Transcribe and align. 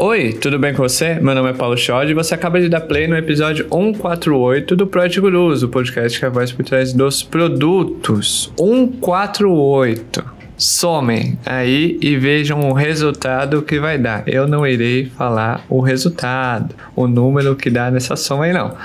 Oi, 0.00 0.32
tudo 0.32 0.60
bem 0.60 0.72
com 0.72 0.80
você? 0.80 1.14
Meu 1.14 1.34
nome 1.34 1.50
é 1.50 1.52
Paulo 1.52 1.76
Schod 1.76 2.08
e 2.08 2.14
você 2.14 2.32
acaba 2.32 2.60
de 2.60 2.68
dar 2.68 2.82
play 2.82 3.08
no 3.08 3.16
episódio 3.16 3.64
148 3.64 4.76
do 4.76 4.86
Project 4.86 5.20
Gurus, 5.20 5.64
o 5.64 5.68
podcast 5.68 6.16
que 6.16 6.24
é 6.24 6.28
a 6.28 6.30
voz 6.30 6.52
por 6.52 6.64
trás 6.64 6.92
dos 6.92 7.24
produtos. 7.24 8.52
148. 8.56 10.24
Somem 10.56 11.36
aí 11.44 11.98
e 12.00 12.16
vejam 12.16 12.60
o 12.60 12.72
resultado 12.72 13.60
que 13.60 13.80
vai 13.80 13.98
dar. 13.98 14.22
Eu 14.28 14.46
não 14.46 14.64
irei 14.64 15.06
falar 15.06 15.64
o 15.68 15.80
resultado, 15.80 16.76
o 16.94 17.08
número 17.08 17.56
que 17.56 17.68
dá 17.68 17.90
nessa 17.90 18.14
soma 18.14 18.44
aí 18.44 18.52
não. 18.52 18.76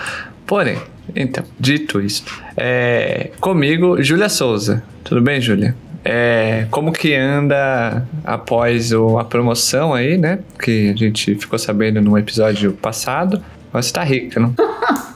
Porém, 0.48 0.80
então, 1.16 1.44
dito 1.60 2.02
isso, 2.02 2.24
é, 2.58 3.30
comigo, 3.40 4.02
Júlia 4.02 4.30
Souza. 4.30 4.82
Tudo 5.04 5.22
bem, 5.22 5.40
Júlia? 5.40 5.76
É, 6.06 6.68
como 6.70 6.92
que 6.92 7.16
anda 7.16 8.06
após 8.24 8.92
o, 8.92 9.18
a 9.18 9.24
promoção 9.24 9.94
aí, 9.94 10.18
né? 10.18 10.40
Que 10.62 10.90
a 10.90 10.96
gente 10.96 11.36
ficou 11.36 11.58
sabendo 11.58 12.02
no 12.02 12.18
episódio 12.18 12.74
passado. 12.74 13.42
Você 13.72 13.94
tá 13.94 14.04
rica, 14.04 14.40
não? 14.40 14.54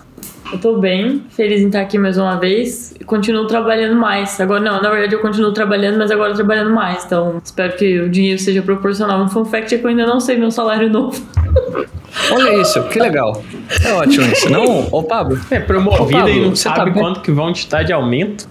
Eu 0.52 0.60
tô 0.60 0.78
bem, 0.78 1.24
feliz 1.30 1.62
em 1.62 1.68
estar 1.68 1.82
aqui 1.82 1.98
mais 1.98 2.18
uma 2.18 2.38
vez. 2.38 2.94
Continuo 3.06 3.48
trabalhando 3.48 3.96
mais. 3.96 4.40
Agora, 4.40 4.62
não, 4.62 4.82
na 4.82 4.90
verdade 4.90 5.14
eu 5.14 5.20
continuo 5.20 5.52
trabalhando, 5.52 5.98
mas 5.98 6.10
agora 6.10 6.34
trabalhando 6.34 6.72
mais. 6.72 7.04
Então, 7.06 7.42
espero 7.44 7.76
que 7.76 8.00
o 8.00 8.10
dinheiro 8.10 8.40
seja 8.40 8.62
proporcional. 8.62 9.22
Um 9.22 9.28
fun 9.28 9.46
fact 9.46 9.76
é 9.76 9.78
que 9.78 9.84
eu 9.84 9.90
ainda 9.90 10.06
não 10.06 10.20
sei 10.20 10.38
meu 10.38 10.52
salário 10.52 10.90
novo. 10.90 11.22
Olha 12.32 12.62
isso, 12.62 12.82
que 12.84 13.00
legal. 13.00 13.44
É 13.84 13.94
ótimo 13.94 14.26
isso, 14.32 14.50
não? 14.50 14.88
Ô, 14.92 15.04
Pablo. 15.04 15.40
É 15.52 15.60
promovida 15.60 16.20
Pablo, 16.20 16.34
e 16.34 16.40
não 16.42 16.50
tá 16.50 16.56
sabe 16.56 16.92
bem? 16.92 17.04
quanto 17.04 17.22
que 17.22 17.32
vão 17.32 17.54
te 17.54 17.70
dar 17.70 17.84
de 17.84 17.94
aumento. 17.94 18.48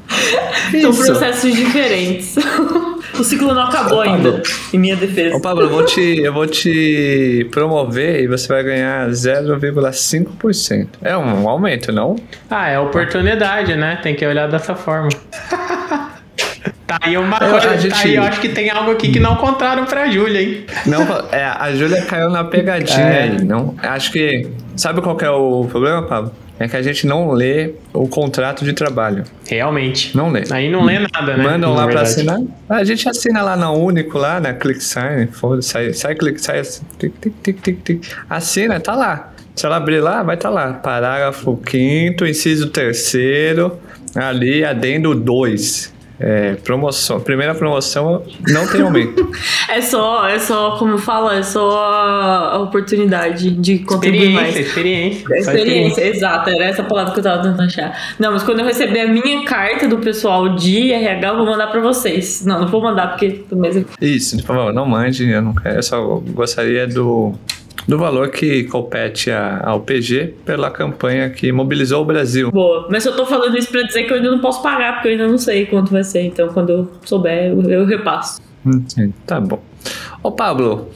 São 0.81 0.95
processos 0.95 1.55
diferentes. 1.55 2.37
o 3.21 3.25
ciclo 3.25 3.55
não 3.55 3.63
acabou 3.63 3.99
Ô, 3.99 4.01
ainda, 4.03 4.43
em 4.73 4.79
minha 4.79 4.97
defesa. 4.97 5.37
Ô, 5.37 5.41
Pablo, 5.41 5.65
eu 5.65 5.71
vou, 5.71 5.85
te, 5.85 6.19
eu 6.19 6.33
vou 6.33 6.47
te 6.47 7.47
promover 7.51 8.23
e 8.23 8.27
você 8.27 8.49
vai 8.49 8.63
ganhar 8.63 9.09
0,5%. 9.09 10.89
É 11.03 11.17
um 11.17 11.49
aumento, 11.49 11.93
não? 11.93 12.17
Ah, 12.51 12.69
é 12.69 12.79
oportunidade, 12.79 13.75
né? 13.75 13.99
Tem 14.03 14.15
que 14.15 14.27
olhar 14.27 14.49
dessa 14.49 14.75
forma. 14.75 15.09
Aí 17.07 17.17
uma 17.17 17.39
Eu- 17.41 17.51
coisa, 17.51 17.71
a 17.71 17.77
gente- 17.77 17.95
aí, 17.95 18.15
eu 18.17 18.23
acho 18.23 18.41
que 18.41 18.49
tem 18.49 18.71
algo 18.71 18.91
aqui 18.91 19.11
que 19.11 19.21
não 19.21 19.37
contaram 19.37 19.85
pra 19.85 20.11
Júlia, 20.11 20.43
hein? 20.43 20.65
Não, 20.87 21.03
é, 21.33 21.45
a 21.45 21.73
Júlia 21.75 22.03
caiu 22.03 22.31
na 22.31 22.45
pegadinha 22.45 23.01
É. 23.01 23.23
aí, 23.23 23.45
não? 23.45 23.75
Acho 23.83 24.13
que. 24.13 24.49
Sabe 24.77 25.01
qual 25.01 25.17
que 25.17 25.25
é 25.25 25.31
o 25.31 25.67
problema, 25.71 26.03
Pablo? 26.03 26.33
É 26.59 26.67
que 26.67 26.77
a 26.77 26.81
gente 26.83 27.07
não 27.07 27.33
lê 27.33 27.75
o 27.93 28.09
contrato 28.09 28.65
de 28.65 28.73
trabalho. 28.73 29.25
Realmente. 29.47 30.17
Não 30.17 30.31
lê. 30.31 30.43
Aí 30.51 30.71
não 30.71 30.85
lê 30.85 30.99
nada, 30.99 31.37
né? 31.37 31.45
Mandam 31.45 31.75
Na 31.75 31.81
lá 31.81 31.87
pra 31.87 32.03
verdade. 32.03 32.09
assinar. 32.09 32.41
A 32.69 32.83
gente 32.83 33.07
assina 33.07 33.43
lá 33.43 33.57
na 33.57 33.71
Único, 33.71 34.17
lá 34.17 34.41
na 34.41 34.55
ClickSign. 34.55 35.27
Foda-se, 35.33 35.69
sai, 35.69 35.93
sai, 35.93 36.15
click, 36.15 36.41
sai. 36.41 36.63
Tic, 36.99 37.13
tic, 37.21 37.35
tic, 37.43 37.61
tic, 37.61 37.83
tic. 37.85 38.07
Assina, 38.29 38.81
tá 38.81 38.95
lá. 38.95 39.33
Se 39.55 39.67
ela 39.67 39.77
abrir 39.77 40.01
lá, 40.01 40.23
vai 40.23 40.35
estar 40.37 40.49
tá 40.49 40.55
lá. 40.55 40.73
Parágrafo 40.73 41.61
5, 41.71 42.25
inciso 42.27 42.69
3, 42.71 43.15
ali, 44.15 44.65
adendo 44.65 45.15
2. 45.15 45.93
É, 46.19 46.55
promoção. 46.55 47.21
Primeira 47.21 47.55
promoção 47.55 48.23
não 48.49 48.67
tem 48.67 48.81
aumento. 48.81 49.31
É 49.69 49.81
só, 49.81 50.27
é 50.27 50.39
só, 50.39 50.77
como 50.79 50.97
fala, 50.97 51.37
é 51.37 51.43
só 51.43 51.77
a 52.53 52.59
oportunidade 52.61 53.51
de 53.51 53.81
contribuir 53.81 54.31
mais. 54.31 54.57
Experiência, 54.57 55.19
experiência. 55.19 55.35
É 55.35 55.43
Só 55.43 55.53
experiência, 55.53 56.07
exato, 56.07 56.51
era 56.51 56.65
essa 56.65 56.85
palavra 56.85 57.13
que 57.13 57.19
eu 57.19 57.25
tava 57.25 57.43
tentando 57.43 57.63
achar. 57.63 58.15
Não, 58.19 58.33
mas 58.33 58.43
quando 58.45 58.61
eu 58.61 58.65
receber 58.65 59.01
a 59.01 59.09
minha 59.09 59.45
carta 59.45 59.89
do 59.89 59.99
pessoal 59.99 60.55
de 60.55 60.93
RH, 60.93 61.29
eu 61.29 61.37
vou 61.37 61.47
mandar 61.47 61.67
pra 61.67 61.81
vocês. 61.81 62.45
Não, 62.47 62.61
não 62.61 62.69
vou 62.69 62.81
mandar 62.81 63.09
porque 63.09 63.45
mesmo. 63.53 63.85
Isso, 64.01 64.37
por 64.39 64.47
favor, 64.47 64.73
não 64.73 64.87
mande. 64.87 65.29
Eu, 65.29 65.43
não 65.43 65.55
quero, 65.55 65.77
eu 65.77 65.83
só 65.83 66.23
gostaria 66.33 66.87
do, 66.87 67.35
do 67.87 67.99
valor 67.99 68.31
que 68.31 68.65
compete 68.65 69.31
ao 69.31 69.81
PG 69.81 70.35
pela 70.45 70.71
campanha 70.71 71.31
que 71.31 71.53
mobilizou 71.53 72.03
o 72.03 72.05
Brasil. 72.05 72.51
Boa. 72.51 72.89
Mas 72.91 73.07
eu 73.07 73.15
tô 73.17 73.25
falando 73.25 73.57
isso 73.57 73.71
pra 73.71 73.83
dizer 73.83 74.05
que 74.05 74.13
eu 74.13 74.17
ainda 74.17 74.31
não 74.31 74.41
posso 74.41 74.63
pagar, 74.63 74.95
porque 74.95 75.09
eu 75.09 75.13
ainda 75.13 75.29
não 75.29 75.39
sei 75.39 75.67
quanto 75.67 75.93
vai 75.93 76.03
ser. 76.03 76.23
Então, 76.23 76.49
quando 76.49 76.71
eu 76.71 76.91
souber, 77.05 77.53
eu, 77.53 77.63
eu 77.63 77.87
repasso. 77.87 78.41
Hum, 78.67 78.85
Tá 79.25 79.41
bom. 79.41 79.63
Ô, 80.23 80.33
Pablo, 80.33 80.89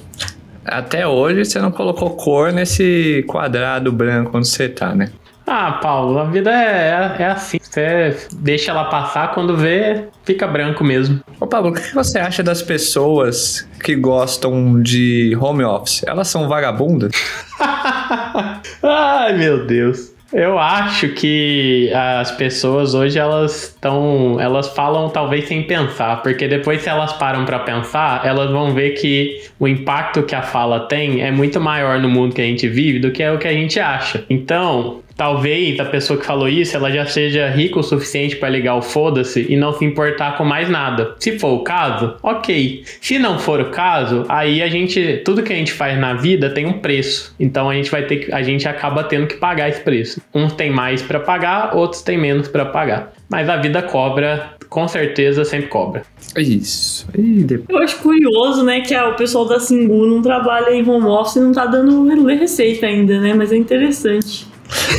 até 0.64 1.06
hoje 1.06 1.44
você 1.44 1.60
não 1.60 1.70
colocou 1.70 2.10
cor 2.10 2.52
nesse 2.52 3.24
quadrado 3.28 3.92
branco 3.92 4.36
onde 4.36 4.48
você 4.48 4.68
tá, 4.68 4.94
né? 4.94 5.10
Ah, 5.52 5.80
Paulo, 5.82 6.16
a 6.20 6.26
vida 6.26 6.48
é, 6.48 7.16
é 7.18 7.24
assim. 7.24 7.58
Você 7.60 8.16
deixa 8.34 8.70
ela 8.70 8.84
passar, 8.84 9.32
quando 9.34 9.56
vê, 9.56 10.04
fica 10.24 10.46
branco 10.46 10.84
mesmo. 10.84 11.18
Ô, 11.40 11.46
Pablo, 11.46 11.72
o 11.72 11.74
que 11.74 11.92
você 11.92 12.20
acha 12.20 12.40
das 12.40 12.62
pessoas 12.62 13.68
que 13.82 13.96
gostam 13.96 14.80
de 14.80 15.36
home 15.40 15.64
office? 15.64 16.04
Elas 16.06 16.28
são 16.28 16.48
vagabundas? 16.48 17.10
Ai, 18.80 19.32
meu 19.36 19.66
Deus. 19.66 20.12
Eu 20.32 20.56
acho 20.56 21.08
que 21.08 21.92
as 21.92 22.30
pessoas 22.30 22.94
hoje 22.94 23.18
elas 23.18 23.64
estão, 23.64 24.40
elas 24.40 24.68
falam 24.68 25.08
talvez 25.08 25.48
sem 25.48 25.64
pensar, 25.64 26.22
porque 26.22 26.46
depois 26.46 26.82
se 26.82 26.88
elas 26.88 27.12
param 27.14 27.44
pra 27.44 27.58
pensar, 27.58 28.24
elas 28.24 28.48
vão 28.52 28.72
ver 28.72 28.90
que 28.90 29.42
o 29.58 29.66
impacto 29.66 30.22
que 30.22 30.36
a 30.36 30.42
fala 30.42 30.86
tem 30.86 31.22
é 31.22 31.32
muito 31.32 31.60
maior 31.60 31.98
no 31.98 32.08
mundo 32.08 32.32
que 32.36 32.40
a 32.40 32.44
gente 32.44 32.68
vive 32.68 33.00
do 33.00 33.10
que 33.10 33.24
é 33.24 33.32
o 33.32 33.38
que 33.38 33.48
a 33.48 33.52
gente 33.52 33.80
acha. 33.80 34.24
Então, 34.30 35.00
talvez 35.20 35.78
a 35.78 35.84
pessoa 35.84 36.18
que 36.18 36.24
falou 36.24 36.48
isso, 36.48 36.74
ela 36.74 36.90
já 36.90 37.04
seja 37.04 37.46
rica 37.46 37.78
o 37.78 37.82
suficiente 37.82 38.36
pra 38.36 38.48
ligar 38.48 38.76
o 38.76 38.80
foda-se 38.80 39.44
e 39.50 39.54
não 39.54 39.70
se 39.70 39.84
importar 39.84 40.38
com 40.38 40.46
mais 40.46 40.70
nada. 40.70 41.14
Se 41.18 41.38
for 41.38 41.50
o 41.50 41.58
caso, 41.62 42.14
ok. 42.22 42.82
Se 43.02 43.18
não 43.18 43.38
for 43.38 43.60
o 43.60 43.66
caso, 43.66 44.24
aí 44.30 44.62
a 44.62 44.68
gente, 44.68 45.20
tudo 45.22 45.42
que 45.42 45.52
a 45.52 45.56
gente 45.56 45.74
faz 45.74 46.00
na 46.00 46.14
vida 46.14 46.48
tem 46.48 46.64
um 46.64 46.72
preço. 46.72 47.34
Então 47.38 47.68
a 47.68 47.74
gente 47.74 47.90
vai 47.90 48.06
ter 48.06 48.16
que, 48.16 48.32
a 48.32 48.42
gente 48.42 48.66
acaba 48.66 49.04
tendo 49.04 49.26
que 49.26 49.34
pagar 49.34 49.68
esse 49.68 49.82
preço. 49.82 50.22
Uns 50.34 50.54
tem 50.54 50.70
mais 50.70 51.02
pra 51.02 51.20
pagar, 51.20 51.76
outros 51.76 52.00
tem 52.00 52.16
menos 52.16 52.48
pra 52.48 52.64
pagar. 52.64 53.12
Mas 53.28 53.46
a 53.50 53.58
vida 53.58 53.82
cobra, 53.82 54.54
com 54.70 54.88
certeza 54.88 55.44
sempre 55.44 55.68
cobra. 55.68 56.00
Isso. 56.34 57.06
E 57.14 57.42
depois... 57.42 57.68
Eu 57.68 57.84
acho 57.84 57.98
curioso, 57.98 58.64
né, 58.64 58.80
que 58.80 58.94
ah, 58.94 59.10
o 59.10 59.16
pessoal 59.16 59.44
da 59.44 59.60
Singu 59.60 60.06
não 60.06 60.22
trabalha 60.22 60.70
em 60.70 60.88
home 60.88 61.04
office 61.04 61.36
e 61.36 61.40
não 61.40 61.52
tá 61.52 61.66
dando 61.66 62.24
receita 62.24 62.86
ainda, 62.86 63.20
né? 63.20 63.34
Mas 63.34 63.52
é 63.52 63.56
interessante. 63.56 64.48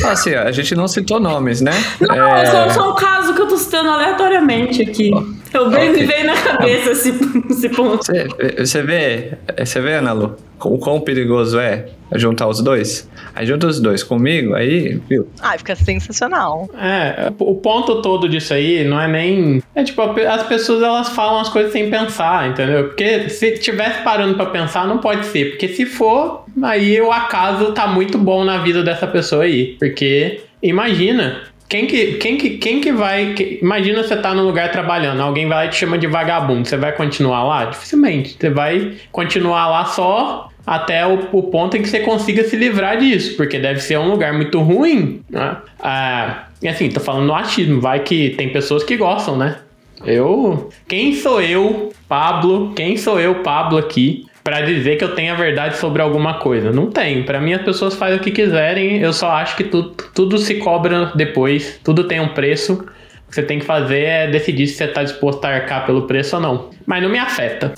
Assim, 0.04 0.34
a 0.34 0.50
gente 0.52 0.74
não 0.74 0.86
citou 0.88 1.18
nomes, 1.20 1.60
né? 1.60 1.72
Não, 2.00 2.36
é 2.36 2.46
só, 2.46 2.68
só 2.70 2.92
um 2.92 2.94
caso 2.94 3.34
que 3.34 3.40
eu 3.40 3.46
tô 3.48 3.56
citando 3.56 3.88
aleatoriamente 3.90 4.82
aqui. 4.82 5.10
Eu 5.52 5.68
bem 5.70 5.90
Ok. 5.90 6.00
me 6.00 6.06
veio 6.06 6.26
na 6.26 6.34
cabeça 6.34 6.90
esse, 6.92 7.10
esse 7.50 7.68
ponto. 7.68 8.04
Você, 8.04 8.26
você 8.58 8.82
vê, 8.82 9.38
você 9.58 9.80
vê, 9.80 9.94
Ana 9.94 10.12
Lu, 10.12 10.36
o 10.60 10.78
quão 10.78 11.00
perigoso 11.00 11.58
é 11.58 11.86
juntar 12.14 12.46
os 12.46 12.60
dois? 12.62 13.08
Aí 13.34 13.46
junta 13.46 13.66
os 13.66 13.80
dois 13.80 14.02
comigo, 14.02 14.54
aí, 14.54 15.00
viu? 15.08 15.28
Ah, 15.40 15.56
fica 15.56 15.74
sensacional. 15.74 16.68
É, 16.78 17.32
o 17.38 17.54
ponto 17.54 18.02
todo 18.02 18.28
disso 18.28 18.52
aí 18.52 18.84
não 18.84 19.00
é 19.00 19.08
nem. 19.08 19.62
É 19.74 19.82
tipo, 19.82 20.02
as 20.02 20.42
pessoas 20.44 20.82
elas 20.82 21.08
falam 21.10 21.40
as 21.40 21.48
coisas 21.48 21.72
sem 21.72 21.90
pensar, 21.90 22.50
entendeu? 22.50 22.88
Porque 22.88 23.28
se 23.30 23.58
tivesse 23.58 24.02
parando 24.02 24.34
pra 24.34 24.46
pensar, 24.46 24.86
não 24.86 24.98
pode 24.98 25.26
ser. 25.26 25.50
Porque 25.50 25.68
se 25.68 25.86
for, 25.86 26.44
aí 26.62 27.00
o 27.00 27.10
acaso 27.10 27.72
tá 27.72 27.86
muito 27.86 28.18
bom 28.18 28.44
na 28.44 28.58
vida 28.58 28.82
dessa 28.82 29.06
pessoa 29.06 29.44
aí. 29.44 29.76
Porque, 29.78 30.42
imagina. 30.62 31.51
Quem 31.72 31.86
que, 31.86 32.12
quem, 32.18 32.36
que, 32.36 32.50
quem 32.58 32.80
que 32.82 32.92
vai. 32.92 33.32
que- 33.32 33.58
imagina 33.62 34.02
você 34.02 34.14
tá 34.14 34.34
num 34.34 34.44
lugar 34.44 34.70
trabalhando, 34.70 35.22
alguém 35.22 35.48
vai 35.48 35.56
lá 35.56 35.64
e 35.64 35.68
te 35.70 35.76
chama 35.76 35.96
de 35.96 36.06
vagabundo. 36.06 36.68
Você 36.68 36.76
vai 36.76 36.92
continuar 36.92 37.44
lá? 37.44 37.64
Dificilmente. 37.64 38.36
Você 38.38 38.50
vai 38.50 38.92
continuar 39.10 39.70
lá 39.70 39.86
só 39.86 40.50
até 40.66 41.06
o, 41.06 41.28
o 41.32 41.44
ponto 41.44 41.74
em 41.74 41.80
que 41.80 41.88
você 41.88 42.00
consiga 42.00 42.44
se 42.44 42.56
livrar 42.56 42.98
disso, 42.98 43.38
porque 43.38 43.58
deve 43.58 43.80
ser 43.80 43.98
um 43.98 44.10
lugar 44.10 44.34
muito 44.34 44.60
ruim, 44.60 45.22
né? 45.30 45.56
Ah, 45.82 46.44
e 46.60 46.68
assim, 46.68 46.90
tô 46.90 47.00
falando 47.00 47.24
no 47.28 47.34
achismo, 47.34 47.80
vai 47.80 48.00
que 48.00 48.34
tem 48.36 48.50
pessoas 48.50 48.84
que 48.84 48.94
gostam, 48.94 49.38
né? 49.38 49.56
Eu. 50.04 50.68
Quem 50.86 51.14
sou 51.14 51.40
eu, 51.40 51.90
Pablo? 52.06 52.74
Quem 52.76 52.98
sou 52.98 53.18
eu, 53.18 53.36
Pablo, 53.36 53.78
aqui? 53.78 54.26
Pra 54.44 54.60
dizer 54.60 54.96
que 54.96 55.04
eu 55.04 55.14
tenho 55.14 55.32
a 55.32 55.36
verdade 55.36 55.76
sobre 55.76 56.02
alguma 56.02 56.34
coisa. 56.40 56.72
Não 56.72 56.90
tenho. 56.90 57.24
Pra 57.24 57.40
mim, 57.40 57.52
as 57.52 57.62
pessoas 57.62 57.94
fazem 57.94 58.18
o 58.18 58.20
que 58.20 58.30
quiserem. 58.30 58.98
Eu 58.98 59.12
só 59.12 59.30
acho 59.30 59.56
que 59.56 59.64
tudo, 59.64 59.94
tudo 60.12 60.36
se 60.38 60.56
cobra 60.56 61.12
depois. 61.14 61.78
Tudo 61.84 62.04
tem 62.04 62.20
um 62.20 62.28
preço. 62.28 62.72
O 62.74 63.30
que 63.30 63.36
você 63.36 63.42
tem 63.42 63.60
que 63.60 63.64
fazer 63.64 64.02
é 64.02 64.30
decidir 64.30 64.66
se 64.66 64.74
você 64.74 64.88
tá 64.88 65.02
disposto 65.04 65.44
a 65.44 65.48
arcar 65.48 65.86
pelo 65.86 66.06
preço 66.06 66.36
ou 66.36 66.42
não. 66.42 66.70
Mas 66.84 67.02
não 67.02 67.08
me 67.08 67.18
afeta. 67.18 67.72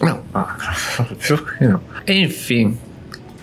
Não, 0.00 0.22
ah. 0.32 0.56
Enfim. 2.06 2.78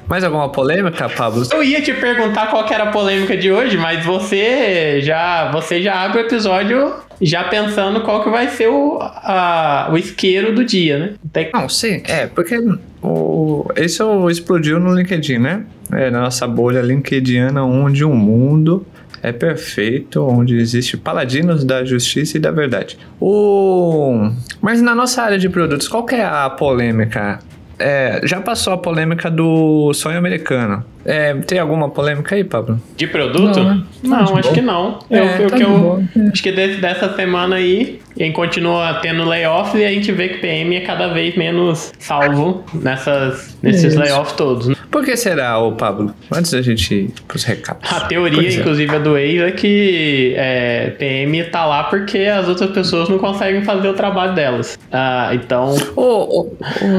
Mais 0.07 0.23
alguma 0.23 0.49
polêmica, 0.49 1.09
Pablo? 1.09 1.43
Eu 1.51 1.63
ia 1.63 1.81
te 1.81 1.93
perguntar 1.93 2.47
qual 2.51 2.63
que 2.65 2.73
era 2.73 2.85
a 2.85 2.91
polêmica 2.91 3.35
de 3.35 3.51
hoje, 3.51 3.75
mas 3.77 4.05
você 4.05 5.01
já, 5.01 5.51
você 5.51 5.81
já 5.81 6.03
abre 6.03 6.19
o 6.19 6.21
episódio 6.21 6.93
já 7.21 7.45
pensando 7.45 8.01
qual 8.01 8.23
que 8.23 8.29
vai 8.29 8.49
ser 8.49 8.67
o, 8.67 8.99
a- 9.01 9.89
o 9.91 9.97
isqueiro 9.97 10.53
do 10.53 10.63
dia, 10.63 10.99
né? 10.99 11.13
Tem- 11.33 11.49
Não, 11.53 11.67
sim, 11.69 12.03
é, 12.07 12.27
porque 12.27 12.55
o, 13.01 13.65
isso 13.77 14.29
explodiu 14.29 14.79
no 14.79 14.93
LinkedIn, 14.93 15.37
né? 15.39 15.63
É, 15.91 16.09
na 16.11 16.21
nossa 16.21 16.45
bolha 16.47 16.81
LinkedIna, 16.81 17.63
onde 17.63 18.03
o 18.03 18.13
mundo 18.13 18.85
é 19.23 19.31
perfeito, 19.31 20.21
onde 20.23 20.55
existe 20.57 20.97
paladinos 20.97 21.63
da 21.63 21.83
justiça 21.83 22.37
e 22.37 22.39
da 22.39 22.51
verdade. 22.51 22.97
O... 23.19 24.29
Mas 24.61 24.81
na 24.81 24.93
nossa 24.93 25.23
área 25.23 25.37
de 25.39 25.49
produtos, 25.49 25.87
qual 25.87 26.05
que 26.05 26.13
é 26.15 26.23
a 26.23 26.47
polêmica 26.49 27.39
É, 27.77 28.21
já 28.23 28.39
passou 28.41 28.73
a 28.73 28.77
polêmica 28.77 29.29
do 29.29 29.93
sonho 29.93 30.17
americano. 30.17 30.83
É, 31.03 31.33
tem 31.35 31.59
alguma 31.59 31.89
polêmica 31.89 32.33
aí, 32.35 32.43
Pablo? 32.43 32.81
De 32.95 33.05
produto? 33.05 33.59
Não, 33.59 33.75
né? 33.75 33.83
Não, 34.01 34.17
Tá 34.17 34.23
de 34.23 34.33
acho 34.33 34.41
boa. 34.43 34.53
que 34.53 34.61
não. 34.61 34.99
É, 35.09 35.19
eu, 35.19 35.25
eu- 35.25 35.49
tá 35.49 35.57
que 35.57 35.63
eu- 35.63 36.03
acho 36.31 36.41
que 36.43 36.51
desse- 36.51 36.81
dessa 36.81 37.13
semana 37.15 37.57
aí, 37.57 37.99
a 38.19 38.23
gente 38.23 38.33
continua 38.33 38.95
tendo 39.01 39.23
layoffs 39.25 39.79
e 39.79 39.83
a 39.85 39.89
gente 39.89 40.11
vê 40.11 40.29
que 40.29 40.37
PM 40.39 40.75
é 40.75 40.81
cada 40.81 41.09
vez 41.09 41.35
menos 41.37 41.91
salvo 41.99 42.63
nessas, 42.73 43.57
nesses 43.61 43.93
Isso. 43.93 43.99
layoffs 43.99 44.33
todos. 44.33 44.67
né? 44.69 44.75
Por 44.95 45.03
que 45.03 45.17
será, 45.17 45.59
ô 45.59 45.73
Pablo? 45.73 46.15
Antes 46.31 46.51
da 46.51 46.61
gente 46.61 46.95
ir 46.95 47.13
pros 47.27 47.43
recados. 47.43 47.91
A 47.91 48.05
teoria, 48.05 48.47
é. 48.47 48.53
inclusive, 48.53 48.95
a 48.95 48.97
do 48.97 49.17
ex 49.17 49.41
é 49.41 49.51
que 49.51 50.33
é, 50.37 50.91
PM 50.91 51.43
tá 51.49 51.65
lá 51.65 51.83
porque 51.83 52.19
as 52.19 52.47
outras 52.47 52.69
pessoas 52.69 53.09
não 53.09 53.17
conseguem 53.17 53.61
fazer 53.61 53.89
o 53.89 53.93
trabalho 53.93 54.33
delas. 54.33 54.79
Ah, 54.89 55.31
então, 55.33 55.75
Ô, 55.97 56.01
ô, 56.01 56.51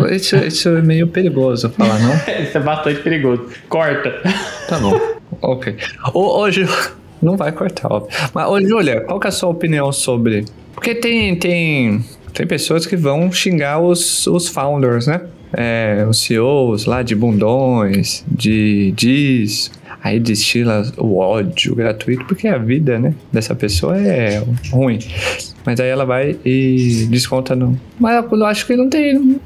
ô, 0.02 0.06
isso, 0.08 0.36
isso 0.36 0.68
é 0.68 0.82
meio 0.82 1.08
perigoso 1.08 1.70
falar, 1.70 1.98
não? 2.00 2.14
isso 2.44 2.58
é 2.58 2.60
bastante 2.60 3.00
perigoso. 3.00 3.46
Corta. 3.66 4.12
Tá 4.68 4.78
bom. 4.78 5.00
ok. 5.40 5.74
Ô, 6.12 6.50
Ju... 6.50 6.68
Não 7.22 7.34
vai 7.34 7.50
cortar, 7.50 7.90
óbvio. 7.90 8.14
Mas, 8.34 8.46
ô, 8.46 8.60
Júlia, 8.60 9.00
qual 9.00 9.18
que 9.18 9.26
é 9.26 9.30
a 9.30 9.32
sua 9.32 9.48
opinião 9.48 9.90
sobre... 9.90 10.44
Porque 10.74 10.94
tem, 10.94 11.34
tem, 11.36 12.04
tem 12.34 12.46
pessoas 12.46 12.84
que 12.84 12.94
vão 12.94 13.32
xingar 13.32 13.80
os, 13.80 14.26
os 14.26 14.48
founders, 14.48 15.06
né? 15.06 15.22
É, 15.56 16.06
os 16.08 16.20
CEOs 16.20 16.84
lá 16.84 17.02
de 17.02 17.14
bundões, 17.14 18.24
de 18.30 18.92
diz... 18.94 19.72
Aí 20.04 20.20
destila 20.20 20.82
o 20.98 21.16
ódio 21.16 21.74
gratuito, 21.74 22.24
porque 22.26 22.46
a 22.46 22.58
vida, 22.58 22.96
né, 22.96 23.12
dessa 23.32 23.56
pessoa 23.56 23.98
é 23.98 24.40
ruim. 24.70 25.00
Mas 25.64 25.80
aí 25.80 25.88
ela 25.88 26.04
vai 26.04 26.36
e 26.44 27.06
desconta 27.10 27.56
no... 27.56 27.76
Mas 27.98 28.24
eu 28.30 28.44
acho 28.44 28.66
que 28.66 28.76
não 28.76 28.88
tem... 28.88 29.40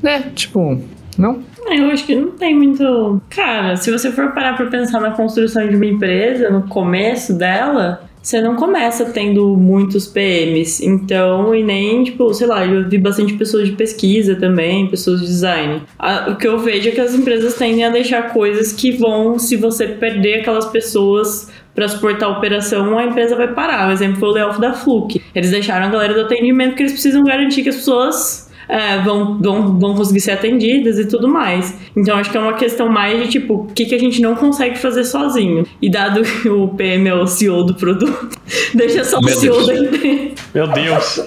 Né? 0.00 0.30
Tipo... 0.36 0.80
Não? 1.18 1.42
É, 1.66 1.78
Eu 1.78 1.86
acho 1.86 2.04
que 2.06 2.14
não 2.14 2.30
tem 2.32 2.54
muito. 2.54 3.20
Cara, 3.30 3.76
se 3.76 3.90
você 3.90 4.10
for 4.10 4.32
parar 4.32 4.56
pra 4.56 4.66
pensar 4.66 5.00
na 5.00 5.10
construção 5.10 5.68
de 5.68 5.76
uma 5.76 5.86
empresa, 5.86 6.50
no 6.50 6.62
começo 6.62 7.32
dela, 7.34 8.08
você 8.22 8.40
não 8.40 8.54
começa 8.54 9.06
tendo 9.06 9.56
muitos 9.56 10.06
PMs. 10.06 10.84
Então, 10.84 11.54
e 11.54 11.62
nem, 11.62 12.04
tipo, 12.04 12.32
sei 12.34 12.46
lá, 12.46 12.66
eu 12.66 12.88
vi 12.88 12.98
bastante 12.98 13.34
pessoas 13.34 13.68
de 13.68 13.74
pesquisa 13.74 14.34
também, 14.36 14.86
pessoas 14.88 15.20
de 15.20 15.26
design. 15.26 15.82
Ah, 15.98 16.28
O 16.30 16.36
que 16.36 16.46
eu 16.46 16.58
vejo 16.58 16.88
é 16.88 16.92
que 16.92 17.00
as 17.00 17.14
empresas 17.14 17.54
tendem 17.54 17.84
a 17.84 17.90
deixar 17.90 18.32
coisas 18.32 18.72
que 18.72 18.92
vão, 18.92 19.38
se 19.38 19.56
você 19.56 19.86
perder 19.86 20.40
aquelas 20.40 20.66
pessoas 20.66 21.50
para 21.74 21.88
suportar 21.88 22.26
a 22.26 22.36
operação, 22.36 22.98
a 22.98 23.04
empresa 23.04 23.36
vai 23.36 23.54
parar. 23.54 23.88
O 23.88 23.92
exemplo 23.92 24.18
foi 24.18 24.28
o 24.28 24.32
layoff 24.32 24.60
da 24.60 24.72
Fluke. 24.72 25.22
Eles 25.34 25.50
deixaram 25.50 25.86
a 25.86 25.90
galera 25.90 26.12
do 26.12 26.20
atendimento 26.20 26.70
porque 26.70 26.82
eles 26.82 26.92
precisam 26.92 27.22
garantir 27.24 27.62
que 27.62 27.68
as 27.68 27.76
pessoas 27.76 28.49
é, 28.70 29.02
vão, 29.02 29.36
vão, 29.38 29.78
vão 29.78 29.94
conseguir 29.94 30.20
ser 30.20 30.30
atendidas 30.30 30.98
e 30.98 31.06
tudo 31.06 31.28
mais. 31.28 31.76
Então 31.96 32.16
acho 32.16 32.30
que 32.30 32.36
é 32.36 32.40
uma 32.40 32.54
questão 32.54 32.88
mais 32.88 33.20
de 33.22 33.28
tipo, 33.28 33.54
o 33.54 33.66
que, 33.66 33.84
que 33.84 33.94
a 33.94 33.98
gente 33.98 34.22
não 34.22 34.36
consegue 34.36 34.78
fazer 34.78 35.04
sozinho. 35.04 35.66
E 35.82 35.90
dado 35.90 36.22
que 36.22 36.48
o 36.48 36.68
PM 36.68 37.08
é 37.08 37.14
o 37.14 37.26
CEO 37.26 37.64
do 37.64 37.74
produto, 37.74 38.39
deixa 38.74 39.04
só 39.04 39.18
o 39.18 39.24
Meu 39.24 39.34
CEO 39.36 39.54
Deus. 39.54 39.66
da 39.66 39.74
empresa. 39.74 40.34
Meu 40.54 40.66
Deus. 40.68 41.20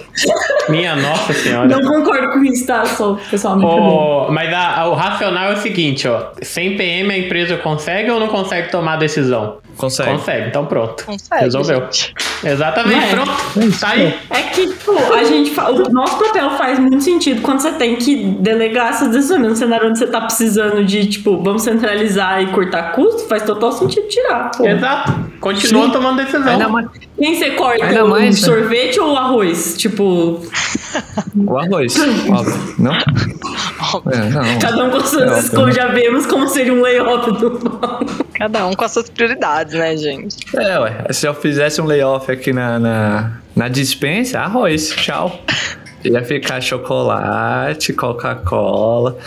Minha 0.70 0.96
nossa 0.96 1.34
senhora. 1.34 1.68
Não 1.68 1.81
concordo 1.81 2.34
com 2.34 2.44
isso, 2.44 2.66
tá? 2.66 2.86
Só 2.86 3.18
pessoal 3.30 3.58
me. 3.58 3.66
Ó, 3.66 4.30
mas 4.31 4.54
a- 4.54 4.80
a- 4.81 4.88
o 4.90 4.94
racional 4.94 5.52
é 5.52 5.54
o 5.54 5.58
seguinte, 5.58 6.08
ó. 6.08 6.28
Sem 6.42 6.75
PM 6.78 7.12
a 7.14 7.18
empresa 7.18 7.58
consegue 7.58 8.10
ou 8.12 8.20
não 8.20 8.28
consegue 8.28 8.70
tomar 8.72 8.98
decisão? 8.98 9.58
Consegue. 9.78 10.12
Consegue, 10.12 10.48
então 10.50 10.66
pronto. 10.68 11.04
Consegue, 11.04 11.44
Resolveu. 11.46 11.80
gente. 11.92 12.14
Exatamente, 12.44 13.06
é. 13.06 13.10
pronto. 13.16 13.80
Tá 13.80 13.90
aí. 13.90 14.14
É 14.30 14.42
que, 14.44 14.68
tipo, 14.68 14.92
a 15.14 15.24
gente. 15.24 15.52
O 15.60 15.90
nosso 15.92 16.18
papel 16.19 16.52
faz 16.52 16.78
muito 16.78 17.04
sentido 17.04 17.42
quando 17.42 17.60
você 17.62 17.72
tem 17.72 17.96
que 17.96 18.16
delegar 18.40 18.90
essas 18.90 19.10
decisões. 19.10 19.42
Num 19.42 19.56
cenário 19.56 19.90
onde 19.90 19.98
você 19.98 20.06
tá 20.08 20.22
precisando 20.22 20.84
de, 20.86 21.08
tipo, 21.08 21.42
vamos 21.42 21.64
centralizar 21.64 22.42
e 22.44 22.48
cortar 22.52 22.92
custo, 22.92 23.28
faz 23.28 23.42
total 23.44 23.72
sentido 23.72 24.08
tirar. 24.08 24.52
Pô. 24.56 24.64
Exato. 24.68 25.23
Continua 25.44 25.88
Sim. 25.88 25.92
tomando 25.92 26.24
decisão. 26.24 26.48
Ainda 26.48 26.69
mais, 26.69 26.88
Quem 27.19 27.36
você 27.38 27.51
corta? 27.51 27.84
Ainda 27.84 28.06
o 28.06 28.10
mais, 28.10 28.42
né? 28.42 28.48
sorvete 28.48 28.98
ou 28.98 29.12
o 29.12 29.18
arroz? 29.18 29.75
Tipo, 29.78 30.42
o 31.36 31.57
arroz, 31.57 31.95
óbvio. 32.31 32.75
Não? 32.80 32.94
É, 32.94 34.30
não. 34.30 34.60
cada 34.60 34.86
um 34.86 34.90
com 34.90 35.01
suas 35.01 35.31
É, 35.31 35.40
escolhas. 35.40 35.75
Já 35.75 35.88
vemos 35.90 36.25
como 36.25 36.48
seria 36.48 36.74
um 36.74 36.81
layoff 36.81 37.30
do 37.34 37.60
Cada 38.36 38.66
um 38.68 38.74
com 38.74 38.86
as 38.86 38.92
suas 38.94 39.10
prioridades, 39.10 39.74
né, 39.74 39.98
gente? 39.98 40.38
É, 40.56 40.80
ué. 40.80 41.07
Se 41.12 41.28
eu 41.28 41.34
fizesse 41.34 41.81
um 41.81 41.86
layoff 41.86 42.31
aqui 42.31 42.54
na, 42.54 42.80
na, 42.80 43.31
na 43.54 43.68
dispensa, 43.68 44.40
arroz, 44.40 44.92
tchau. 44.92 45.42
Ia 46.06 46.24
ficar 46.24 46.62
chocolate, 46.62 47.92
Coca-Cola. 47.92 49.18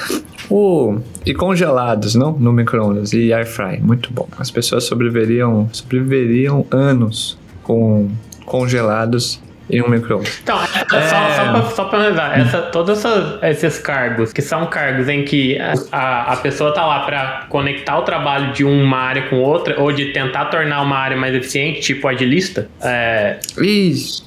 Uh, 0.50 1.00
e 1.24 1.34
congelados, 1.34 2.14
não? 2.14 2.32
No 2.32 2.52
micro-ondas. 2.52 3.12
E 3.12 3.32
air 3.32 3.46
fry. 3.46 3.80
Muito 3.80 4.12
bom. 4.12 4.28
As 4.38 4.50
pessoas 4.50 4.84
sobreviveriam, 4.84 5.68
sobreviveriam 5.72 6.66
anos 6.70 7.38
com 7.62 8.08
congelados 8.44 9.40
em 9.68 9.82
um 9.82 9.88
micro-ondas. 9.88 10.38
Então, 10.42 10.56
é, 10.56 10.96
É. 10.96 11.08
Só, 11.08 11.30
só, 11.34 11.50
pra, 11.50 11.62
só 11.70 11.84
pra 11.86 11.98
analisar, 11.98 12.38
essa, 12.38 12.62
todos 12.62 13.02
esses 13.42 13.78
cargos, 13.78 14.32
que 14.32 14.40
são 14.40 14.66
cargos 14.66 15.08
em 15.08 15.24
que 15.24 15.58
a, 15.90 16.32
a 16.32 16.36
pessoa 16.36 16.72
tá 16.72 16.86
lá 16.86 17.00
pra 17.00 17.46
conectar 17.48 17.98
o 17.98 18.02
trabalho 18.02 18.52
de 18.52 18.64
uma 18.64 18.98
área 18.98 19.28
com 19.28 19.36
outra, 19.40 19.80
ou 19.80 19.90
de 19.90 20.12
tentar 20.12 20.44
tornar 20.46 20.82
uma 20.82 20.96
área 20.96 21.16
mais 21.16 21.34
eficiente, 21.34 21.80
tipo 21.80 22.06
agilista, 22.06 22.68
é, 22.80 23.38
Ixi. 23.58 24.22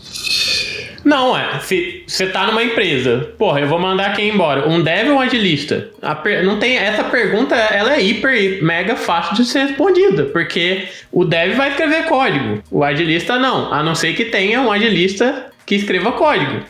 Não, 1.04 1.38
é. 1.38 1.60
Se 1.60 2.04
você 2.08 2.28
tá 2.28 2.46
numa 2.48 2.64
empresa, 2.64 3.32
porra, 3.38 3.62
eu 3.62 3.68
vou 3.68 3.80
mandar 3.80 4.14
quem 4.16 4.30
embora? 4.30 4.68
Um 4.68 4.82
dev 4.82 5.10
ou 5.10 5.16
um 5.18 5.22
agilista? 5.22 5.90
Per- 6.24 6.44
não 6.44 6.58
tem, 6.60 6.78
essa 6.78 7.04
pergunta 7.06 7.56
ela 7.56 7.96
é 7.96 8.02
hiper, 8.02 8.64
mega 8.64 8.96
fácil 8.96 9.36
de 9.36 9.46
ser 9.46 9.60
respondida, 9.68 10.26
porque 10.26 10.88
o 11.12 11.24
dev 11.26 11.56
vai 11.56 11.70
escrever 11.70 12.04
código, 12.06 12.62
o 12.72 12.84
agilista 12.84 13.38
não, 13.38 13.74
a 13.74 13.82
não 13.84 13.96
ser 13.96 14.14
que 14.14 14.26
tenha 14.26 14.62
um 14.62 14.72
agilista 14.72 15.48
que 15.66 15.76
escreva 15.76 16.12
código. 16.12 16.62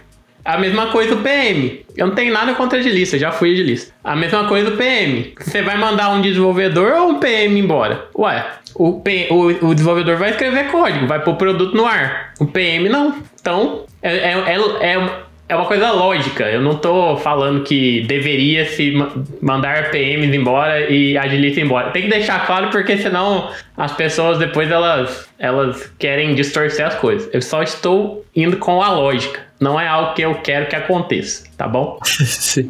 A 0.45 0.57
mesma 0.57 0.87
coisa 0.87 1.13
o 1.15 1.21
PM. 1.21 1.85
Eu 1.97 2.07
não 2.07 2.15
tenho 2.15 2.33
nada 2.33 2.53
contra 2.55 2.79
agilista, 2.79 3.19
já 3.19 3.29
fui 3.29 3.51
agilista. 3.53 3.93
A 4.03 4.15
mesma 4.15 4.47
coisa 4.47 4.69
o 4.69 4.77
PM. 4.77 5.33
Você 5.37 5.61
vai 5.61 5.77
mandar 5.77 6.09
um 6.11 6.21
desenvolvedor 6.21 6.93
ou 6.93 7.09
um 7.09 7.19
PM 7.19 7.59
embora? 7.59 8.05
Ué, 8.17 8.45
o, 8.73 9.01
P- 9.01 9.27
o, 9.29 9.67
o 9.67 9.75
desenvolvedor 9.75 10.15
vai 10.15 10.29
escrever 10.31 10.67
código, 10.71 11.05
vai 11.07 11.21
pôr 11.21 11.35
produto 11.35 11.75
no 11.75 11.85
ar. 11.85 12.33
O 12.39 12.45
PM 12.47 12.87
não. 12.87 13.15
Então, 13.41 13.85
é, 14.01 14.15
é, 14.17 14.31
é, 14.31 14.93
é, 14.95 15.09
é 15.49 15.55
uma 15.55 15.65
coisa 15.65 15.91
lógica. 15.91 16.43
Eu 16.45 16.61
não 16.61 16.75
tô 16.75 17.17
falando 17.17 17.63
que 17.63 18.01
deveria 18.01 18.65
se 18.65 18.91
ma- 18.91 19.11
mandar 19.41 19.89
PMs 19.91 20.35
embora 20.35 20.89
e 20.89 21.17
agilistas 21.17 21.63
embora. 21.63 21.91
Tem 21.91 22.03
que 22.03 22.09
deixar 22.09 22.45
claro 22.45 22.69
porque 22.69 22.97
senão 22.97 23.49
as 23.75 23.91
pessoas 23.93 24.37
depois 24.37 24.69
elas, 24.69 25.27
elas 25.39 25.91
querem 25.97 26.35
distorcer 26.35 26.85
as 26.85 26.95
coisas. 26.95 27.29
Eu 27.33 27.41
só 27.41 27.63
estou 27.63 28.25
indo 28.35 28.57
com 28.57 28.81
a 28.81 28.91
lógica. 28.93 29.39
Não 29.59 29.79
é 29.79 29.87
algo 29.87 30.13
que 30.13 30.21
eu 30.21 30.35
quero 30.35 30.67
que 30.67 30.75
aconteça, 30.75 31.43
tá 31.57 31.67
bom? 31.67 31.99
Sim, 32.05 32.69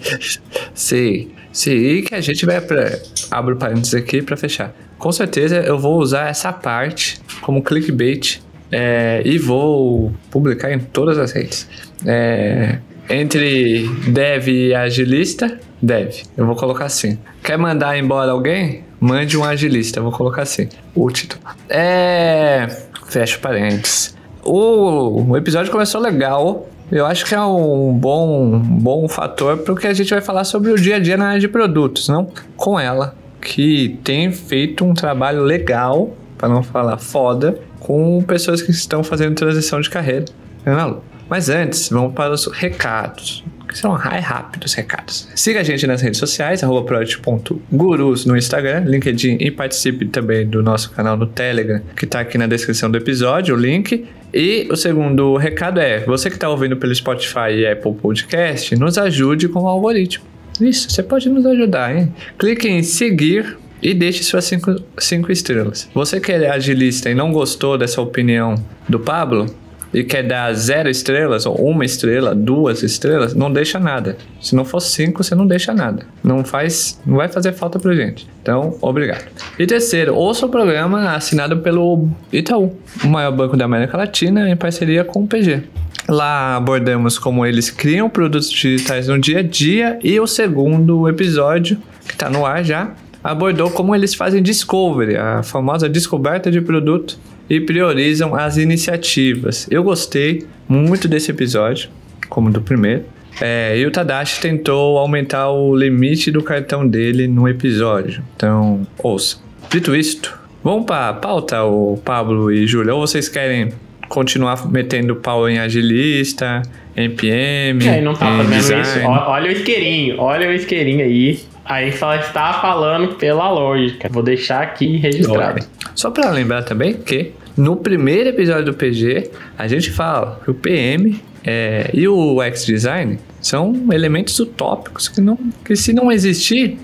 sim, 0.73 1.31
sim. 1.51 1.71
E 1.71 2.01
que 2.01 2.15
a 2.15 2.21
gente 2.21 2.45
vai 2.45 2.59
pra. 2.61 2.97
Abro 3.29 3.55
parênteses 3.57 3.93
aqui 3.93 4.21
pra 4.21 4.35
fechar. 4.37 4.71
Com 4.97 5.11
certeza 5.11 5.57
eu 5.57 5.77
vou 5.77 5.99
usar 5.99 6.29
essa 6.29 6.51
parte 6.51 7.19
como 7.41 7.61
clickbait 7.63 8.39
é, 8.71 9.21
e 9.25 9.37
vou 9.37 10.11
publicar 10.29 10.71
em 10.71 10.79
todas 10.79 11.17
as 11.17 11.31
redes. 11.31 11.67
É, 12.05 12.77
entre 13.09 13.87
dev 14.07 14.47
e 14.47 14.75
agilista, 14.75 15.59
dev. 15.81 16.13
Eu 16.37 16.45
vou 16.45 16.55
colocar 16.55 16.85
assim. 16.85 17.17
Quer 17.43 17.57
mandar 17.57 17.97
embora 17.97 18.31
alguém? 18.31 18.83
Mande 18.99 19.37
um 19.37 19.43
agilista. 19.43 19.99
Eu 19.99 20.03
vou 20.03 20.11
colocar 20.11 20.43
assim. 20.43 20.69
O 20.93 21.09
título. 21.09 21.41
É. 21.67 22.67
Fecha 23.07 23.37
parênteses. 23.39 24.15
O, 24.43 25.31
o 25.31 25.37
episódio 25.37 25.71
começou 25.71 25.99
legal. 25.99 26.67
Eu 26.91 27.05
acho 27.05 27.25
que 27.25 27.35
é 27.35 27.41
um 27.41 27.93
bom, 27.93 28.59
bom 28.59 29.07
fator 29.07 29.59
porque 29.59 29.87
a 29.87 29.93
gente 29.93 30.09
vai 30.09 30.21
falar 30.21 30.43
sobre 30.43 30.71
o 30.71 30.75
dia 30.75 30.95
a 30.95 30.99
dia 30.99 31.17
na 31.17 31.29
área 31.29 31.39
de 31.39 31.47
produtos, 31.47 32.07
não? 32.09 32.27
Com 32.55 32.79
ela, 32.79 33.15
que 33.39 33.99
tem 34.03 34.31
feito 34.31 34.83
um 34.83 34.93
trabalho 34.93 35.43
legal, 35.43 36.11
para 36.35 36.49
não 36.49 36.63
falar 36.63 36.97
foda, 36.97 37.59
com 37.89 38.21
pessoas 38.21 38.61
que 38.61 38.69
estão 38.69 39.03
fazendo 39.03 39.33
transição 39.33 39.81
de 39.81 39.89
carreira. 39.89 40.25
Lu. 40.63 41.03
Mas 41.27 41.49
antes, 41.49 41.89
vamos 41.89 42.13
para 42.13 42.31
os 42.31 42.45
recados. 42.45 43.43
Que 43.67 43.75
são 43.75 43.93
rápidos 43.93 44.75
recados. 44.75 45.27
Siga 45.33 45.61
a 45.61 45.63
gente 45.63 45.87
nas 45.87 45.99
redes 45.99 46.19
sociais, 46.19 46.61
project.gurus 46.85 48.27
no 48.27 48.37
Instagram, 48.37 48.81
LinkedIn 48.81 49.37
e 49.39 49.49
participe 49.49 50.05
também 50.05 50.45
do 50.45 50.61
nosso 50.61 50.91
canal 50.91 51.17
no 51.17 51.25
Telegram, 51.25 51.81
que 51.95 52.05
está 52.05 52.19
aqui 52.19 52.37
na 52.37 52.45
descrição 52.45 52.91
do 52.91 52.97
episódio, 52.99 53.55
o 53.55 53.57
link. 53.57 54.07
E 54.31 54.67
o 54.71 54.75
segundo 54.75 55.35
recado 55.35 55.79
é: 55.79 56.01
você 56.01 56.29
que 56.29 56.35
está 56.35 56.47
ouvindo 56.47 56.77
pelo 56.77 56.93
Spotify 56.93 57.53
e 57.55 57.67
Apple 57.67 57.95
Podcast, 57.95 58.75
nos 58.75 58.99
ajude 58.99 59.47
com 59.47 59.63
o 59.63 59.67
algoritmo. 59.67 60.25
Isso, 60.61 60.91
você 60.91 61.01
pode 61.01 61.27
nos 61.27 61.43
ajudar, 61.43 61.95
hein? 61.95 62.13
Clique 62.37 62.67
em 62.67 62.83
seguir 62.83 63.57
e 63.81 63.93
deixe 63.93 64.23
suas 64.23 64.49
cinco, 64.97 65.31
estrelas. 65.31 65.89
Você 65.93 66.19
que 66.19 66.31
é 66.31 66.49
agilista 66.49 67.09
e 67.09 67.15
não 67.15 67.31
gostou 67.31 67.77
dessa 67.77 68.01
opinião 68.01 68.55
do 68.87 68.99
Pablo, 68.99 69.47
e 69.93 70.03
quer 70.03 70.23
dar 70.23 70.53
zero 70.53 70.89
estrelas, 70.89 71.45
ou 71.45 71.55
uma 71.55 71.83
estrela, 71.83 72.35
duas 72.35 72.83
estrelas, 72.83 73.33
não 73.33 73.51
deixa 73.51 73.79
nada. 73.79 74.17
Se 74.39 74.55
não 74.55 74.63
for 74.63 74.79
cinco, 74.79 75.23
você 75.23 75.33
não 75.33 75.47
deixa 75.47 75.73
nada. 75.73 76.05
Não 76.23 76.43
faz, 76.43 76.99
não 77.05 77.17
vai 77.17 77.27
fazer 77.27 77.53
falta 77.53 77.79
pra 77.79 77.95
gente. 77.95 78.27
Então, 78.41 78.77
obrigado. 78.81 79.25
E 79.57 79.65
terceiro, 79.65 80.15
ouça 80.15 80.45
o 80.45 80.49
programa 80.49 81.15
assinado 81.15 81.57
pelo 81.57 82.07
Itaú, 82.31 82.77
o 83.03 83.07
maior 83.07 83.31
banco 83.31 83.57
da 83.57 83.65
América 83.65 83.97
Latina, 83.97 84.49
em 84.49 84.55
parceria 84.55 85.03
com 85.03 85.23
o 85.23 85.27
PG. 85.27 85.63
Lá 86.07 86.55
abordamos 86.55 87.19
como 87.19 87.45
eles 87.45 87.69
criam 87.69 88.09
produtos 88.09 88.49
digitais 88.49 89.07
no 89.07 89.19
dia 89.19 89.39
a 89.39 89.43
dia 89.43 89.99
e 90.03 90.19
o 90.19 90.25
segundo 90.25 91.07
episódio, 91.07 91.77
que 92.07 92.13
está 92.13 92.29
no 92.29 92.45
ar 92.45 92.63
já, 92.63 92.93
abordou 93.23 93.69
como 93.71 93.93
eles 93.95 94.13
fazem 94.13 94.41
discovery, 94.41 95.15
a 95.17 95.43
famosa 95.43 95.87
descoberta 95.89 96.49
de 96.51 96.61
produto 96.61 97.17
e 97.49 97.59
priorizam 97.59 98.35
as 98.35 98.57
iniciativas. 98.57 99.67
Eu 99.69 99.83
gostei 99.83 100.45
muito 100.67 101.07
desse 101.07 101.31
episódio, 101.31 101.89
como 102.29 102.49
do 102.51 102.61
primeiro. 102.61 103.03
É, 103.41 103.77
e 103.77 103.85
o 103.85 103.91
Tadashi 103.91 104.39
tentou 104.41 104.97
aumentar 104.97 105.49
o 105.49 105.75
limite 105.75 106.29
do 106.31 106.43
cartão 106.43 106.87
dele 106.87 107.27
no 107.27 107.47
episódio. 107.47 108.21
Então, 108.35 108.85
ouça. 108.97 109.37
Dito 109.71 109.95
isto, 109.95 110.37
vamos 110.63 110.85
para 110.85 111.09
a 111.09 111.13
pauta, 111.13 111.63
o 111.63 111.97
Pablo 112.03 112.51
e 112.51 112.67
Júlia. 112.67 112.93
Ou 112.93 113.05
vocês 113.05 113.29
querem 113.29 113.69
continuar 114.09 114.69
metendo 114.69 115.15
pau 115.15 115.47
em 115.47 115.59
agilista, 115.59 116.61
NPM, 116.97 117.87
É, 117.87 118.01
não 118.01 118.13
tá 118.13 118.29
em 118.29 118.37
fazendo 118.37 118.57
design? 118.59 118.81
isso. 118.81 118.99
Olha 119.07 119.49
o 119.49 119.51
isqueirinho, 119.51 120.15
olha 120.19 120.49
o 120.49 120.53
isqueirinho 120.53 121.05
aí. 121.05 121.39
Aí 121.69 121.91
só 121.91 122.15
está 122.15 122.53
falando 122.53 123.13
pela 123.13 123.47
lógica. 123.51 124.09
Vou 124.09 124.23
deixar 124.23 124.63
aqui 124.63 124.97
registrado. 124.97 125.63
Só 125.93 126.09
para 126.09 126.31
lembrar 126.31 126.63
também 126.63 126.93
que 126.93 127.31
no 127.55 127.75
primeiro 127.75 128.29
episódio 128.29 128.65
do 128.65 128.73
PG, 128.73 129.29
a 129.55 129.67
gente 129.67 129.91
fala 129.91 130.39
que 130.43 130.49
o 130.49 130.53
PM 130.55 131.21
é, 131.45 131.91
e 131.93 132.07
o 132.07 132.41
UX 132.41 132.65
Design 132.65 133.19
são 133.39 133.85
elementos 133.91 134.39
utópicos 134.39 135.07
que, 135.07 135.21
não, 135.21 135.37
que 135.63 135.75
se 135.75 135.93
não 135.93 136.11
existir, 136.11 136.79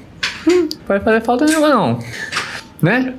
hum, 0.48 0.70
vai 0.88 1.00
fazer 1.00 1.22
falta 1.22 1.46
nenhuma 1.46 1.70
não. 1.70 2.00
Né? 2.80 3.12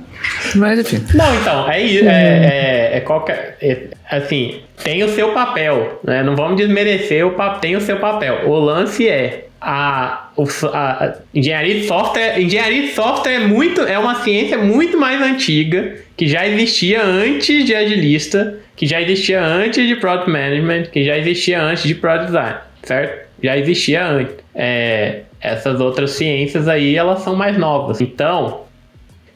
Mas 0.55 0.79
enfim. 0.79 1.03
Não, 1.13 1.35
então, 1.35 1.69
é 1.69 1.81
isso. 1.81 2.05
É, 2.05 2.91
é, 2.91 2.97
é 2.97 2.99
qualquer. 3.01 3.57
é, 3.61 3.87
assim, 4.09 4.61
tem 4.83 5.03
o 5.03 5.09
seu 5.09 5.33
papel, 5.33 5.99
né? 6.01 6.23
Não 6.23 6.33
vamos 6.33 6.55
desmerecer 6.55 7.27
o 7.27 7.31
papel, 7.31 7.59
tem 7.59 7.75
o 7.75 7.81
seu 7.81 7.97
papel. 7.97 8.47
O 8.47 8.57
lance 8.57 9.07
é. 9.07 9.46
A, 9.59 10.29
a 10.73 11.13
engenharia 11.33 11.79
de 11.81 11.87
software, 11.87 12.39
engenharia 12.39 12.83
de 12.83 12.93
software 12.93 13.33
é 13.33 13.39
muito 13.39 13.81
é 13.81 13.97
uma 13.97 14.15
ciência 14.15 14.57
muito 14.57 14.97
mais 14.99 15.21
antiga 15.21 15.95
que 16.15 16.27
já 16.27 16.47
existia 16.47 17.03
antes 17.03 17.65
de 17.65 17.75
agilista, 17.75 18.59
que 18.75 18.85
já 18.85 19.01
existia 19.01 19.43
antes 19.43 19.87
de 19.87 19.95
product 19.95 20.29
management, 20.29 20.83
que 20.91 21.03
já 21.03 21.17
existia 21.17 21.61
antes 21.61 21.83
de 21.83 21.95
product 21.95 22.27
design, 22.27 22.57
certo? 22.83 23.27
Já 23.41 23.57
existia 23.57 24.05
antes. 24.05 24.35
É, 24.53 25.21
essas 25.39 25.79
outras 25.79 26.11
ciências 26.11 26.67
aí 26.67 26.95
elas 26.95 27.19
são 27.19 27.35
mais 27.35 27.57
novas. 27.57 28.01
Então, 28.01 28.61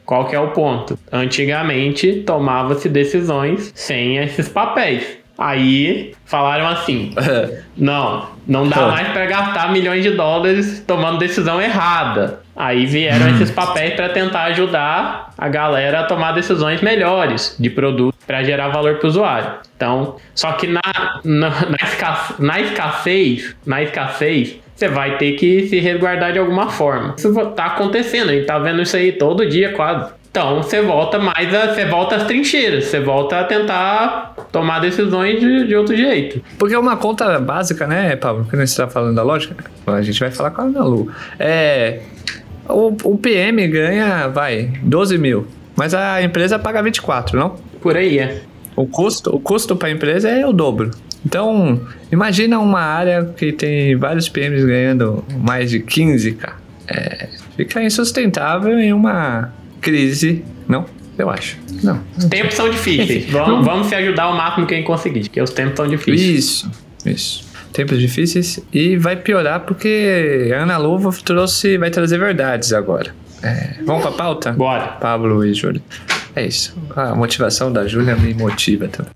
qual 0.04 0.26
que 0.26 0.34
é 0.34 0.40
o 0.40 0.50
ponto? 0.50 0.98
Antigamente 1.10 2.22
tomava-se 2.26 2.88
decisões 2.88 3.72
sem 3.74 4.18
esses 4.18 4.48
papéis. 4.48 5.21
Aí 5.42 6.14
falaram 6.24 6.68
assim: 6.68 7.12
não, 7.76 8.28
não 8.46 8.68
dá 8.68 8.86
mais 8.86 9.08
para 9.08 9.26
gastar 9.26 9.72
milhões 9.72 10.04
de 10.04 10.12
dólares 10.12 10.84
tomando 10.86 11.18
decisão 11.18 11.60
errada. 11.60 12.40
Aí 12.54 12.86
vieram 12.86 13.28
esses 13.30 13.50
papéis 13.50 13.94
para 13.94 14.10
tentar 14.10 14.44
ajudar 14.44 15.32
a 15.36 15.48
galera 15.48 16.00
a 16.00 16.04
tomar 16.04 16.30
decisões 16.30 16.80
melhores 16.80 17.56
de 17.58 17.68
produto 17.68 18.14
para 18.24 18.44
gerar 18.44 18.68
valor 18.68 18.98
para 18.98 19.06
o 19.06 19.10
usuário. 19.10 19.50
Então, 19.74 20.16
só 20.32 20.52
que 20.52 20.68
na, 20.68 20.80
na, 21.24 21.50
na, 21.50 21.76
escassez, 21.82 22.38
na 22.38 22.60
escassez, 22.60 23.56
na 23.66 23.82
escassez, 23.82 24.60
você 24.76 24.86
vai 24.86 25.16
ter 25.16 25.32
que 25.32 25.66
se 25.66 25.80
resguardar 25.80 26.32
de 26.32 26.38
alguma 26.38 26.68
forma. 26.68 27.14
Isso 27.16 27.34
tá 27.56 27.66
acontecendo, 27.66 28.30
a 28.30 28.32
gente 28.34 28.46
tá 28.46 28.58
vendo 28.60 28.82
isso 28.82 28.96
aí 28.96 29.10
todo 29.10 29.48
dia 29.48 29.72
quase. 29.72 30.12
Então 30.32 30.62
você 30.62 30.80
volta 30.80 31.18
mais 31.18 31.54
a. 31.54 31.74
Você 31.74 31.84
volta 31.84 32.16
às 32.16 32.24
trincheiras, 32.24 32.86
você 32.86 32.98
volta 33.00 33.40
a 33.40 33.44
tentar 33.44 34.34
tomar 34.50 34.80
decisões 34.80 35.38
de, 35.38 35.66
de 35.66 35.76
outro 35.76 35.94
jeito. 35.94 36.42
Porque 36.58 36.74
uma 36.74 36.96
conta 36.96 37.38
básica, 37.38 37.86
né, 37.86 38.16
Pablo? 38.16 38.46
Quando 38.48 38.60
você 38.60 38.72
está 38.72 38.88
falando 38.88 39.14
da 39.14 39.22
lógica, 39.22 39.54
a 39.86 40.00
gente 40.00 40.18
vai 40.18 40.30
falar 40.30 40.50
com 40.50 40.62
a 40.62 40.64
Ana 40.64 40.84
Lu. 40.84 41.12
É. 41.38 42.00
O, 42.66 42.96
o 43.04 43.18
PM 43.18 43.66
ganha, 43.68 44.28
vai, 44.28 44.72
12 44.82 45.18
mil. 45.18 45.46
Mas 45.76 45.92
a 45.92 46.22
empresa 46.22 46.58
paga 46.58 46.82
24, 46.82 47.38
não? 47.38 47.56
Por 47.82 47.94
aí 47.94 48.18
é. 48.18 48.40
O 48.74 48.86
custo, 48.86 49.36
o 49.36 49.38
custo 49.38 49.76
para 49.76 49.88
a 49.88 49.90
empresa 49.90 50.30
é 50.30 50.46
o 50.46 50.52
dobro. 50.52 50.92
Então, 51.26 51.78
imagina 52.10 52.58
uma 52.58 52.80
área 52.80 53.24
que 53.36 53.52
tem 53.52 53.96
vários 53.96 54.30
PMs 54.30 54.64
ganhando 54.64 55.22
mais 55.38 55.70
de 55.70 55.80
15k. 55.80 56.52
É, 56.88 57.28
fica 57.54 57.82
insustentável 57.82 58.78
em 58.78 58.92
uma 58.92 59.52
crise, 59.82 60.42
não? 60.68 60.86
Eu 61.18 61.28
acho. 61.28 61.58
Não. 61.82 62.00
Os 62.16 62.24
tempos 62.26 62.54
são 62.54 62.70
difíceis. 62.70 63.28
Vamos, 63.30 63.64
vamos 63.66 63.86
se 63.88 63.94
ajudar 63.94 64.28
o 64.30 64.36
máximo 64.36 64.66
que 64.66 64.74
a 64.74 64.76
gente 64.78 64.86
conseguir, 64.86 65.20
porque 65.24 65.42
os 65.42 65.50
tempos 65.50 65.76
são 65.76 65.86
difíceis. 65.86 66.38
Isso, 66.38 66.70
isso. 67.04 67.52
Tempos 67.72 67.98
difíceis 67.98 68.60
e 68.72 68.96
vai 68.96 69.16
piorar 69.16 69.60
porque 69.60 70.50
a 70.54 70.62
Ana 70.62 70.76
Luva 70.78 71.10
trouxe, 71.24 71.76
vai 71.78 71.90
trazer 71.90 72.18
verdades 72.18 72.72
agora. 72.72 73.14
É, 73.42 73.74
vamos 73.84 74.02
pra 74.02 74.12
pauta? 74.12 74.52
Bora. 74.52 74.86
Pablo 75.00 75.44
e 75.44 75.52
Júlia. 75.52 75.82
É 76.36 76.46
isso. 76.46 76.74
A 76.96 77.14
motivação 77.14 77.70
da 77.72 77.86
Júlia 77.86 78.14
me 78.16 78.32
motiva 78.34 78.88
também. 78.88 79.10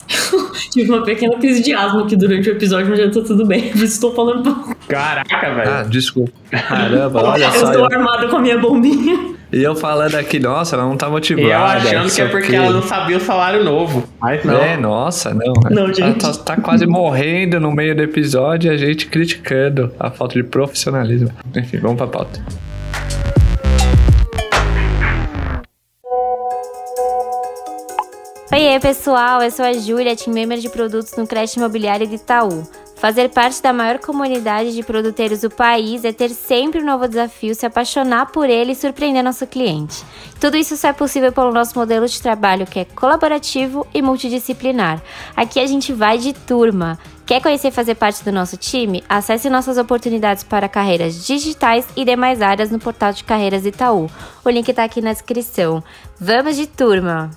Tive 0.73 0.91
uma 0.93 1.03
pequena 1.03 1.39
crise 1.39 1.63
de 1.63 1.73
asma 1.73 2.03
aqui 2.05 2.17
durante 2.17 2.49
o 2.49 2.53
episódio, 2.53 2.89
mas 2.91 2.99
já 2.99 3.11
tá 3.11 3.21
tudo 3.23 3.47
bem. 3.47 3.69
Por 3.73 3.77
isso 3.77 3.85
estou 3.85 4.15
falando 4.15 4.43
pouco. 4.43 4.75
Caraca, 4.89 5.55
velho. 5.55 5.71
Ah, 5.71 5.83
desculpa. 5.83 6.33
Caramba, 6.51 7.23
olha 7.23 7.45
eu 7.47 7.53
só. 7.53 7.71
estou 7.73 7.89
eu- 7.91 7.99
armada 7.99 8.27
com 8.29 8.37
a 8.37 8.41
minha 8.41 8.59
bombinha. 8.59 9.35
E 9.57 9.63
eu 9.63 9.75
falando 9.75 10.17
aqui, 10.17 10.39
nossa, 10.39 10.77
ela 10.77 10.85
não 10.85 10.99
tá 10.99 11.09
motivada. 11.09 11.47
e 11.49 11.51
eu 11.51 11.59
achando 12.01 12.15
que 12.15 12.21
é 12.21 12.29
porque 12.29 12.55
ela 12.55 12.71
não 12.71 12.83
sabia 12.83 13.17
o 13.17 13.21
salário 13.21 13.65
novo. 13.65 14.07
Mas 14.21 14.45
não. 14.45 14.55
É, 14.61 14.77
nossa, 14.77 15.33
não. 15.33 15.55
Não, 15.71 15.85
Ela 15.85 15.95
gente. 15.95 16.21
tá, 16.21 16.31
tá 16.35 16.57
quase 16.61 16.87
morrendo 16.87 17.59
no 17.59 17.73
meio 17.73 17.97
do 17.97 18.03
episódio 18.03 18.71
e 18.71 18.75
a 18.75 18.77
gente 18.77 19.07
criticando 19.07 19.91
a 19.99 20.11
falta 20.11 20.35
de 20.35 20.43
profissionalismo. 20.43 21.31
Enfim, 21.57 21.79
vamos 21.79 21.97
pra 21.97 22.07
pauta. 22.07 22.39
Oiê, 28.53 28.79
pessoal, 28.81 29.43
eu 29.43 29.51
sou 29.51 29.65
a 29.65 29.73
Júlia, 29.73 30.15
team 30.17 30.35
member 30.35 30.59
de 30.59 30.69
produtos 30.69 31.17
no 31.17 31.27
Crédito 31.27 31.57
Imobiliário 31.57 32.07
de 32.07 32.17
Itaú. 32.17 32.63
Fazer 32.97 33.29
parte 33.29 33.63
da 33.63 33.75
maior 33.75 33.99
comunidade 33.99 34.75
de 34.75 34.83
produteiros 34.83 35.43
do 35.43 35.51
país 35.51 36.03
é 36.03 36.13
ter 36.13 36.31
sempre 36.31 36.81
um 36.81 36.85
novo 36.85 37.07
desafio, 37.07 37.55
se 37.55 37.67
apaixonar 37.67 38.27
por 38.33 38.49
ele 38.49 38.73
e 38.73 38.75
surpreender 38.75 39.23
nosso 39.23 39.47
cliente. 39.47 40.03
Tudo 40.41 40.57
isso 40.57 40.77
só 40.79 40.89
é 40.89 40.93
possível 40.95 41.31
pelo 41.31 41.53
nosso 41.53 41.79
modelo 41.79 42.07
de 42.07 42.21
trabalho 42.21 42.67
que 42.67 42.81
é 42.81 42.85
colaborativo 42.87 43.87
e 43.93 44.01
multidisciplinar. 44.01 45.03
Aqui 45.37 45.61
a 45.61 45.67
gente 45.67 45.93
vai 45.93 46.17
de 46.17 46.33
turma. 46.33 46.99
Quer 47.27 47.43
conhecer 47.43 47.69
e 47.69 47.73
fazer 47.73 47.97
parte 47.97 48.25
do 48.25 48.33
nosso 48.33 48.57
time? 48.57 49.05
Acesse 49.09 49.51
nossas 49.51 49.77
oportunidades 49.77 50.43
para 50.43 50.69
carreiras 50.69 51.27
digitais 51.27 51.87
e 51.97 52.05
demais 52.05 52.41
áreas 52.41 52.71
no 52.71 52.79
portal 52.79 53.13
de 53.13 53.25
carreiras 53.25 53.67
Itaú. 53.67 54.09
O 54.43 54.49
link 54.49 54.69
está 54.69 54.85
aqui 54.85 55.03
na 55.03 55.13
descrição. 55.13 55.85
Vamos 56.19 56.57
de 56.57 56.67
turma! 56.67 57.31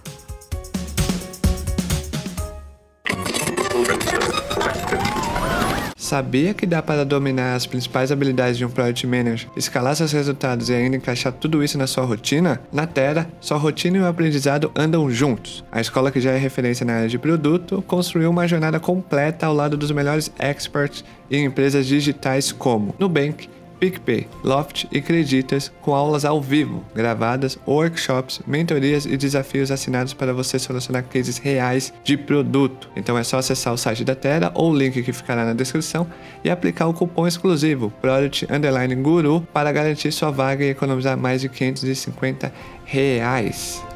Sabia 6.09 6.55
que 6.55 6.65
dá 6.65 6.81
para 6.81 7.05
dominar 7.05 7.53
as 7.53 7.67
principais 7.67 8.11
habilidades 8.11 8.57
de 8.57 8.65
um 8.65 8.69
Product 8.71 9.05
Manager, 9.05 9.47
escalar 9.55 9.95
seus 9.95 10.11
resultados 10.11 10.67
e 10.67 10.73
ainda 10.73 10.97
encaixar 10.97 11.31
tudo 11.31 11.63
isso 11.63 11.77
na 11.77 11.85
sua 11.85 12.03
rotina? 12.03 12.59
Na 12.73 12.87
Terra, 12.87 13.29
sua 13.39 13.59
rotina 13.59 13.99
e 13.99 14.01
o 14.01 14.07
aprendizado 14.07 14.71
andam 14.75 15.07
juntos. 15.11 15.63
A 15.71 15.79
escola 15.79 16.09
que 16.09 16.19
já 16.19 16.31
é 16.31 16.37
referência 16.39 16.83
na 16.83 16.95
área 16.95 17.07
de 17.07 17.19
produto 17.19 17.83
construiu 17.85 18.31
uma 18.31 18.47
jornada 18.47 18.79
completa 18.79 19.45
ao 19.45 19.53
lado 19.53 19.77
dos 19.77 19.91
melhores 19.91 20.31
experts 20.39 21.05
em 21.29 21.45
empresas 21.45 21.85
digitais 21.85 22.51
como 22.51 22.95
Nubank, 22.97 23.47
PicPay, 23.79 24.27
Loft 24.43 24.85
e 24.91 25.01
Creditas, 25.01 25.71
com 25.81 25.93
aulas 25.93 26.25
ao 26.25 26.41
vivo, 26.41 26.83
gravadas, 26.93 27.57
workshops, 27.67 28.41
mentorias 28.45 29.05
e 29.05 29.15
desafios 29.15 29.71
assinados 29.71 30.13
para 30.13 30.33
você 30.33 30.59
solucionar 30.59 31.03
cases 31.03 31.37
reais 31.37 31.93
de 32.03 32.17
produto. 32.17 32.89
Então 32.95 33.17
é 33.17 33.23
só 33.23 33.37
acessar 33.37 33.73
o 33.73 33.77
site 33.77 34.03
da 34.03 34.15
Terra 34.15 34.51
ou 34.53 34.71
o 34.71 34.77
link 34.77 35.01
que 35.01 35.13
ficará 35.13 35.45
na 35.45 35.53
descrição 35.53 36.07
e 36.43 36.49
aplicar 36.49 36.87
o 36.87 36.93
cupom 36.93 37.27
exclusivo 37.27 37.91
Product 38.01 38.47
Underline 38.51 38.95
Guru 38.95 39.47
para 39.53 39.71
garantir 39.71 40.11
sua 40.11 40.31
vaga 40.31 40.65
e 40.65 40.69
economizar 40.69 41.17
mais 41.17 41.41
de 41.41 41.49
550 41.49 42.51
reais. 42.85 43.88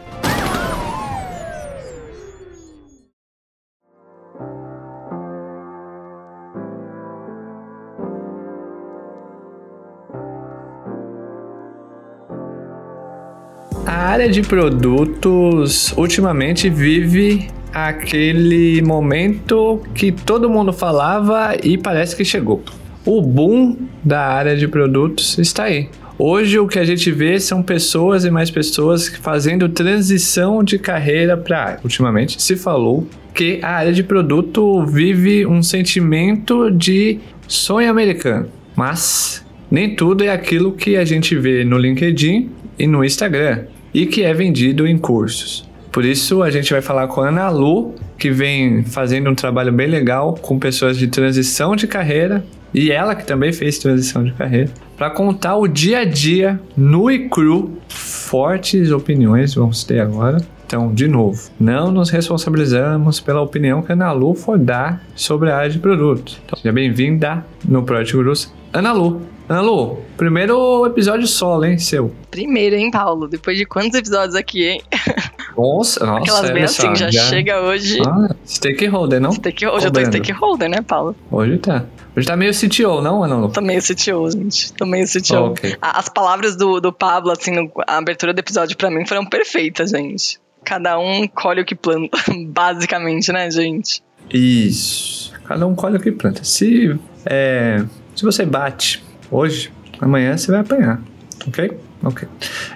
Área 14.13 14.29
de 14.29 14.43
produtos 14.43 15.91
ultimamente 15.98 16.70
vive 16.70 17.48
aquele 17.74 18.79
momento 18.84 19.82
que 19.96 20.12
todo 20.12 20.48
mundo 20.48 20.72
falava 20.72 21.58
e 21.63 21.79
parece 21.79 22.15
que 22.15 22.24
chegou. 22.24 22.63
O 23.03 23.24
boom 23.24 23.75
da 24.03 24.22
área 24.22 24.55
de 24.55 24.67
produtos 24.67 25.39
está 25.39 25.63
aí. 25.63 25.89
Hoje 26.20 26.60
o 26.60 26.67
que 26.67 26.77
a 26.77 26.86
gente 26.86 27.12
vê 27.12 27.39
são 27.39 27.63
pessoas 27.63 28.24
e 28.24 28.29
mais 28.29 28.51
pessoas 28.51 29.08
fazendo 29.08 29.67
transição 29.67 30.63
de 30.63 30.77
carreira 30.77 31.36
para. 31.36 31.79
Ultimamente 31.84 32.39
se 32.39 32.55
falou 32.55 33.08
que 33.34 33.60
a 33.63 33.77
área 33.77 33.91
de 33.91 34.03
produto 34.03 34.86
vive 34.86 35.43
um 35.48 35.63
sentimento 35.63 36.70
de 36.70 37.20
sonho 37.48 37.89
americano, 37.89 38.46
mas 38.75 39.43
nem 39.72 39.96
tudo 39.96 40.24
é 40.24 40.29
aquilo 40.29 40.74
que 40.74 40.98
a 40.98 41.03
gente 41.03 41.36
vê 41.36 41.63
no 41.63 41.79
LinkedIn 41.79 42.51
e 42.77 42.86
no 42.86 43.03
Instagram 43.03 43.73
e 43.93 44.05
que 44.05 44.23
é 44.23 44.33
vendido 44.33 44.88
em 44.88 44.97
cursos. 44.97 45.67
Por 45.91 46.03
isso 46.03 46.41
a 46.41 46.50
gente 46.50 46.73
vai 46.73 46.81
falar 46.81 47.07
com 47.07 47.21
a 47.21 47.29
Ana 47.29 47.50
Lu, 47.50 47.93
que 48.17 48.31
vem 48.31 48.83
fazendo 48.83 49.29
um 49.29 49.35
trabalho 49.35 49.71
bem 49.71 49.88
legal 49.88 50.33
com 50.41 50.57
pessoas 50.57 50.97
de 50.97 51.07
transição 51.07 51.75
de 51.75 51.85
carreira 51.85 52.43
e 52.73 52.91
ela 52.91 53.13
que 53.13 53.25
também 53.25 53.53
fez 53.53 53.77
transição 53.77 54.23
de 54.23 54.31
carreira, 54.33 54.71
para 54.97 55.12
contar 55.12 55.55
o 55.57 55.67
dia 55.67 56.00
a 56.00 56.05
dia 56.05 56.59
nu 56.75 57.12
e 57.12 57.29
cru. 57.29 57.77
Fortes 57.88 58.89
opiniões 58.89 59.53
vamos 59.53 59.83
ter 59.83 60.00
agora. 60.00 60.38
Então, 60.74 60.92
de 60.92 61.08
novo, 61.08 61.39
não 61.60 61.92
nos 61.92 62.10
responsabilizamos 62.10 63.20
pela 63.20 63.39
opinião 63.42 63.84
que 63.84 63.92
a 63.92 63.94
Ana 63.94 64.12
Lu 64.12 64.34
for 64.34 64.58
dar 64.58 65.03
sobre 65.13 65.51
a 65.51 65.58
área 65.58 65.70
de 65.70 65.77
produtos. 65.77 66.42
Então, 66.44 66.58
seja 66.58 66.74
bem-vinda 66.74 67.46
no 67.63 67.84
Project 67.84 68.15
Gurus, 68.18 68.51
Ana 68.74 68.92
Lu. 68.92 69.22
Ana 69.48 69.62
Lu, 69.62 70.00
primeiro 70.18 70.84
episódio 70.88 71.27
solo, 71.27 71.65
hein, 71.65 71.77
seu? 71.77 72.12
Primeiro, 72.32 72.75
hein, 72.75 72.89
Paulo? 72.89 73.27
Depois 73.27 73.56
de 73.56 73.68
quantos 73.68 73.94
episódios 73.94 74.34
aqui, 74.34 74.68
hein? 74.68 74.82
Nossa, 75.56 76.03
nossa. 76.03 76.22
Aquelas 76.24 76.50
bem 76.50 76.63
assim, 76.63 76.82
só, 76.82 76.96
já, 76.96 77.12
chega 77.12 77.62
hoje. 77.62 78.00
Ah, 78.03 78.34
stakeholder, 78.44 79.22
não? 79.22 79.32
Stake... 79.34 79.68
Hoje 79.68 79.86
eu 79.86 79.92
tô 79.92 80.00
stakeholder, 80.03 80.68
né, 80.68 80.82
Paulo? 80.82 81.15
Hoje 81.30 81.60
tá. 81.60 81.86
Hoje 82.18 82.25
tá 82.25 82.36
meio 82.36 82.51
CTO, 82.51 83.00
não, 83.03 83.24
Ana 83.24 83.36
Lu? 83.36 83.50
Tô 83.50 83.62
meio 83.62 83.80
CTO, 83.80 84.32
gente. 84.32 84.74
Tô 84.74 84.88
meio 84.88 85.06
CTO. 85.06 85.36
Ok. 85.51 85.75
A- 85.80 86.00
As 86.00 86.10
palavras 86.10 86.56
do, 86.56 86.80
do 86.82 86.92
Pablo, 86.92 87.30
assim, 87.32 87.51
no- 87.51 87.72
a 87.88 87.98
abertura 87.98 88.34
do 88.34 88.39
episódio 88.39 88.75
pra 88.75 88.89
mim 88.89 89.06
foram 89.06 89.24
perfeitas, 89.24 89.92
gente. 89.92 90.39
Cada 90.63 90.98
um 90.98 91.27
colhe 91.27 91.62
o 91.62 91.65
que 91.65 91.75
planta, 91.75 92.17
basicamente, 92.48 93.32
né, 93.32 93.50
gente? 93.51 94.01
Isso. 94.32 95.34
Cada 95.46 95.67
um 95.67 95.75
colhe 95.75 95.98
o 95.98 96.00
que 96.00 96.12
planta. 96.12 96.43
Se, 96.43 96.98
é, 97.25 97.84
se 98.15 98.24
você 98.24 98.46
bate 98.46 99.03
hoje, 99.29 99.72
amanhã 100.00 100.38
você 100.38 100.51
vai 100.51 100.62
apanhar. 100.62 101.01
Ok? 101.48 101.77
Ok. 102.03 102.27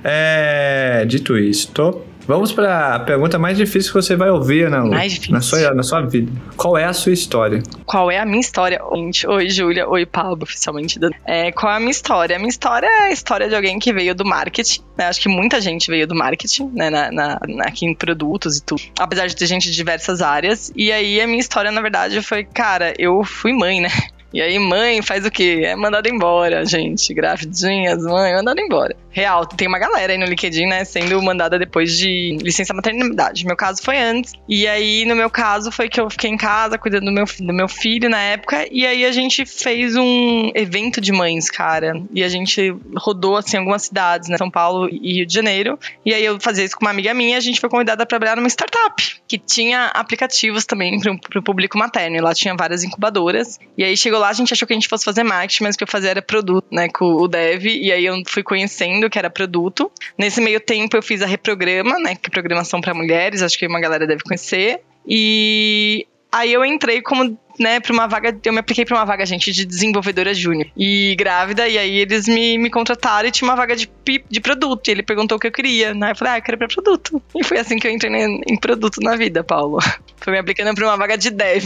É, 0.03 1.06
dito 1.06 1.38
isto, 1.38 2.01
vamos 2.27 2.51
para 2.51 2.96
a 2.96 3.00
pergunta 3.00 3.39
mais 3.39 3.57
difícil 3.57 3.91
que 3.93 4.01
você 4.01 4.15
vai 4.15 4.29
ouvir, 4.29 4.69
Mais 4.69 5.13
difícil. 5.13 5.34
Na 5.34 5.41
sua, 5.41 5.74
na 5.74 5.84
sua 5.84 6.01
vida. 6.01 6.31
Qual 6.55 6.77
é 6.77 6.84
a 6.86 6.93
sua 6.93 7.12
história? 7.13 7.63
Qual 7.86 8.12
é 8.12 8.19
a 8.19 8.25
minha 8.25 8.39
história? 8.41 8.79
Oi, 8.84 9.50
Júlia. 9.50 9.88
Oi, 9.88 10.05
Pablo, 10.05 10.43
oficialmente. 10.43 11.00
É, 11.25 11.51
qual 11.51 11.72
é 11.72 11.75
a 11.77 11.79
minha 11.79 11.91
história? 11.91 12.36
A 12.36 12.39
minha 12.39 12.50
história 12.50 12.86
é 12.88 13.03
a 13.07 13.12
história 13.12 13.48
de 13.48 13.55
alguém 13.55 13.79
que 13.79 13.93
veio 13.93 14.13
do 14.13 14.25
marketing. 14.25 14.81
né? 14.98 15.05
Acho 15.07 15.22
que 15.22 15.29
muita 15.29 15.62
gente 15.62 15.89
veio 15.89 16.05
do 16.07 16.15
marketing, 16.15 16.69
né? 16.74 16.89
Na, 16.89 17.12
na- 17.12 17.39
na- 17.48 17.63
aqui 17.65 17.86
em 17.86 17.93
produtos 17.96 18.57
e 18.57 18.63
tudo. 18.63 18.81
Apesar 19.00 19.27
de 19.27 19.36
ter 19.36 19.46
gente 19.46 19.69
de 19.69 19.75
diversas 19.75 20.22
áreas. 20.22 20.72
E 20.75 20.91
aí, 20.91 21.22
a 21.22 21.27
minha 21.27 21.39
história, 21.39 21.72
na 21.72 21.81
verdade, 21.81 22.22
foi, 22.22 22.43
cara, 22.43 22.93
eu 23.00 23.24
fui 23.24 23.53
mãe, 23.53 23.79
né? 23.81 23.89
E 24.34 24.41
aí, 24.41 24.60
mãe 24.60 25.01
faz 25.01 25.25
o 25.25 25.31
quê? 25.31 25.62
É 25.63 25.75
mandada 25.75 26.10
embora, 26.10 26.65
gente. 26.65 27.13
Gravidinhas, 27.13 28.03
mãe, 28.03 28.34
mandada 28.34 28.60
embora. 28.60 28.96
Real, 29.17 29.47
tem 29.47 29.67
uma 29.67 29.79
galera 29.79 30.13
aí 30.13 30.19
no 30.19 30.27
LinkedIn, 30.27 30.67
né, 30.67 30.86
sendo 30.86 31.19
mandada 31.24 31.57
depois 31.57 31.97
de 31.97 32.38
licença 32.39 32.71
maternidade. 32.71 33.47
Meu 33.47 33.55
caso 33.55 33.81
foi 33.81 33.97
antes. 33.97 34.33
E 34.47 34.67
aí, 34.67 35.05
no 35.05 35.15
meu 35.15 35.27
caso, 35.27 35.71
foi 35.71 35.89
que 35.89 36.00
eu 36.00 36.07
fiquei 36.07 36.29
em 36.29 36.38
casa 36.38 36.77
cuidando 36.77 37.05
do 37.05 37.12
meu, 37.12 37.25
do 37.25 37.51
meu 37.51 37.67
filho 37.67 38.12
na 38.12 38.21
época. 38.21 38.67
E 38.71 38.86
aí, 38.86 39.03
a 39.03 39.12
gente 39.12 39.43
fez 39.43 39.95
um 39.95 40.51
evento 40.53 41.01
de 41.01 41.12
mães, 41.12 41.50
cara. 41.50 41.99
E 42.13 42.23
a 42.23 42.30
gente 42.30 42.75
rodou, 42.95 43.38
assim, 43.38 43.58
algumas 43.58 43.82
cidades, 43.82 44.30
né? 44.30 44.38
São 44.38 44.51
Paulo 44.51 44.88
e 44.88 45.15
Rio 45.15 45.25
de 45.25 45.34
Janeiro. 45.34 45.80
E 46.06 46.13
aí, 46.13 46.23
eu 46.23 46.39
fazia 46.39 46.63
isso 46.63 46.75
com 46.77 46.86
uma 46.86 46.91
amiga 46.91 47.12
minha. 47.12 47.38
A 47.38 47.41
gente 47.41 47.60
foi 47.60 47.71
convidada 47.71 47.97
para 47.97 48.06
trabalhar 48.06 48.36
numa 48.36 48.47
startup 48.47 49.03
que 49.27 49.39
tinha 49.39 49.88
aplicativos 49.95 50.63
também 50.63 50.99
para 50.99 51.39
o 51.39 51.43
público 51.43 51.75
materno. 51.75 52.17
E 52.17 52.21
lá 52.21 52.36
tinha 52.36 52.56
várias 52.56 52.84
incubadoras. 52.84 53.60
E 53.75 53.84
aí 53.84 53.97
chegou 53.97 54.19
lá, 54.19 54.30
a 54.30 54.34
gente 54.34 54.53
achou 54.53 54.67
que 54.67 54.73
a 54.73 54.77
gente 54.77 54.88
fosse 54.88 55.03
fazer 55.03 55.23
marketing, 55.23 55.63
mas 55.63 55.73
o 55.73 55.77
que 55.80 55.84
eu 55.86 55.88
fazia 55.88 56.12
era 56.12 56.21
produto, 56.21 56.67
né, 56.71 56.88
com 56.88 57.15
o 57.15 57.27
dev. 57.27 57.65
E 57.65 57.91
aí 57.91 58.06
eu 58.06 58.15
fui 58.27 58.43
conhecendo 58.43 59.07
que 59.10 59.20
era 59.20 59.30
produto. 59.30 59.91
Nesse 60.17 60.41
meio 60.41 60.60
tempo 60.60 60.96
eu 60.96 61.02
fiz 61.02 61.22
a 61.22 61.26
Reprograma, 61.26 62.00
né, 62.00 62.15
que 62.15 62.28
é 62.28 62.32
programação 62.32 62.82
para 62.82 62.93
mulheres, 62.93 63.41
acho 63.41 63.58
que 63.58 63.67
uma 63.67 63.80
galera 63.80 64.06
deve 64.08 64.24
conhecer. 64.24 64.82
E 65.06 66.06
aí 66.32 66.52
eu 66.52 66.65
entrei 66.65 67.02
como 67.02 67.38
né, 67.60 67.80
para 67.80 67.93
uma 67.93 68.08
vaga, 68.08 68.38
eu 68.43 68.54
me 68.54 68.60
apliquei 68.60 68.86
para 68.86 68.96
uma 68.98 69.06
vaga, 69.06 69.26
gente, 69.26 69.52
de 69.52 69.65
desenvolvedora 69.65 70.34
júnior. 70.34 70.67
E 70.78 71.15
grávida, 71.17 71.67
e 71.67 71.78
aí 71.78 72.00
eles 72.00 72.28
me, 72.28 72.58
me 72.58 72.70
contrataram 72.70 73.28
e 73.28 73.32
tinha 73.32 73.50
uma 73.50 73.56
vaga 73.56 73.76
de, 73.76 73.89
de 74.30 74.39
produto. 74.39 74.88
E 74.88 74.91
ele 74.91 75.04
perguntou 75.04 75.38
o 75.38 75.39
que 75.39 75.48
eu 75.48 75.52
queria, 75.52 75.93
né? 75.93 76.12
Eu 76.12 76.15
falei, 76.15 76.34
ah, 76.34 76.38
eu 76.38 76.41
quero 76.41 76.58
pra 76.58 76.67
produto. 76.67 77.22
E 77.36 77.43
foi 77.43 77.58
assim 77.60 77.78
que 77.78 77.88
eu 77.88 77.91
entrei 77.91 78.12
em, 78.13 78.41
em 78.48 78.58
produto 78.58 79.00
na 79.02 79.15
vida, 79.15 79.43
Paulo. 79.43 79.80
Foi 80.20 80.34
me 80.34 80.39
aplicando 80.39 80.76
para 80.76 80.84
uma 80.86 80.98
vaga 80.98 81.15
de 81.17 81.30
dev. 81.30 81.63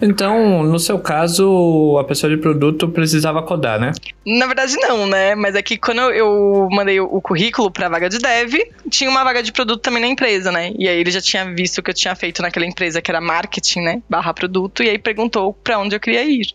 Então, 0.00 0.62
no 0.64 0.78
seu 0.78 0.98
caso, 0.98 1.96
a 2.00 2.04
pessoa 2.04 2.34
de 2.34 2.40
produto 2.40 2.88
precisava 2.88 3.42
codar, 3.42 3.78
né? 3.78 3.92
Na 4.26 4.46
verdade, 4.46 4.76
não, 4.78 5.06
né? 5.06 5.34
Mas 5.36 5.54
é 5.54 5.62
que 5.62 5.76
quando 5.76 6.00
eu- 6.10 6.68
mandei 6.72 6.98
o, 6.98 7.04
o 7.04 7.20
currículo 7.20 7.70
pra 7.70 7.88
vaga 7.88 8.08
de 8.08 8.18
dev, 8.18 8.54
tinha 8.90 9.08
uma 9.08 9.22
vaga 9.22 9.42
de 9.42 9.52
produto 9.52 9.80
também 9.80 10.00
na 10.00 10.08
empresa, 10.08 10.50
né? 10.50 10.72
E 10.76 10.88
aí 10.88 10.98
ele 10.98 11.10
já 11.10 11.20
tinha 11.20 11.44
visto 11.54 11.78
o 11.78 11.82
que 11.82 11.90
eu 11.90 11.94
tinha 11.94 12.14
feito 12.16 12.42
naquela 12.42 12.66
empresa, 12.66 13.00
que 13.00 13.10
era 13.10 13.20
marketing, 13.20 13.80
né? 13.82 14.02
Barra 14.08 14.34
produto, 14.34 14.82
e 14.82 14.88
aí 14.88 14.98
perguntou 14.98 15.21
pra 15.28 15.78
onde 15.78 15.94
eu 15.96 16.00
queria 16.00 16.24
ir. 16.24 16.46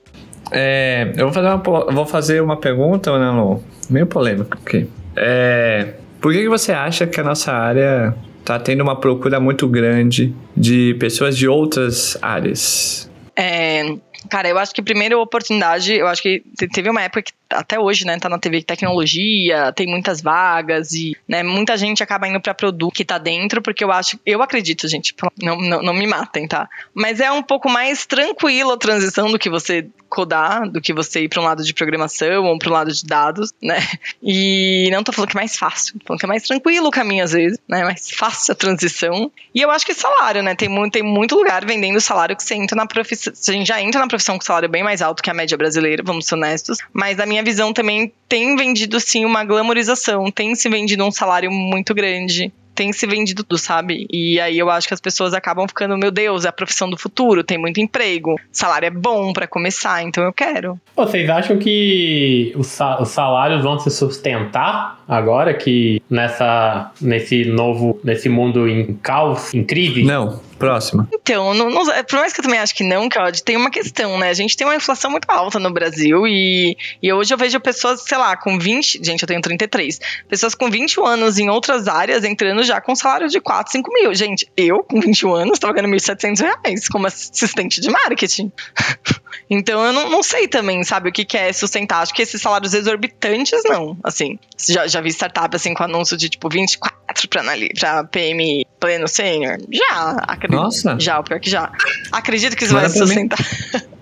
É, 0.52 1.12
eu 1.18 1.26
vou 1.30 1.34
fazer 1.34 1.48
uma, 1.48 1.58
vou 1.92 2.06
fazer 2.06 2.42
uma 2.42 2.58
pergunta, 2.58 3.12
Ana 3.12 3.32
Lu, 3.42 3.64
meio 3.90 4.08
polêmica 4.08 4.58
aqui. 4.66 4.88
É, 5.16 5.94
por 6.22 6.32
que, 6.32 6.42
que 6.44 6.50
você 6.50 6.72
acha 6.72 7.06
que 7.06 7.20
a 7.20 7.24
nossa 7.24 7.52
área 7.52 8.16
tá 8.46 8.58
tendo 8.60 8.82
uma 8.82 8.96
procura 8.96 9.40
muito 9.40 9.68
grande 9.68 10.34
de 10.56 10.96
pessoas 11.00 11.38
de 11.38 11.48
outras 11.48 12.18
áreas? 12.22 13.12
É, 13.36 13.96
cara, 14.30 14.48
eu 14.48 14.58
acho 14.58 14.74
que 14.74 14.82
primeiro 14.82 15.20
oportunidade, 15.20 15.94
eu 15.94 16.08
acho 16.08 16.22
que 16.22 16.42
te- 16.58 16.68
teve 16.70 16.90
uma 16.90 17.02
época 17.02 17.24
que 17.24 17.34
até 17.50 17.80
hoje, 17.80 18.06
né, 18.06 18.18
tá 18.18 18.30
na 18.30 18.38
TV 18.40 18.62
tecnologia, 18.62 19.72
tem 19.74 19.88
muitas 19.88 20.22
vagas 20.22 20.92
e, 20.94 21.16
né, 21.28 21.44
muita 21.44 21.78
gente 21.78 22.04
acaba 22.04 22.28
indo 22.28 22.40
pra 22.42 22.54
produto 22.54 22.94
que 22.94 23.06
tá 23.06 23.18
dentro, 23.18 23.62
porque 23.62 23.84
eu 23.84 23.92
acho, 23.92 24.20
eu 24.26 24.42
acredito, 24.42 24.88
gente, 24.88 25.14
não, 25.42 25.58
não, 25.58 25.82
não 25.82 25.94
me 25.94 26.08
matem, 26.08 26.48
tá? 26.48 26.70
Mas 26.94 27.20
é 27.20 27.32
um 27.32 27.44
pouco 27.44 27.70
mais 27.70 28.06
tranquilo 28.06 28.72
a 28.72 28.78
transição 28.78 29.32
do 29.32 29.40
que 29.40 29.50
você 29.50 29.88
codar, 30.10 30.70
do 30.70 30.82
que 30.82 30.94
você 30.94 31.22
ir 31.22 31.30
pra 31.30 31.42
um 31.42 31.46
lado 31.46 31.64
de 31.64 31.74
programação 31.74 32.46
ou 32.46 32.58
pra 32.58 32.70
um 32.70 32.74
lado 32.74 32.92
de 32.92 33.04
dados, 33.06 33.54
né? 33.62 33.78
E 34.24 34.90
não 34.92 35.04
tô 35.04 35.12
falando 35.12 35.30
que 35.30 35.38
é 35.38 35.42
mais 35.42 35.56
fácil, 35.58 36.00
tô 36.00 36.06
falando 36.08 36.20
que 36.20 36.26
é 36.26 36.30
mais 36.30 36.44
tranquilo 36.44 36.88
o 36.88 36.92
caminho 36.92 37.24
às 37.24 37.32
vezes, 37.32 37.60
né? 37.68 37.84
Mais 37.84 38.10
fácil 38.12 38.54
a 38.54 38.56
transição. 38.56 39.32
E 39.54 39.62
eu 39.62 39.70
acho 39.70 39.86
que 39.86 39.94
salário, 39.94 40.42
né? 40.42 40.56
Tem 40.56 40.70
muito, 40.70 40.94
tem 40.94 41.04
muito 41.04 41.36
lugar 41.36 41.66
vendendo 41.66 42.00
salário 42.00 42.36
que 42.36 42.44
você 42.44 42.56
entra 42.56 42.76
na 42.76 42.86
profissão. 42.86 43.34
A 43.34 43.52
gente 43.52 43.68
já 43.68 43.82
entra 43.82 44.00
na 44.00 44.08
profissão 44.08 44.38
com 44.38 44.46
salário 44.46 44.70
bem 44.70 44.84
mais 44.84 45.02
alto 45.02 45.22
que 45.22 45.30
a 45.30 45.34
média 45.34 45.58
brasileira, 45.58 46.04
vamos 46.06 46.26
ser 46.26 46.36
honestos. 46.36 46.78
Mas 46.94 47.18
na 47.18 47.26
minha 47.26 47.37
visão 47.44 47.74
também 47.74 48.12
tem 48.28 48.56
vendido 48.56 49.00
sim 49.00 49.26
uma 49.26 49.44
glamorização, 49.44 50.32
tem 50.32 50.56
se 50.56 50.70
vendido 50.70 51.04
um 51.04 51.12
salário 51.12 51.52
muito 51.52 51.94
grande. 51.94 52.52
Tem 52.76 52.94
se 52.94 53.08
vendido 53.08 53.44
tudo, 53.44 53.58
sabe? 53.58 54.06
E 54.08 54.40
aí 54.40 54.60
eu 54.60 54.70
acho 54.70 54.88
que 54.88 54.94
as 54.94 55.02
pessoas 55.02 55.34
acabam 55.34 55.68
ficando, 55.68 55.98
meu 55.98 56.12
Deus, 56.12 56.46
é 56.46 56.50
a 56.50 56.52
profissão 56.52 56.88
do 56.88 56.96
futuro, 56.96 57.44
tem 57.44 57.58
muito 57.58 57.80
emprego, 57.80 58.40
salário 58.52 58.86
é 58.86 58.92
bom 58.92 59.34
pra 59.34 59.48
começar, 59.48 60.04
então 60.04 60.24
eu 60.24 60.32
quero. 60.32 60.80
Vocês 60.96 61.28
acham 61.28 61.58
que 61.58 62.54
os 62.56 62.68
salários 62.68 63.64
vão 63.64 63.80
se 63.80 63.90
sustentar 63.90 65.04
agora 65.08 65.56
que 65.56 66.00
nessa 66.08 66.92
nesse 67.02 67.46
novo 67.46 68.00
nesse 68.04 68.30
mundo 68.30 68.68
em 68.70 68.94
caos, 68.94 69.56
em 69.56 69.64
crise? 69.64 70.04
Não, 70.04 70.40
próxima. 70.58 71.08
Então, 71.14 71.54
não, 71.54 71.70
não- 71.70 71.92
é, 71.92 72.04
por 72.04 72.20
mais 72.20 72.34
que 72.34 72.40
eu 72.40 72.44
também 72.44 72.60
acho 72.60 72.76
que 72.76 72.84
não, 72.84 73.08
Claudio, 73.08 73.44
tem 73.44 73.56
uma 73.56 73.70
questão, 73.72 74.18
né? 74.18 74.30
A 74.30 74.34
gente 74.34 74.58
tem 74.58 74.66
uma 74.68 74.76
inflação 74.76 75.10
muito 75.12 75.30
alta 75.30 75.60
no 75.60 75.72
Brasil 75.72 76.28
e, 76.28 76.76
e 77.02 77.14
hoje 77.14 77.34
eu 77.34 77.38
vejo 77.38 77.60
pessoas, 77.60 78.02
sei 78.02 78.18
lá, 78.18 78.36
com 78.36 78.58
20. 78.58 79.00
Gente, 79.04 79.22
eu 79.22 79.28
tenho 79.28 79.42
33. 79.42 80.00
Pessoas 80.28 80.56
com 80.56 80.70
21 80.70 81.06
anos 81.06 81.38
em 81.38 81.50
outras 81.50 81.88
áreas 81.88 82.24
entrando 82.24 82.64
já 82.64 82.82
com 82.82 82.96
salário 82.96 83.28
de 83.30 83.40
4, 83.40 83.72
5 83.72 83.94
mil. 83.94 84.14
Gente, 84.14 84.48
eu, 84.58 84.84
com 84.84 85.00
21 85.00 85.34
anos, 85.34 85.60
tava 85.60 85.74
ganhando 85.74 85.94
1.700 85.96 86.40
reais 86.42 86.88
como 86.88 87.08
assistente 87.08 87.80
de 87.80 87.90
marketing. 87.90 88.52
então, 89.50 89.84
eu 89.86 89.94
não, 89.94 90.10
não 90.10 90.22
sei 90.24 90.48
também, 90.48 90.84
sabe, 90.84 91.10
o 91.10 91.12
que, 91.12 91.24
que 91.26 91.38
é 91.38 91.52
sustentar. 91.54 92.02
Acho 92.02 92.14
que 92.14 92.22
esses 92.22 92.42
salários 92.42 92.74
exorbitantes, 92.74 93.62
não. 93.66 93.98
Assim, 94.04 94.38
já, 94.70 94.88
já 94.88 95.00
vi 95.02 95.10
startup, 95.10 95.56
assim, 95.56 95.74
com 95.74 95.84
anúncio 95.84 96.18
de, 96.18 96.30
tipo, 96.30 96.50
24 96.50 96.98
pra, 97.30 97.42
anali- 97.42 97.74
pra 97.80 98.04
PM 98.04 98.66
pleno 98.80 99.08
sênior. 99.08 99.58
Já, 99.72 100.12
acredito. 100.28 100.62
Nossa. 100.62 101.00
Já, 101.00 101.20
o 101.20 101.24
pior 101.24 101.40
que 101.40 101.50
já. 101.50 101.72
Acredito 102.12 102.56
que 102.56 102.64
isso 102.66 102.74
vai 102.74 102.90
sustentar. 102.90 103.40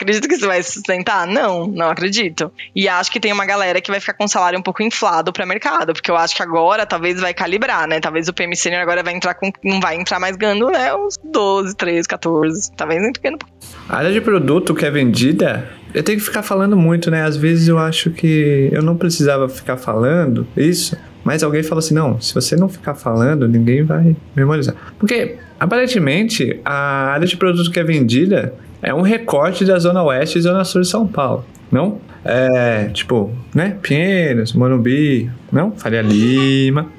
Ac- 0.00 0.10
acredito 0.10 0.28
que 0.28 0.34
isso 0.34 0.46
vai 0.46 0.62
sustentar? 0.62 1.26
Não, 1.26 1.66
não 1.66 1.90
acredito. 1.90 2.50
E 2.74 2.88
acho 2.88 3.10
que 3.12 3.20
tem 3.20 3.32
uma 3.32 3.44
galera 3.44 3.80
que 3.80 3.90
vai 3.90 4.00
ficar 4.00 4.14
com 4.14 4.24
o 4.24 4.28
salário 4.28 4.58
um 4.58 4.62
pouco 4.62 4.82
inflado 4.82 5.32
para 5.32 5.44
mercado, 5.46 5.92
porque 5.92 6.10
eu 6.10 6.16
acho 6.16 6.34
que 6.34 6.42
agora 6.42 6.86
talvez 6.86 7.20
vai 7.20 7.34
calibrar, 7.34 7.86
né? 7.86 8.00
Talvez 8.00 8.28
o 8.28 8.32
PM 8.32 8.54
Senior 8.56 8.80
agora 8.82 9.02
vai 9.02 9.14
entrar 9.14 9.34
com. 9.34 9.50
Não 9.64 9.80
vai 9.80 9.96
entrar 9.96 10.18
mais 10.18 10.36
ganhando, 10.36 10.68
né? 10.70 10.94
Uns 10.94 11.16
12, 11.24 11.76
13, 11.76 12.08
14. 12.08 12.72
Talvez 12.76 13.02
entre 13.02 13.22
ganhando. 13.22 13.44
A 13.88 13.96
área 13.98 14.12
de 14.12 14.20
produto 14.20 14.74
que 14.74 14.84
é 14.86 14.90
vendida, 14.90 15.68
eu 15.94 16.02
tenho 16.02 16.18
que 16.18 16.24
ficar 16.24 16.42
falando 16.42 16.76
muito, 16.76 17.10
né? 17.10 17.22
Às 17.24 17.36
vezes 17.36 17.68
eu 17.68 17.78
acho 17.78 18.10
que 18.10 18.68
eu 18.72 18.82
não 18.82 18.96
precisava 18.96 19.48
ficar 19.48 19.76
falando 19.76 20.46
isso, 20.56 20.96
mas 21.24 21.42
alguém 21.42 21.62
falou 21.62 21.78
assim: 21.80 21.94
não, 21.94 22.20
se 22.20 22.34
você 22.34 22.56
não 22.56 22.68
ficar 22.68 22.94
falando, 22.94 23.46
ninguém 23.48 23.82
vai 23.84 24.16
memorizar. 24.34 24.74
Porque, 24.98 25.36
aparentemente, 25.58 26.60
a 26.64 27.12
área 27.12 27.26
de 27.26 27.36
produto 27.36 27.70
que 27.70 27.78
é 27.80 27.84
vendida 27.84 28.54
é 28.82 28.94
um 28.94 29.02
recorte 29.02 29.64
da 29.64 29.78
Zona 29.78 30.02
Oeste 30.02 30.38
e 30.38 30.42
Zona 30.42 30.64
Sul 30.64 30.82
de 30.82 30.88
São 30.88 31.06
Paulo, 31.06 31.44
não? 31.70 32.00
É, 32.24 32.88
tipo, 32.92 33.30
né? 33.54 33.76
Pinheiros, 33.82 34.52
Morumbi, 34.52 35.30
não? 35.50 35.72
Faria 35.72 36.02
Lima, 36.02 36.90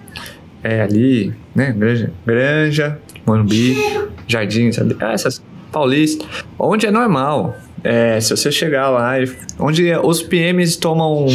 é 0.64 0.82
ali, 0.82 1.34
né? 1.56 1.72
Granja, 1.78 2.12
Granja 2.26 3.00
Morumbi, 3.26 3.78
Jardins, 4.28 4.80
ali, 4.80 4.96
essas 5.00 5.42
Paulista, 5.72 6.26
onde 6.60 6.86
é 6.86 6.92
normal. 6.92 7.56
É, 7.84 8.20
se 8.20 8.36
você 8.36 8.52
chegar 8.52 8.90
lá, 8.90 9.14
onde 9.58 9.92
os 10.04 10.22
PMs 10.22 10.76
tomam 10.78 11.26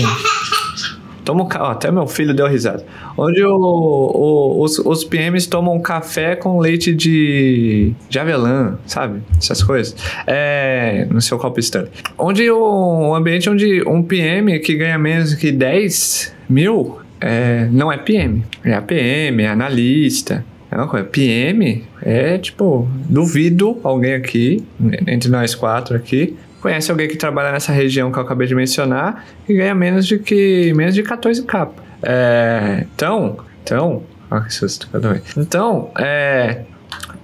Tomam, 1.26 1.48
ó, 1.58 1.72
até 1.72 1.90
meu 1.90 2.06
filho 2.06 2.32
deu 2.32 2.46
risada. 2.46 2.86
Onde 3.18 3.42
o, 3.42 3.50
o, 3.52 4.62
os, 4.62 4.78
os 4.78 5.02
PMs 5.02 5.48
tomam 5.48 5.80
café 5.80 6.36
com 6.36 6.60
leite 6.60 6.94
de, 6.94 7.92
de 8.08 8.18
avelã, 8.20 8.78
sabe? 8.86 9.20
Essas 9.36 9.60
coisas. 9.60 9.96
É, 10.24 11.04
no 11.10 11.20
seu 11.20 11.36
copo 11.36 11.58
Stanley. 11.58 11.90
Onde 12.16 12.48
o, 12.48 13.08
um 13.08 13.12
ambiente 13.12 13.50
onde 13.50 13.82
um 13.88 14.04
PM 14.04 14.56
que 14.60 14.76
ganha 14.76 14.96
menos 14.96 15.34
que 15.34 15.50
10 15.50 16.32
mil 16.48 16.98
é, 17.20 17.66
não 17.72 17.90
é 17.90 17.96
PM. 17.96 18.44
É 18.64 18.74
APM, 18.74 19.42
é 19.42 19.48
analista. 19.48 20.44
É 20.70 20.76
uma 20.76 20.86
coisa. 20.86 21.06
PM 21.06 21.82
é 22.02 22.38
tipo, 22.38 22.88
duvido 23.08 23.80
alguém 23.82 24.14
aqui, 24.14 24.62
entre 25.08 25.28
nós 25.28 25.56
quatro 25.56 25.96
aqui, 25.96 26.36
conhece 26.60 26.90
alguém 26.90 27.08
que 27.08 27.16
trabalha 27.16 27.52
nessa 27.52 27.72
região 27.72 28.10
que 28.10 28.18
eu 28.18 28.22
acabei 28.22 28.46
de 28.46 28.54
mencionar 28.54 29.24
e 29.48 29.54
ganha 29.54 29.74
menos 29.74 30.06
de 30.06 30.18
que 30.18 30.72
menos 30.74 30.94
de 30.94 31.02
14 31.02 31.42
k 31.42 31.68
é, 32.02 32.86
então, 32.94 33.38
então, 33.62 34.02
ah, 34.30 34.40
que 34.40 34.52
susto, 34.52 34.88
Então, 35.36 35.90
é, 35.98 36.62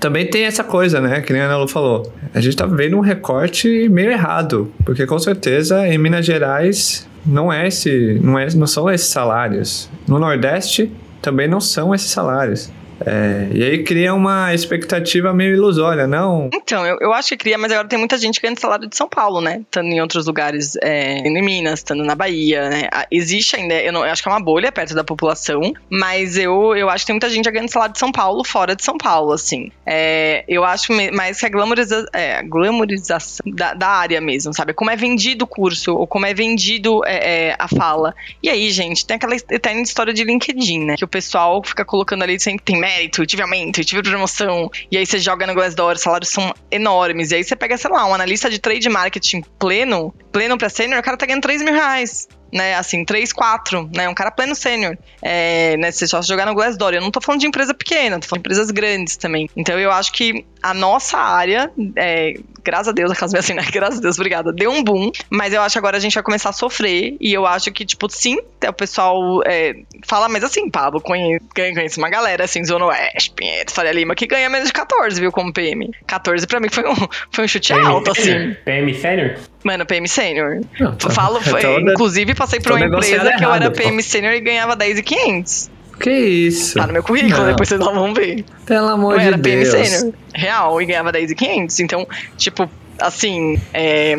também 0.01 0.27
tem 0.29 0.45
essa 0.45 0.65
coisa, 0.65 1.01
né? 1.01 1.21
Que 1.21 1.33
nem 1.33 1.43
a 1.43 1.47
Ana 1.47 1.59
Lu 1.59 1.69
falou. 1.69 2.13
A 2.35 2.41
gente 2.41 2.57
tá 2.57 2.67
vendo 2.67 2.97
um 2.97 3.01
recorte 3.01 3.89
meio 3.89 4.11
errado, 4.11 4.73
porque 4.85 5.07
com 5.07 5.19
certeza 5.19 5.87
em 5.87 5.99
Minas 5.99 6.27
Gerais 6.27 7.09
não 7.25 7.53
é 7.53 7.69
esse, 7.69 8.19
não, 8.23 8.39
é, 8.39 8.49
não 8.55 8.67
são 8.67 8.91
esses 8.91 9.09
salários. 9.09 9.89
No 10.09 10.19
Nordeste 10.19 10.91
também 11.21 11.47
não 11.47 11.61
são 11.61 11.95
esses 11.95 12.11
salários. 12.11 12.71
É, 13.07 13.49
e 13.53 13.63
aí 13.63 13.83
cria 13.83 14.15
uma 14.15 14.55
expectativa 14.55 15.33
meio 15.33 15.55
ilusória, 15.55 16.07
não? 16.07 16.51
Então, 16.53 16.87
eu, 16.87 16.99
eu 17.01 17.13
acho 17.13 17.31
que 17.31 17.37
cria, 17.37 17.59
mas 17.59 17.73
agora 17.73 17.89
tem 17.89 17.99
muita 17.99 18.19
gente 18.19 18.41
ganhando 18.41 18.59
salário 18.59 18.89
de 18.89 18.97
São 18.97 19.09
Paulo, 19.09 19.41
né? 19.41 19.61
Estando 19.61 19.89
em 19.89 20.01
outros 20.01 20.27
lugares, 20.27 20.77
é, 20.83 21.19
em 21.19 21.43
Minas, 21.43 21.81
estando 21.81 22.05
na 22.05 22.15
Bahia, 22.15 22.69
né? 22.69 22.89
Existe 23.11 23.57
ainda, 23.57 23.75
eu, 23.75 23.93
não, 23.93 24.05
eu 24.05 24.13
acho 24.13 24.23
que 24.23 24.29
é 24.29 24.33
uma 24.33 24.43
bolha 24.43 24.71
perto 24.71 24.95
da 24.95 25.05
população, 25.05 25.73
mas 25.91 26.37
eu, 26.37 26.75
eu 26.77 26.89
acho 26.89 27.05
que 27.05 27.07
tem 27.07 27.15
muita 27.15 27.31
gente 27.31 27.51
ganhando 27.51 27.71
salário 27.71 27.93
de 27.93 27.99
São 27.99 28.13
Paulo 28.13 28.45
fora 28.45 28.77
de 28.77 28.85
São 28.85 28.97
Paulo, 28.97 29.33
assim. 29.33 29.71
É, 29.87 30.45
eu 30.49 30.65
acho 30.65 30.93
mais 31.13 31.41
que 31.41 31.47
a 31.47 31.49
glamoriza, 31.49 32.07
é, 32.13 32.43
glamorização 32.43 33.45
da, 33.47 33.75
da, 33.75 33.89
área 33.89 34.21
mesmo, 34.21 34.55
sabe? 34.55 34.73
Como 34.73 34.91
é 34.91 34.97
vendido 34.97 35.45
o 35.45 35.49
curso, 35.49 35.95
ou 35.95 36.07
como 36.07 36.27
é 36.27 36.35
vendido 36.35 37.05
é, 37.05 37.49
é, 37.49 37.57
a 37.59 37.69
fala. 37.69 38.15
E 38.43 38.49
aí, 38.49 38.71
gente, 38.71 39.05
tem 39.07 39.17
aquela 39.17 39.35
eterna 39.35 39.83
história 39.83 40.13
de 40.13 40.25
LinkedIn, 40.25 40.85
né? 40.85 40.97
Que 40.97 41.05
o 41.05 41.09
pessoal 41.09 41.63
fica 41.65 41.85
colocando 41.85 42.23
ali 42.23 42.39
sempre 42.39 42.65
tem 42.65 42.79
mérito, 42.93 43.27
tive 43.27 43.43
aumento, 43.43 43.85
tive 43.85 44.03
promoção. 44.03 44.71
E 44.91 44.97
aí 44.97 45.07
você 45.07 45.19
joga 45.19 45.47
no 45.47 45.55
Glassdoor, 45.55 45.95
os 45.95 46.03
salários 46.03 46.31
são 46.31 46.55
enormes. 46.71 47.31
E 47.31 47.37
aí 47.37 47.45
você 47.45 47.57
pega, 47.57 47.77
sei 47.77 47.91
lá, 47.91 48.07
um 48.07 48.15
analista 48.15 48.51
de 48.51 48.59
trade 48.59 48.89
marketing 48.89 49.43
pleno, 49.59 50.15
pleno 50.31 50.59
pra 50.59 50.69
sênior, 50.69 51.01
o 51.01 51.03
cara 51.03 51.17
tá 51.17 51.27
ganhando 51.27 51.43
3 51.43 51.63
mil 51.63 51.75
reais 51.75 52.29
né? 52.53 52.75
Assim, 52.75 53.05
3, 53.05 53.33
4, 53.33 53.91
né? 53.97 54.09
Um 54.09 54.15
cara 54.15 54.31
pleno 54.31 54.55
sênior. 54.55 54.97
É, 55.23 55.77
né? 55.79 55.91
Você 55.91 56.07
só 56.07 56.21
jogar 56.21 56.45
no 56.45 56.55
Glassdoor. 56.55 56.93
Eu 56.93 57.01
não 57.01 57.11
tô 57.11 57.21
falando 57.21 57.41
de 57.41 57.47
empresa 57.47 57.73
pequena, 57.73 58.21
tô 58.21 58.29
falando 58.29 58.43
de 58.43 58.49
empresas 58.49 58.71
grandes 58.71 59.17
também. 59.17 59.49
Então 59.57 59.79
eu 59.81 59.91
acho 59.91 60.13
que 60.13 60.45
a 60.63 60.75
nossa 60.75 61.17
área, 61.17 61.73
é, 61.97 62.35
graças 62.65 62.89
a 62.89 62.93
Deus, 62.93 63.11
a 63.11 63.15
casa 63.15 63.39
assim, 63.39 63.55
né? 63.55 63.63
Graças 63.73 63.99
a 63.99 64.03
Deus, 64.03 64.17
obrigada. 64.17 64.53
Deu 64.53 64.71
um 64.71 64.83
boom, 64.83 65.11
mas 65.31 65.53
eu 65.53 65.63
acho 65.63 65.75
que 65.75 65.79
agora 65.79 65.97
a 65.97 66.01
gente 66.01 66.15
vai 66.15 66.23
começar 66.23 66.51
a 66.51 66.53
sofrer. 66.53 67.17
E 67.21 67.33
eu 67.33 67.47
acho 67.47 67.71
que, 67.73 67.85
tipo, 67.85 68.09
sim, 68.11 68.39
o 68.67 68.73
pessoal 68.73 69.43
é, 69.45 69.75
fala, 70.07 70.29
mas 70.29 70.45
assim, 70.45 70.69
Pablo, 70.71 71.01
conheço, 71.01 71.45
conheço 71.55 71.99
uma 71.99 72.09
galera, 72.09 72.45
assim, 72.45 72.65
Zona 72.65 72.87
Oeste, 72.87 73.33
Pinheiro, 73.35 73.71
Faria 73.71 73.93
Lima, 73.93 74.15
que 74.15 74.27
ganha 74.27 74.49
menos 74.49 74.69
de 74.69 74.73
14, 74.75 75.21
viu, 75.21 75.33
como 75.33 75.53
PM. 75.53 75.91
14 76.07 76.47
pra 76.47 76.61
mim 76.61 76.69
foi 76.71 76.89
um, 76.89 76.97
foi 77.31 77.45
um 77.45 77.49
chute 77.49 77.73
PM 77.73 77.87
alto, 77.87 78.11
assim. 78.11 78.57
PM 78.65 78.95
sênior? 78.95 79.37
Mano, 79.65 79.87
PM 79.87 80.09
sênior. 80.09 80.61
Tá, 80.99 81.11
Falo, 81.11 81.41
foi, 81.43 81.63
inclusive 81.81 82.35
passei 82.35 82.61
pra 82.61 82.75
uma 82.75 82.87
empresa 82.87 83.33
que 83.37 83.45
eu 83.45 83.53
era 83.53 83.71
PM 83.71 84.03
sênior 84.03 84.35
e 84.35 84.41
ganhava 84.41 84.77
10,500. 84.77 85.71
Que 86.03 86.11
isso? 86.11 86.75
Tá 86.77 86.87
no 86.87 86.93
meu 86.93 87.03
currículo, 87.03 87.39
não. 87.39 87.47
depois 87.47 87.69
vocês 87.69 87.81
lá 87.81 87.93
vão 87.93 88.13
ver. 88.13 88.45
Pelo 88.67 88.89
amor 88.89 89.21
eu 89.21 89.37
de 89.37 89.41
Deus. 89.41 89.69
Eu 89.69 89.79
era 89.79 89.83
PM 89.83 89.89
sênior, 89.89 90.15
real, 90.35 90.83
e 90.83 90.87
ganhava 90.87 91.13
10,500. 91.13 91.79
Então, 91.79 92.09
tipo, 92.37 92.69
assim, 93.03 93.59
é, 93.73 94.17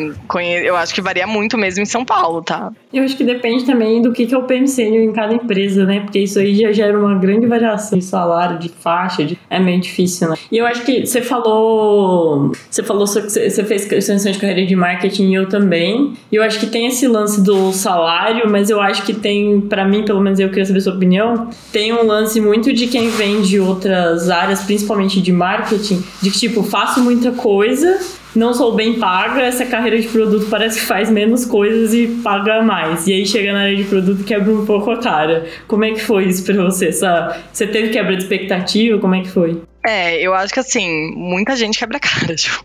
eu 0.64 0.76
acho 0.76 0.94
que 0.94 1.00
varia 1.00 1.26
muito 1.26 1.56
mesmo 1.56 1.82
em 1.82 1.86
São 1.86 2.04
Paulo, 2.04 2.42
tá? 2.42 2.72
Eu 2.92 3.02
acho 3.02 3.16
que 3.16 3.24
depende 3.24 3.64
também 3.64 4.00
do 4.00 4.12
que, 4.12 4.32
é 4.32 4.38
o 4.38 4.42
PM 4.44 4.68
sênior 4.68 5.02
em 5.02 5.12
cada 5.12 5.34
empresa, 5.34 5.84
né? 5.84 6.00
Porque 6.00 6.18
isso 6.18 6.38
aí 6.38 6.54
já 6.54 6.72
gera 6.72 6.98
uma 6.98 7.14
grande 7.14 7.46
variação 7.46 7.98
de 7.98 8.04
salário, 8.04 8.58
de 8.58 8.68
faixa, 8.68 9.24
de... 9.24 9.38
é 9.50 9.58
meio 9.58 9.80
difícil, 9.80 10.28
né? 10.28 10.36
E 10.50 10.58
eu 10.58 10.66
acho 10.66 10.84
que 10.84 11.04
você 11.04 11.20
falou. 11.20 12.52
Você 12.70 12.82
falou 12.82 13.06
que 13.06 13.20
você 13.20 13.64
fez 13.64 13.90
extensão 13.90 14.30
de 14.30 14.38
carreira 14.38 14.66
de 14.66 14.76
marketing 14.76 15.30
e 15.30 15.34
eu 15.34 15.48
também. 15.48 16.14
E 16.30 16.36
eu 16.36 16.42
acho 16.42 16.60
que 16.60 16.66
tem 16.66 16.86
esse 16.86 17.06
lance 17.06 17.42
do 17.42 17.72
salário, 17.72 18.50
mas 18.50 18.70
eu 18.70 18.80
acho 18.80 19.02
que 19.04 19.12
tem, 19.12 19.60
para 19.60 19.84
mim, 19.84 20.04
pelo 20.04 20.20
menos 20.20 20.38
eu 20.38 20.48
queria 20.48 20.64
saber 20.64 20.80
sua 20.80 20.94
opinião, 20.94 21.48
tem 21.72 21.92
um 21.92 22.06
lance 22.06 22.40
muito 22.40 22.72
de 22.72 22.86
quem 22.86 23.08
vem 23.08 23.42
de 23.42 23.58
outras 23.58 24.30
áreas, 24.30 24.62
principalmente 24.62 25.20
de 25.20 25.32
marketing, 25.32 26.02
de 26.20 26.30
que, 26.30 26.38
tipo, 26.38 26.62
faço 26.62 27.00
muita 27.00 27.32
coisa 27.32 27.98
não 28.34 28.52
sou 28.52 28.74
bem 28.74 28.98
paga, 28.98 29.42
essa 29.42 29.64
carreira 29.64 30.00
de 30.00 30.08
produto 30.08 30.46
parece 30.50 30.80
que 30.80 30.86
faz 30.86 31.10
menos 31.10 31.44
coisas 31.44 31.94
e 31.94 32.06
paga 32.22 32.62
mais. 32.62 33.06
E 33.06 33.12
aí 33.12 33.26
chega 33.26 33.52
na 33.52 33.62
área 33.62 33.76
de 33.76 33.84
produto 33.84 34.20
e 34.20 34.24
quebra 34.24 34.52
um 34.52 34.66
pouco 34.66 34.90
a 34.90 34.98
cara. 35.00 35.46
Como 35.66 35.84
é 35.84 35.92
que 35.92 36.00
foi 36.00 36.24
isso 36.24 36.44
pra 36.44 36.62
você? 36.62 36.90
Você 36.92 37.66
teve 37.66 37.90
quebra 37.90 38.16
de 38.16 38.22
expectativa? 38.22 38.98
Como 38.98 39.14
é 39.14 39.22
que 39.22 39.28
foi? 39.28 39.62
É, 39.86 40.20
eu 40.20 40.32
acho 40.34 40.52
que 40.52 40.60
assim, 40.60 41.12
muita 41.14 41.54
gente 41.54 41.78
quebra 41.78 41.98
a 41.98 42.00
cara, 42.00 42.34
tipo. 42.36 42.64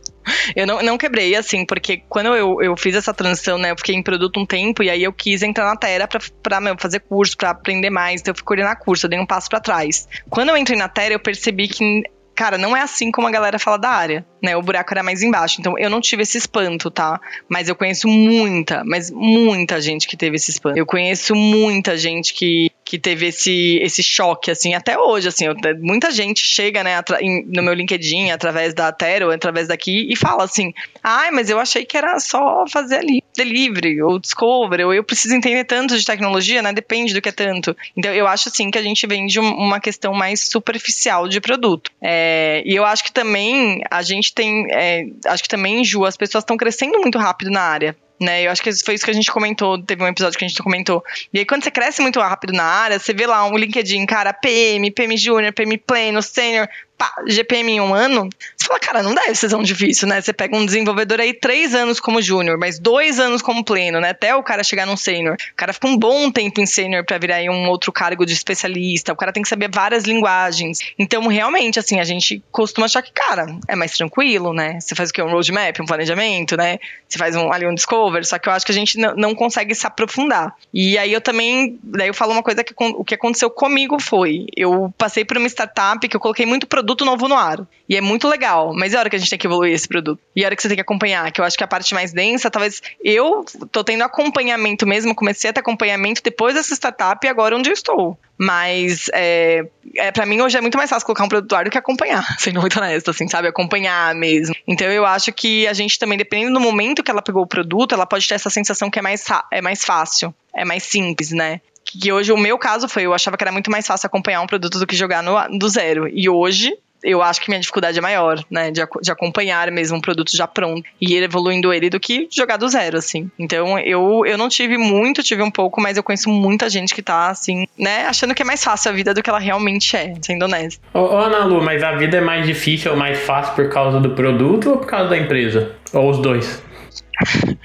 Eu 0.55 0.67
não, 0.67 0.81
não 0.81 0.97
quebrei, 0.97 1.35
assim, 1.35 1.65
porque 1.65 2.03
quando 2.07 2.35
eu, 2.35 2.61
eu 2.61 2.77
fiz 2.77 2.95
essa 2.95 3.13
transição, 3.13 3.57
né, 3.57 3.71
eu 3.71 3.77
fiquei 3.77 3.95
em 3.95 4.03
produto 4.03 4.39
um 4.39 4.45
tempo 4.45 4.83
e 4.83 4.89
aí 4.89 5.03
eu 5.03 5.11
quis 5.11 5.41
entrar 5.41 5.65
na 5.65 5.75
Terra 5.75 6.07
pra, 6.07 6.19
pra 6.43 6.61
meu, 6.61 6.75
fazer 6.77 6.99
curso, 6.99 7.35
pra 7.35 7.49
aprender 7.49 7.89
mais, 7.89 8.21
então 8.21 8.31
eu 8.31 8.35
fui 8.35 8.43
coordenar 8.43 8.77
curso, 8.77 9.05
eu 9.05 9.09
dei 9.09 9.19
um 9.19 9.25
passo 9.25 9.49
para 9.49 9.59
trás. 9.59 10.07
Quando 10.29 10.49
eu 10.49 10.57
entrei 10.57 10.77
na 10.77 10.87
Terra, 10.87 11.13
eu 11.13 11.19
percebi 11.19 11.67
que 11.67 12.03
cara, 12.39 12.57
não 12.57 12.75
é 12.75 12.79
assim 12.79 13.11
como 13.11 13.27
a 13.27 13.31
galera 13.31 13.59
fala 13.59 13.75
da 13.75 13.89
área, 13.89 14.25
né? 14.41 14.55
O 14.55 14.61
buraco 14.61 14.93
era 14.93 15.03
mais 15.03 15.21
embaixo. 15.21 15.59
Então 15.59 15.77
eu 15.77 15.89
não 15.89 15.99
tive 15.99 16.23
esse 16.23 16.37
espanto, 16.37 16.89
tá? 16.89 17.19
Mas 17.49 17.67
eu 17.67 17.75
conheço 17.75 18.07
muita, 18.07 18.81
mas 18.85 19.11
muita 19.11 19.81
gente 19.81 20.07
que 20.07 20.15
teve 20.15 20.37
esse 20.37 20.51
espanto. 20.51 20.77
Eu 20.77 20.85
conheço 20.85 21.35
muita 21.35 21.97
gente 21.97 22.33
que 22.33 22.71
que 22.89 22.97
teve 22.97 23.27
esse, 23.27 23.77
esse 23.83 24.01
choque, 24.01 24.49
assim, 24.49 24.73
até 24.73 24.97
hoje, 24.97 25.27
assim, 25.27 25.45
eu, 25.45 25.55
muita 25.79 26.09
gente 26.09 26.43
chega, 26.43 26.83
né, 26.83 26.99
em, 27.21 27.45
no 27.45 27.61
meu 27.61 27.75
LinkedIn, 27.75 28.31
através 28.31 28.73
da 28.73 28.91
Tero, 28.91 29.29
através 29.29 29.67
daqui, 29.67 30.11
e 30.11 30.15
fala 30.15 30.43
assim, 30.43 30.73
ai, 31.03 31.29
mas 31.29 31.51
eu 31.51 31.59
achei 31.59 31.85
que 31.85 31.95
era 31.95 32.19
só 32.19 32.65
fazer 32.67 32.95
ali, 32.95 33.23
delivery, 33.37 34.01
ou 34.01 34.17
discovery, 34.17 34.85
ou 34.85 34.91
eu 34.91 35.03
preciso 35.03 35.35
entender 35.35 35.65
tanto 35.65 35.95
de 35.95 36.03
tecnologia, 36.03 36.63
né, 36.63 36.73
depende 36.73 37.13
do 37.13 37.21
que 37.21 37.29
é 37.29 37.31
tanto. 37.31 37.77
Então, 37.95 38.11
eu 38.11 38.25
acho, 38.25 38.49
assim, 38.49 38.71
que 38.71 38.79
a 38.79 38.81
gente 38.81 39.05
vem 39.05 39.27
de 39.27 39.39
uma 39.39 39.79
questão 39.79 40.11
mais 40.11 40.39
superficial 40.39 41.27
de 41.27 41.39
produto. 41.39 41.91
É, 42.01 42.63
e 42.65 42.75
eu 42.75 42.83
acho 42.85 43.03
que 43.03 43.11
também, 43.11 43.83
a 43.91 44.01
gente 44.01 44.33
tem, 44.33 44.65
é, 44.71 45.05
acho 45.27 45.43
que 45.43 45.49
também, 45.49 45.85
Ju, 45.85 46.05
as 46.05 46.17
pessoas 46.17 46.41
estão 46.41 46.57
crescendo 46.57 46.97
muito 46.97 47.19
rápido 47.19 47.51
na 47.51 47.61
área 47.61 47.95
né? 48.19 48.43
Eu 48.45 48.51
acho 48.51 48.61
que 48.61 48.71
foi 48.83 48.95
isso 48.95 49.05
que 49.05 49.11
a 49.11 49.13
gente 49.13 49.31
comentou, 49.31 49.81
teve 49.81 50.03
um 50.03 50.07
episódio 50.07 50.37
que 50.37 50.45
a 50.45 50.47
gente 50.47 50.61
comentou. 50.61 51.03
E 51.33 51.39
aí, 51.39 51.45
quando 51.45 51.63
você 51.63 51.71
cresce 51.71 52.01
muito 52.01 52.19
rápido 52.19 52.53
na 52.53 52.63
área, 52.63 52.99
você 52.99 53.13
vê 53.13 53.25
lá 53.25 53.45
um 53.45 53.57
LinkedIn, 53.57 54.05
cara, 54.05 54.33
PM, 54.33 54.91
PM 54.91 55.15
Júnior, 55.17 55.53
PM 55.53 55.77
Pleno, 55.77 56.21
Senior, 56.21 56.67
pá, 56.99 57.13
GPM 57.25 57.71
em 57.71 57.81
um 57.81 57.93
ano, 57.93 58.27
você 58.57 58.67
fala, 58.67 58.79
cara, 58.79 59.01
não 59.01 59.15
deve 59.15 59.33
ser 59.33 59.47
tão 59.47 59.63
difícil, 59.63 60.05
né? 60.05 60.19
Você 60.19 60.33
pega 60.33 60.55
um 60.55 60.65
desenvolvedor 60.65 61.21
aí 61.21 61.33
três 61.33 61.73
anos 61.73 61.97
como 61.97 62.21
júnior, 62.21 62.57
mas 62.57 62.77
dois 62.77 63.21
anos 63.21 63.41
como 63.41 63.63
pleno, 63.63 64.01
né? 64.01 64.09
Até 64.09 64.35
o 64.35 64.43
cara 64.43 64.63
chegar 64.65 64.85
num 64.85 64.97
sênior. 64.97 65.37
O 65.53 65.55
cara 65.55 65.71
fica 65.71 65.87
um 65.87 65.97
bom 65.97 66.29
tempo 66.29 66.59
em 66.59 66.65
sênior 66.65 67.05
pra 67.05 67.17
virar 67.17 67.37
aí 67.37 67.49
um 67.49 67.69
outro 67.69 67.89
cargo 67.93 68.25
de 68.25 68.33
especialista. 68.33 69.13
O 69.13 69.15
cara 69.15 69.31
tem 69.31 69.41
que 69.41 69.47
saber 69.47 69.69
várias 69.73 70.03
linguagens. 70.03 70.79
Então, 70.99 71.25
realmente, 71.27 71.79
assim, 71.79 72.01
a 72.01 72.03
gente 72.03 72.43
costuma 72.51 72.85
achar 72.85 73.01
que, 73.01 73.13
cara, 73.13 73.47
é 73.65 73.75
mais 73.77 73.95
tranquilo, 73.95 74.53
né? 74.53 74.77
Você 74.81 74.93
faz 74.93 75.09
o 75.09 75.13
quê? 75.13 75.21
Um 75.21 75.31
roadmap, 75.31 75.79
um 75.79 75.85
planejamento, 75.85 76.57
né? 76.57 76.79
Você 77.07 77.17
faz 77.17 77.35
um, 77.37 77.53
ali 77.53 77.65
um 77.65 77.73
discover, 77.73 78.25
só 78.25 78.37
que 78.37 78.49
eu 78.49 78.53
acho 78.53 78.65
que 78.65 78.73
a 78.73 78.75
gente 78.75 78.97
não 78.97 79.33
consegue 79.33 79.73
se 79.73 79.87
aprofundar. 79.87 80.53
E 80.73 80.97
aí 80.97 81.13
eu 81.13 81.21
também, 81.21 81.79
daí 81.81 82.09
eu 82.09 82.13
falo 82.13 82.33
uma 82.33 82.43
coisa 82.43 82.61
que 82.61 82.73
o 82.77 83.05
que 83.05 83.15
aconteceu 83.15 83.49
comigo 83.49 83.99
foi, 84.01 84.47
eu 84.55 84.93
passei 84.97 85.23
por 85.23 85.37
uma 85.37 85.47
startup 85.47 86.05
que 86.07 86.15
eu 86.15 86.19
coloquei 86.19 86.45
muito 86.45 86.67
produto 86.67 86.88
novo 87.05 87.27
no 87.27 87.35
ar. 87.35 87.65
E 87.87 87.95
é 87.95 88.01
muito 88.01 88.27
legal, 88.27 88.73
mas 88.73 88.93
é 88.93 88.99
hora 88.99 89.09
que 89.09 89.15
a 89.15 89.19
gente 89.19 89.29
tem 89.29 89.39
que 89.39 89.47
evoluir 89.47 89.73
esse 89.73 89.87
produto. 89.87 90.21
E 90.35 90.43
é 90.43 90.45
hora 90.45 90.55
que 90.55 90.61
você 90.61 90.67
tem 90.67 90.77
que 90.77 90.81
acompanhar, 90.81 91.31
que 91.31 91.41
eu 91.41 91.45
acho 91.45 91.57
que 91.57 91.63
a 91.63 91.67
parte 91.67 91.93
mais 91.93 92.13
densa, 92.13 92.49
talvez 92.49 92.81
eu 93.03 93.43
tô 93.71 93.83
tendo 93.83 94.03
acompanhamento 94.03 94.85
mesmo, 94.85 95.15
comecei 95.15 95.49
a 95.49 95.53
ter 95.53 95.59
acompanhamento 95.59 96.21
depois 96.23 96.53
dessa 96.53 96.73
startup 96.73 97.25
e 97.25 97.29
agora 97.29 97.55
onde 97.55 97.69
eu 97.69 97.73
estou. 97.73 98.17
Mas 98.37 99.09
é, 99.13 99.65
é, 99.97 100.11
para 100.11 100.25
mim 100.25 100.39
hoje 100.39 100.57
é 100.57 100.61
muito 100.61 100.77
mais 100.77 100.89
fácil 100.89 101.05
colocar 101.05 101.25
um 101.25 101.29
produto 101.29 101.53
ar 101.53 101.65
do 101.65 101.71
que 101.71 101.77
acompanhar, 101.77 102.23
sendo 102.39 102.61
muito 102.61 102.79
honesto, 102.79 103.09
assim, 103.09 103.27
sabe? 103.27 103.47
Acompanhar 103.47 104.15
mesmo. 104.15 104.55
Então 104.67 104.87
eu 104.87 105.05
acho 105.05 105.33
que 105.33 105.67
a 105.67 105.73
gente 105.73 105.99
também, 105.99 106.17
dependendo 106.17 106.53
do 106.53 106.59
momento 106.59 107.03
que 107.03 107.11
ela 107.11 107.21
pegou 107.21 107.43
o 107.43 107.47
produto, 107.47 107.93
ela 107.93 108.05
pode 108.05 108.27
ter 108.27 108.35
essa 108.35 108.49
sensação 108.49 108.89
que 108.89 108.99
é 108.99 109.01
mais, 109.01 109.25
é 109.51 109.61
mais 109.61 109.83
fácil, 109.83 110.33
é 110.55 110.63
mais 110.63 110.83
simples, 110.83 111.31
né? 111.31 111.59
Que 111.85 112.11
hoje 112.11 112.31
o 112.31 112.37
meu 112.37 112.57
caso 112.57 112.87
foi, 112.87 113.03
eu 113.03 113.13
achava 113.13 113.35
que 113.35 113.43
era 113.43 113.51
muito 113.51 113.71
mais 113.71 113.87
fácil 113.87 114.07
acompanhar 114.07 114.41
um 114.41 114.47
produto 114.47 114.77
do 114.77 114.85
que 114.85 114.95
jogar 114.95 115.23
no, 115.23 115.57
do 115.57 115.67
zero. 115.67 116.07
E 116.07 116.29
hoje 116.29 116.71
eu 117.03 117.21
acho 117.21 117.41
que 117.41 117.49
minha 117.49 117.59
dificuldade 117.59 117.97
é 117.97 118.01
maior, 118.01 118.43
né? 118.49 118.71
De, 118.71 118.81
de, 119.01 119.11
acompanhar 119.11 119.71
mesmo 119.71 119.97
um 119.97 120.01
produto 120.01 120.35
já 120.35 120.47
pronto 120.47 120.83
e 120.99 121.13
ir 121.13 121.23
evoluindo 121.23 121.73
ele 121.73 121.89
do 121.89 121.99
que 121.99 122.27
jogar 122.31 122.57
do 122.57 122.67
zero, 122.67 122.97
assim. 122.97 123.29
Então, 123.37 123.79
eu, 123.79 124.23
eu 124.25 124.37
não 124.37 124.49
tive 124.49 124.77
muito, 124.77 125.23
tive 125.23 125.41
um 125.41 125.51
pouco, 125.51 125.81
mas 125.81 125.97
eu 125.97 126.03
conheço 126.03 126.29
muita 126.29 126.69
gente 126.69 126.93
que 126.93 127.01
tá, 127.01 127.29
assim, 127.29 127.67
né? 127.77 128.05
Achando 128.05 128.35
que 128.35 128.41
é 128.41 128.45
mais 128.45 128.63
fácil 128.63 128.91
a 128.91 128.93
vida 128.93 129.13
do 129.13 129.23
que 129.23 129.29
ela 129.29 129.39
realmente 129.39 129.95
é, 129.95 130.13
sendo 130.21 130.45
honesta. 130.45 130.81
Ô, 130.93 130.99
ô 130.99 131.17
Ana 131.17 131.45
Lu, 131.45 131.61
mas 131.61 131.83
a 131.83 131.93
vida 131.93 132.17
é 132.17 132.21
mais 132.21 132.45
difícil 132.45 132.91
ou 132.91 132.97
mais 132.97 133.19
fácil 133.19 133.55
por 133.55 133.69
causa 133.69 133.99
do 133.99 134.11
produto 134.11 134.71
ou 134.71 134.77
por 134.77 134.87
causa 134.87 135.09
da 135.09 135.17
empresa? 135.17 135.71
Ou 135.93 136.09
os 136.09 136.19
dois? 136.19 136.61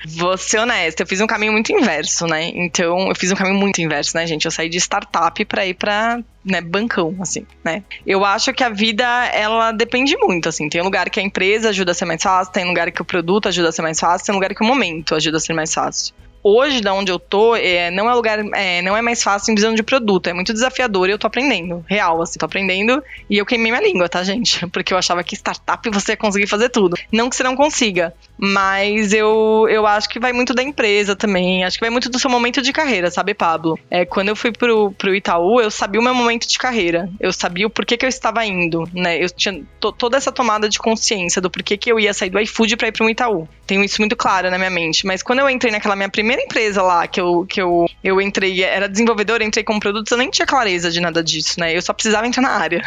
Vou 0.07 0.37
ser 0.37 0.59
honesta, 0.59 1.03
eu 1.03 1.07
fiz 1.07 1.21
um 1.21 1.27
caminho 1.27 1.53
muito 1.53 1.73
inverso, 1.73 2.27
né? 2.27 2.51
Então, 2.55 3.09
eu 3.09 3.14
fiz 3.14 3.31
um 3.31 3.35
caminho 3.35 3.57
muito 3.57 3.81
inverso, 3.81 4.17
né, 4.17 4.27
gente? 4.27 4.45
Eu 4.45 4.51
saí 4.51 4.69
de 4.69 4.79
startup 4.79 5.45
para 5.45 5.67
ir 5.67 5.75
para 5.75 6.21
né, 6.45 6.61
bancão, 6.61 7.17
assim, 7.21 7.47
né? 7.64 7.83
Eu 8.07 8.25
acho 8.25 8.53
que 8.53 8.62
a 8.62 8.69
vida, 8.69 9.05
ela 9.33 9.73
depende 9.73 10.17
muito, 10.17 10.49
assim. 10.49 10.69
Tem 10.69 10.83
lugar 10.83 11.09
que 11.09 11.21
a 11.21 11.23
empresa 11.23 11.71
ajuda 11.71 11.93
a 11.93 11.95
ser 11.95 12.05
mais 12.05 12.23
fácil, 12.23 12.53
tem 12.53 12.64
lugar 12.64 12.90
que 12.90 13.01
o 13.01 13.05
produto 13.05 13.49
ajuda 13.49 13.69
a 13.69 13.73
ser 13.73 13.83
mais 13.83 13.99
fácil, 13.99 14.27
tem 14.27 14.35
lugar 14.35 14.55
que 14.55 14.62
o 14.62 14.67
momento 14.67 15.14
ajuda 15.14 15.37
a 15.38 15.40
ser 15.40 15.55
mais 15.55 15.73
fácil 15.73 16.14
hoje, 16.44 16.83
da 16.83 16.92
onde 16.92 17.11
eu 17.11 17.18
tô, 17.18 17.57
é, 17.57 17.90
não 17.90 18.09
é 18.09 18.14
lugar, 18.14 18.38
é, 18.54 18.83
não 18.83 18.94
é 18.94 19.00
mais 19.00 19.22
fácil 19.22 19.50
em 19.50 19.54
visão 19.54 19.74
de 19.74 19.83
produto, 19.83 20.28
é 20.28 20.35
muito 20.35 20.52
desafiador 20.52 21.09
e 21.09 21.12
eu 21.12 21.18
tô 21.18 21.26
aprendendo, 21.26 21.83
real, 21.88 22.20
assim, 22.20 22.38
tô 22.38 22.44
aprendendo 22.44 23.02
e 23.30 23.38
eu 23.38 23.46
queimei 23.46 23.72
minha 23.72 23.83
língua, 23.83 24.09
tá, 24.09 24.22
gente? 24.22 24.66
Porque 24.68 24.92
eu 24.92 24.98
achava 24.98 25.24
que 25.24 25.35
startup 25.35 25.88
você 25.90 26.12
ia 26.12 26.16
conseguir 26.16 26.46
fazer 26.46 26.68
tudo. 26.68 26.96
Não 27.11 27.30
que 27.30 27.37
você 27.37 27.42
não 27.42 27.57
consiga, 27.57 28.12
mas 28.37 29.12
eu, 29.14 29.66
eu 29.70 29.87
acho 29.87 30.09
que 30.09 30.20
vai 30.20 30.33
muito 30.33 30.52
da 30.52 30.62
empresa 30.62 31.16
também, 31.16 31.64
acho 31.64 31.78
que 31.78 31.85
vai 31.85 31.90
muito 31.90 32.11
do 32.11 32.18
seu 32.18 32.28
momento 32.28 32.61
de 32.61 32.72
carreira, 32.72 33.11
sabe, 33.11 33.33
Pablo? 33.33 33.78
É, 33.90 34.04
quando 34.04 34.28
eu 34.28 34.37
fui 34.37 34.52
pro, 34.52 34.92
pro 34.92 35.14
Itaú, 35.14 35.61
eu 35.61 35.70
sabia 35.70 36.00
o 36.00 36.04
meu 36.04 36.14
momento 36.14 36.46
de 36.46 36.59
carreira, 36.59 37.09
eu 37.18 37.33
sabia 37.33 37.66
o 37.66 37.70
porquê 37.70 37.96
que 37.96 38.04
eu 38.04 38.09
estava 38.09 38.44
indo, 38.44 38.88
né? 38.92 39.22
Eu 39.22 39.30
tinha 39.30 39.62
toda 39.78 40.16
essa 40.16 40.30
tomada 40.30 40.68
de 40.68 40.78
consciência 40.78 41.40
do 41.40 41.50
porquê 41.50 41.76
que 41.76 41.90
eu 41.90 41.98
ia 41.98 42.12
sair 42.12 42.30
do 42.30 42.38
iFood 42.40 42.76
pra 42.76 42.88
ir 42.88 42.92
pro 42.92 43.09
Itaú. 43.09 43.48
Tenho 43.66 43.83
isso 43.83 44.00
muito 44.00 44.14
claro 44.14 44.50
na 44.50 44.59
minha 44.59 44.70
mente, 44.70 45.07
mas 45.07 45.22
quando 45.22 45.38
eu 45.38 45.48
entrei 45.48 45.72
naquela 45.72 45.96
minha 45.96 46.09
primeira 46.09 46.34
primeira 46.35 46.42
empresa 46.42 46.83
lá 46.83 47.07
que 47.07 47.20
eu, 47.20 47.47
que 47.49 47.61
eu, 47.61 47.87
eu 48.03 48.20
entrei, 48.20 48.62
era 48.62 48.88
desenvolvedora, 48.88 49.44
entrei 49.44 49.64
com 49.64 49.79
produtos, 49.79 50.11
eu 50.11 50.18
nem 50.18 50.31
tinha 50.31 50.47
clareza 50.47 50.90
de 50.90 51.01
nada 51.01 51.23
disso, 51.23 51.59
né? 51.61 51.77
Eu 51.77 51.81
só 51.81 51.92
precisava 51.92 52.27
entrar 52.27 52.42
na 52.42 52.51
área 52.51 52.83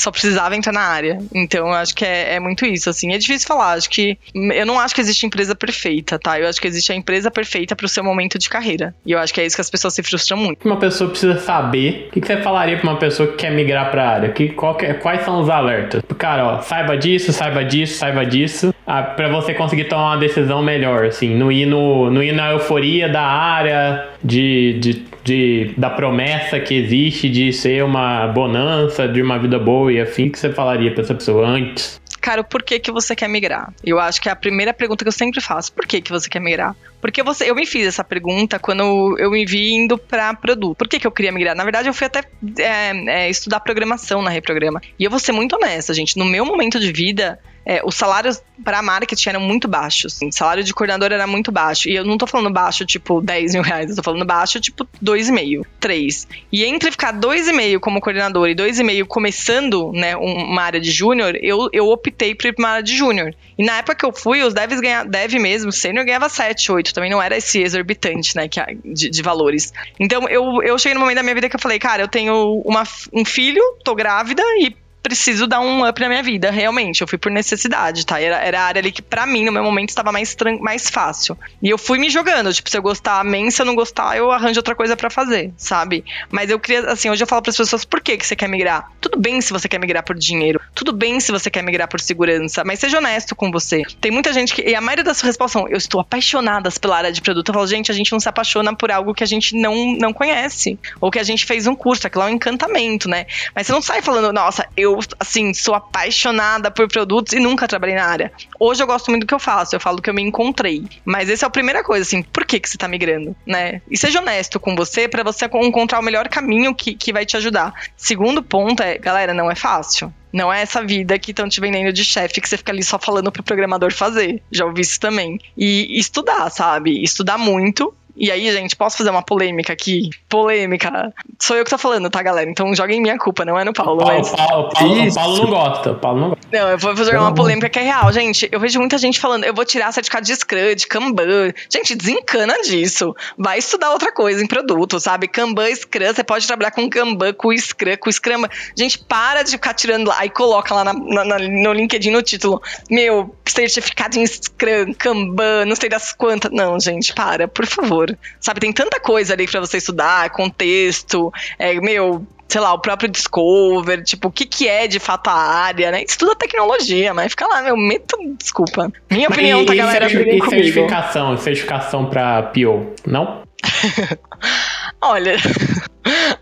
só 0.00 0.10
precisava 0.10 0.56
entrar 0.56 0.72
na 0.72 0.80
área. 0.80 1.18
Então, 1.34 1.68
eu 1.68 1.74
acho 1.74 1.94
que 1.94 2.04
é, 2.04 2.34
é, 2.34 2.40
muito 2.40 2.64
isso, 2.64 2.88
assim. 2.88 3.12
É 3.12 3.18
difícil 3.18 3.46
falar, 3.46 3.72
acho 3.72 3.90
que. 3.90 4.18
Eu 4.34 4.66
não 4.66 4.78
acho 4.78 4.94
que 4.94 5.00
existe 5.00 5.26
empresa 5.26 5.54
perfeita, 5.54 6.18
tá? 6.18 6.38
Eu 6.40 6.48
acho 6.48 6.60
que 6.60 6.66
existe 6.66 6.92
a 6.92 6.94
empresa 6.94 7.30
perfeita 7.30 7.76
pro 7.76 7.88
seu 7.88 8.02
momento 8.02 8.38
de 8.38 8.48
carreira. 8.48 8.94
E 9.04 9.12
eu 9.12 9.18
acho 9.18 9.32
que 9.32 9.40
é 9.40 9.46
isso 9.46 9.56
que 9.56 9.60
as 9.60 9.70
pessoas 9.70 9.94
se 9.94 10.02
frustram 10.02 10.38
muito. 10.38 10.64
Uma 10.64 10.78
pessoa 10.78 11.10
precisa 11.10 11.38
saber. 11.38 12.08
O 12.08 12.12
que, 12.12 12.20
que 12.20 12.26
você 12.26 12.38
falaria 12.38 12.78
pra 12.78 12.90
uma 12.90 12.98
pessoa 12.98 13.28
que 13.30 13.36
quer 13.36 13.50
migrar 13.50 13.90
pra 13.90 14.08
área? 14.08 14.28
Que, 14.30 14.48
que, 14.48 14.86
é, 14.86 14.94
quais 14.94 15.24
são 15.24 15.40
os 15.40 15.50
alertas? 15.50 16.02
Cara, 16.18 16.46
ó, 16.46 16.62
saiba 16.62 16.96
disso, 16.96 17.32
saiba 17.32 17.64
disso, 17.64 17.98
saiba 17.98 18.24
disso. 18.24 18.74
Ah, 18.86 19.02
pra 19.02 19.28
você 19.28 19.54
conseguir 19.54 19.84
tomar 19.84 20.14
uma 20.14 20.18
decisão 20.18 20.62
melhor, 20.62 21.04
assim. 21.04 21.34
Não 21.36 21.52
ir, 21.52 21.66
no, 21.66 22.10
não 22.10 22.22
ir 22.22 22.32
na 22.32 22.50
euforia 22.50 23.08
da 23.08 23.22
área, 23.22 24.08
de, 24.22 24.78
de 24.80 25.09
de, 25.24 25.72
da 25.76 25.90
promessa 25.90 26.58
que 26.60 26.74
existe 26.74 27.28
de 27.28 27.52
ser 27.52 27.84
uma 27.84 28.26
bonança, 28.28 29.08
de 29.08 29.22
uma 29.22 29.38
vida 29.38 29.58
boa 29.58 29.92
e 29.92 30.00
afim, 30.00 30.28
que 30.28 30.38
você 30.38 30.50
falaria 30.50 30.92
para 30.92 31.02
essa 31.02 31.14
pessoa 31.14 31.46
antes? 31.46 32.00
Cara, 32.20 32.44
por 32.44 32.62
que, 32.62 32.78
que 32.78 32.92
você 32.92 33.16
quer 33.16 33.28
migrar? 33.28 33.72
Eu 33.82 33.98
acho 33.98 34.20
que 34.20 34.28
é 34.28 34.32
a 34.32 34.36
primeira 34.36 34.74
pergunta 34.74 35.04
que 35.04 35.08
eu 35.08 35.12
sempre 35.12 35.40
faço. 35.40 35.72
Por 35.72 35.86
que, 35.86 36.02
que 36.02 36.10
você 36.10 36.28
quer 36.28 36.40
migrar? 36.40 36.76
Porque 37.00 37.22
você, 37.22 37.50
eu 37.50 37.54
me 37.54 37.64
fiz 37.64 37.86
essa 37.86 38.04
pergunta 38.04 38.58
quando 38.58 39.16
eu 39.18 39.30
me 39.30 39.46
vi 39.46 39.72
indo 39.72 39.96
para 39.96 40.34
produto. 40.34 40.76
Por 40.76 40.86
que, 40.86 40.98
que 41.00 41.06
eu 41.06 41.10
queria 41.10 41.32
migrar? 41.32 41.56
Na 41.56 41.64
verdade, 41.64 41.88
eu 41.88 41.94
fui 41.94 42.06
até 42.06 42.20
é, 42.58 43.24
é, 43.24 43.30
estudar 43.30 43.60
programação 43.60 44.20
na 44.20 44.28
Reprograma. 44.28 44.82
E 44.98 45.04
eu 45.04 45.10
vou 45.10 45.18
ser 45.18 45.32
muito 45.32 45.56
honesta, 45.56 45.94
gente. 45.94 46.18
No 46.18 46.26
meu 46.26 46.44
momento 46.44 46.78
de 46.78 46.92
vida, 46.92 47.38
é, 47.70 47.80
os 47.84 47.94
salários 47.94 48.42
para 48.64 48.82
marketing 48.82 49.28
eram 49.28 49.40
muito 49.40 49.68
baixos. 49.68 50.16
Assim, 50.16 50.26
o 50.26 50.32
salário 50.32 50.64
de 50.64 50.74
coordenador 50.74 51.12
era 51.12 51.24
muito 51.24 51.52
baixo. 51.52 51.88
E 51.88 51.94
eu 51.94 52.04
não 52.04 52.18
tô 52.18 52.26
falando 52.26 52.52
baixo, 52.52 52.84
tipo, 52.84 53.20
10 53.20 53.54
mil 53.54 53.62
reais. 53.62 53.90
Eu 53.90 53.94
tô 53.94 54.02
falando 54.02 54.24
baixo, 54.24 54.58
tipo, 54.58 54.84
2,5, 55.00 55.64
3. 55.78 56.26
E 56.50 56.64
entre 56.64 56.90
ficar 56.90 57.12
2,5 57.12 57.78
como 57.78 58.00
coordenador 58.00 58.48
e 58.48 58.56
2,5 58.56 59.06
começando, 59.06 59.92
né, 59.92 60.16
uma 60.16 60.62
área 60.62 60.80
de 60.80 60.90
júnior, 60.90 61.38
eu, 61.40 61.68
eu 61.72 61.86
optei 61.86 62.34
por 62.34 62.48
ir 62.48 62.54
pra 62.54 62.64
uma 62.64 62.70
área 62.70 62.82
de 62.82 62.96
júnior. 62.96 63.32
E 63.56 63.64
na 63.64 63.76
época 63.76 63.94
que 63.94 64.04
eu 64.04 64.12
fui, 64.12 64.42
os 64.42 64.52
devs 64.52 64.80
ganhavam, 64.80 65.08
dev 65.08 65.34
mesmo, 65.34 65.70
sênior 65.70 66.04
ganhava 66.04 66.28
7, 66.28 66.72
8. 66.72 66.92
Também 66.92 67.08
não 67.08 67.22
era 67.22 67.36
esse 67.36 67.62
exorbitante, 67.62 68.34
né, 68.34 68.48
que, 68.48 68.60
de, 68.84 69.08
de 69.10 69.22
valores. 69.22 69.72
Então, 70.00 70.28
eu, 70.28 70.60
eu 70.64 70.76
cheguei 70.76 70.94
no 70.94 71.00
momento 71.00 71.18
da 71.18 71.22
minha 71.22 71.36
vida 71.36 71.48
que 71.48 71.54
eu 71.54 71.60
falei, 71.60 71.78
cara, 71.78 72.02
eu 72.02 72.08
tenho 72.08 72.62
uma, 72.64 72.82
um 73.12 73.24
filho, 73.24 73.62
tô 73.84 73.94
grávida 73.94 74.42
e 74.58 74.74
preciso 75.02 75.46
dar 75.46 75.60
um 75.60 75.86
up 75.86 76.00
na 76.00 76.08
minha 76.08 76.22
vida, 76.22 76.50
realmente. 76.50 77.00
Eu 77.00 77.08
fui 77.08 77.18
por 77.18 77.30
necessidade, 77.30 78.04
tá? 78.06 78.20
Era, 78.20 78.36
era 78.36 78.60
a 78.60 78.64
área 78.64 78.80
ali 78.80 78.92
que, 78.92 79.02
pra 79.02 79.26
mim, 79.26 79.44
no 79.44 79.52
meu 79.52 79.62
momento, 79.62 79.90
estava 79.90 80.12
mais, 80.12 80.36
mais 80.60 80.88
fácil. 80.88 81.36
E 81.62 81.68
eu 81.68 81.78
fui 81.78 81.98
me 81.98 82.10
jogando. 82.10 82.52
Tipo, 82.52 82.70
se 82.70 82.76
eu 82.76 82.82
gostar, 82.82 83.20
amém. 83.20 83.50
Se 83.50 83.62
eu 83.62 83.66
não 83.66 83.74
gostar, 83.74 84.16
eu 84.16 84.30
arranjo 84.30 84.58
outra 84.58 84.74
coisa 84.74 84.96
para 84.96 85.10
fazer, 85.10 85.52
sabe? 85.56 86.04
Mas 86.30 86.50
eu 86.50 86.58
queria, 86.58 86.90
assim, 86.90 87.10
hoje 87.10 87.22
eu 87.22 87.26
falo 87.26 87.42
pras 87.42 87.56
pessoas, 87.56 87.84
por 87.84 88.00
que, 88.00 88.16
que 88.16 88.26
você 88.26 88.36
quer 88.36 88.48
migrar? 88.48 88.90
Tudo 89.00 89.18
bem 89.18 89.40
se 89.40 89.52
você 89.52 89.68
quer 89.68 89.80
migrar 89.80 90.02
por 90.02 90.16
dinheiro. 90.16 90.60
Tudo 90.74 90.92
bem 90.92 91.18
se 91.20 91.32
você 91.32 91.50
quer 91.50 91.62
migrar 91.62 91.88
por 91.88 92.00
segurança. 92.00 92.62
Mas 92.64 92.78
seja 92.78 92.98
honesto 92.98 93.34
com 93.34 93.50
você. 93.50 93.82
Tem 94.00 94.10
muita 94.10 94.32
gente 94.32 94.54
que. 94.54 94.62
E 94.62 94.74
a 94.74 94.80
maioria 94.80 95.04
das 95.04 95.20
respostas 95.20 95.60
são, 95.60 95.68
eu 95.68 95.76
estou 95.76 96.00
apaixonada 96.00 96.70
pela 96.80 96.96
área 96.96 97.12
de 97.12 97.20
produto. 97.20 97.48
Eu 97.48 97.54
falo, 97.54 97.66
gente, 97.66 97.90
a 97.90 97.94
gente 97.94 98.12
não 98.12 98.20
se 98.20 98.28
apaixona 98.28 98.74
por 98.74 98.90
algo 98.90 99.14
que 99.14 99.24
a 99.24 99.26
gente 99.26 99.56
não, 99.56 99.96
não 99.98 100.12
conhece. 100.12 100.78
Ou 101.00 101.10
que 101.10 101.18
a 101.18 101.22
gente 101.22 101.44
fez 101.44 101.66
um 101.66 101.74
curso. 101.74 102.06
Aquilo 102.06 102.24
é 102.24 102.26
um 102.26 102.30
encantamento, 102.30 103.08
né? 103.08 103.26
Mas 103.54 103.66
você 103.66 103.72
não 103.72 103.82
sai 103.82 104.02
falando, 104.02 104.32
nossa, 104.32 104.66
eu 104.76 104.89
eu, 104.94 105.00
assim, 105.18 105.52
sou 105.54 105.74
apaixonada 105.74 106.70
por 106.70 106.88
produtos 106.88 107.32
e 107.32 107.40
nunca 107.40 107.68
trabalhei 107.68 107.96
na 107.96 108.06
área. 108.06 108.32
Hoje 108.58 108.82
eu 108.82 108.86
gosto 108.86 109.10
muito 109.10 109.24
do 109.24 109.26
que 109.26 109.34
eu 109.34 109.38
faço, 109.38 109.74
eu 109.74 109.80
falo 109.80 110.00
que 110.00 110.10
eu 110.10 110.14
me 110.14 110.22
encontrei. 110.22 110.84
Mas 111.04 111.28
essa 111.28 111.46
é 111.46 111.48
a 111.48 111.50
primeira 111.50 111.82
coisa, 111.82 112.02
assim, 112.02 112.22
por 112.22 112.44
que, 112.44 112.60
que 112.60 112.68
você 112.68 112.78
tá 112.78 112.88
migrando, 112.88 113.34
né? 113.46 113.80
E 113.90 113.96
seja 113.96 114.20
honesto 114.20 114.58
com 114.60 114.74
você 114.74 115.08
para 115.08 115.22
você 115.22 115.46
encontrar 115.46 116.00
o 116.00 116.02
melhor 116.02 116.28
caminho 116.28 116.74
que, 116.74 116.94
que 116.94 117.12
vai 117.12 117.24
te 117.24 117.36
ajudar. 117.36 117.72
Segundo 117.96 118.42
ponto 118.42 118.82
é, 118.82 118.98
galera, 118.98 119.34
não 119.34 119.50
é 119.50 119.54
fácil. 119.54 120.12
Não 120.32 120.52
é 120.52 120.62
essa 120.62 120.82
vida 120.82 121.18
que 121.18 121.32
estão 121.32 121.48
te 121.48 121.60
vendendo 121.60 121.92
de 121.92 122.04
chefe 122.04 122.40
que 122.40 122.48
você 122.48 122.56
fica 122.56 122.70
ali 122.70 122.84
só 122.84 122.98
falando 122.98 123.32
pro 123.32 123.42
programador 123.42 123.92
fazer. 123.92 124.40
Já 124.50 124.64
ouvi 124.64 124.82
isso 124.82 125.00
também. 125.00 125.40
E 125.56 125.98
estudar, 125.98 126.48
sabe? 126.50 127.02
Estudar 127.02 127.36
muito 127.36 127.92
e 128.16 128.30
aí, 128.30 128.50
gente, 128.52 128.76
posso 128.76 128.96
fazer 128.96 129.10
uma 129.10 129.22
polêmica 129.22 129.72
aqui? 129.72 130.10
Polêmica. 130.28 131.12
Sou 131.38 131.56
eu 131.56 131.64
que 131.64 131.70
tô 131.70 131.78
falando, 131.78 132.10
tá, 132.10 132.22
galera? 132.22 132.50
Então 132.50 132.74
joguem 132.74 133.00
minha 133.00 133.18
culpa, 133.18 133.44
não 133.44 133.58
é 133.58 133.64
no 133.64 133.72
Paulo. 133.72 133.98
Paulo, 133.98 134.18
mas... 134.18 134.30
Paulo, 134.30 134.70
Paulo, 134.70 135.14
Paulo, 135.14 135.36
não 135.36 135.46
gosta. 135.46 135.94
Paulo 135.94 136.20
não 136.20 136.28
gosta. 136.30 136.48
Não, 136.52 136.68
eu 136.68 136.78
vou 136.78 136.96
jogar 136.96 137.20
uma 137.20 137.34
polêmica 137.34 137.68
que 137.68 137.78
é 137.78 137.82
real. 137.82 138.12
Gente, 138.12 138.48
eu 138.50 138.60
vejo 138.60 138.78
muita 138.78 138.98
gente 138.98 139.18
falando, 139.18 139.44
eu 139.44 139.54
vou 139.54 139.64
tirar 139.64 139.92
certificado 139.92 140.26
de 140.26 140.34
Scrum, 140.36 140.74
de 140.74 140.86
Kanban. 140.86 141.52
Gente, 141.72 141.94
desencana 141.94 142.54
disso. 142.62 143.14
Vai 143.38 143.58
estudar 143.58 143.90
outra 143.90 144.12
coisa 144.12 144.42
em 144.42 144.46
produto, 144.46 144.98
sabe? 145.00 145.28
Kanban, 145.28 145.74
Scrum, 145.74 146.12
você 146.14 146.24
pode 146.24 146.46
trabalhar 146.46 146.70
com 146.72 146.88
Kanban, 146.88 147.32
com 147.32 147.56
Scrum, 147.56 147.96
com 147.98 148.10
Scrum. 148.10 148.42
Gente, 148.76 148.98
para 148.98 149.42
de 149.42 149.52
ficar 149.52 149.74
tirando 149.74 150.08
lá 150.08 150.24
e 150.24 150.30
coloca 150.30 150.74
lá 150.74 150.84
na, 150.84 150.92
na, 150.92 151.38
no 151.38 151.72
LinkedIn 151.72 152.10
no 152.10 152.22
título. 152.22 152.60
Meu, 152.90 153.34
certificado 153.46 154.18
em 154.18 154.26
Scrum, 154.26 154.92
Kanban, 154.98 155.64
não 155.66 155.76
sei 155.76 155.88
das 155.88 156.12
quantas. 156.12 156.50
Não, 156.50 156.78
gente, 156.78 157.14
para, 157.14 157.48
por 157.48 157.66
favor 157.66 157.99
setor. 158.00 158.18
Sabe, 158.40 158.60
tem 158.60 158.72
tanta 158.72 158.98
coisa 159.00 159.34
ali 159.34 159.46
para 159.46 159.60
você 159.60 159.78
estudar, 159.78 160.30
contexto, 160.30 161.32
é, 161.58 161.74
meu, 161.80 162.26
sei 162.48 162.60
lá, 162.60 162.72
o 162.72 162.78
próprio 162.78 163.08
Discover, 163.08 164.02
tipo, 164.02 164.28
o 164.28 164.32
que 164.32 164.46
que 164.46 164.68
é 164.68 164.86
de 164.86 164.98
fato 164.98 165.28
a 165.28 165.34
área, 165.34 165.90
né? 165.90 166.02
Estuda 166.02 166.34
tecnologia, 166.34 167.12
mas 167.14 167.32
fica 167.32 167.46
lá, 167.46 167.62
meu, 167.62 167.76
meto, 167.76 168.16
desculpa. 168.38 168.90
Minha 169.10 169.28
opinião, 169.28 169.62
e, 169.62 169.66
tá, 169.66 169.74
e 169.74 169.78
galera? 169.78 170.10
E 170.10 170.38
comigo. 170.38 170.50
certificação, 170.50 171.36
certificação 171.36 172.06
pra 172.06 172.42
PO, 172.42 172.94
não? 173.06 173.42
Olha. 175.00 175.36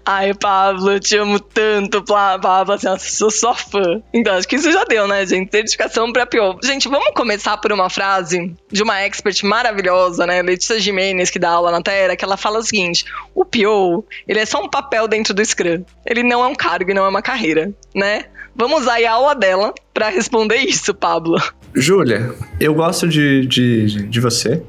Ai, 0.04 0.32
Pablo, 0.32 0.98
te 0.98 1.16
amo 1.16 1.38
tanto, 1.38 2.02
Pablo, 2.02 2.72
assim, 2.72 2.88
sou 2.98 3.30
só 3.30 3.54
fã. 3.54 4.00
Então, 4.14 4.34
acho 4.34 4.48
que 4.48 4.56
isso 4.56 4.72
já 4.72 4.84
deu, 4.84 5.06
né, 5.06 5.26
gente? 5.26 5.50
Certificação 5.50 6.12
pra 6.12 6.24
PO. 6.24 6.58
Gente, 6.64 6.88
vamos 6.88 7.12
começar 7.14 7.58
por 7.58 7.72
uma 7.72 7.90
frase 7.90 8.54
de 8.70 8.82
uma 8.82 9.00
expert 9.00 9.44
maravilhosa, 9.44 10.26
né? 10.26 10.40
Letícia 10.40 10.80
Jimenez, 10.80 11.28
que 11.28 11.38
dá 11.38 11.50
aula 11.50 11.70
na 11.70 11.82
Terra, 11.82 12.16
que 12.16 12.24
ela 12.24 12.36
fala 12.38 12.58
o 12.58 12.62
seguinte: 12.62 13.04
o 13.34 13.44
PO, 13.44 14.04
ele 14.26 14.40
é 14.40 14.46
só 14.46 14.62
um 14.62 14.68
papel 14.68 15.06
dentro 15.06 15.34
do 15.34 15.44
Scrum. 15.44 15.84
Ele 16.06 16.22
não 16.22 16.42
é 16.42 16.46
um 16.46 16.54
cargo 16.54 16.90
e 16.90 16.94
não 16.94 17.04
é 17.04 17.08
uma 17.08 17.22
carreira, 17.22 17.70
né? 17.94 18.24
Vamos 18.56 18.82
usar 18.82 19.04
a 19.04 19.12
aula 19.12 19.34
dela 19.34 19.74
pra 19.92 20.08
responder 20.08 20.56
isso, 20.56 20.94
Pablo. 20.94 21.40
Júlia, 21.74 22.34
eu 22.58 22.74
gosto 22.74 23.06
de, 23.06 23.46
de, 23.46 24.08
de 24.08 24.20
você, 24.20 24.62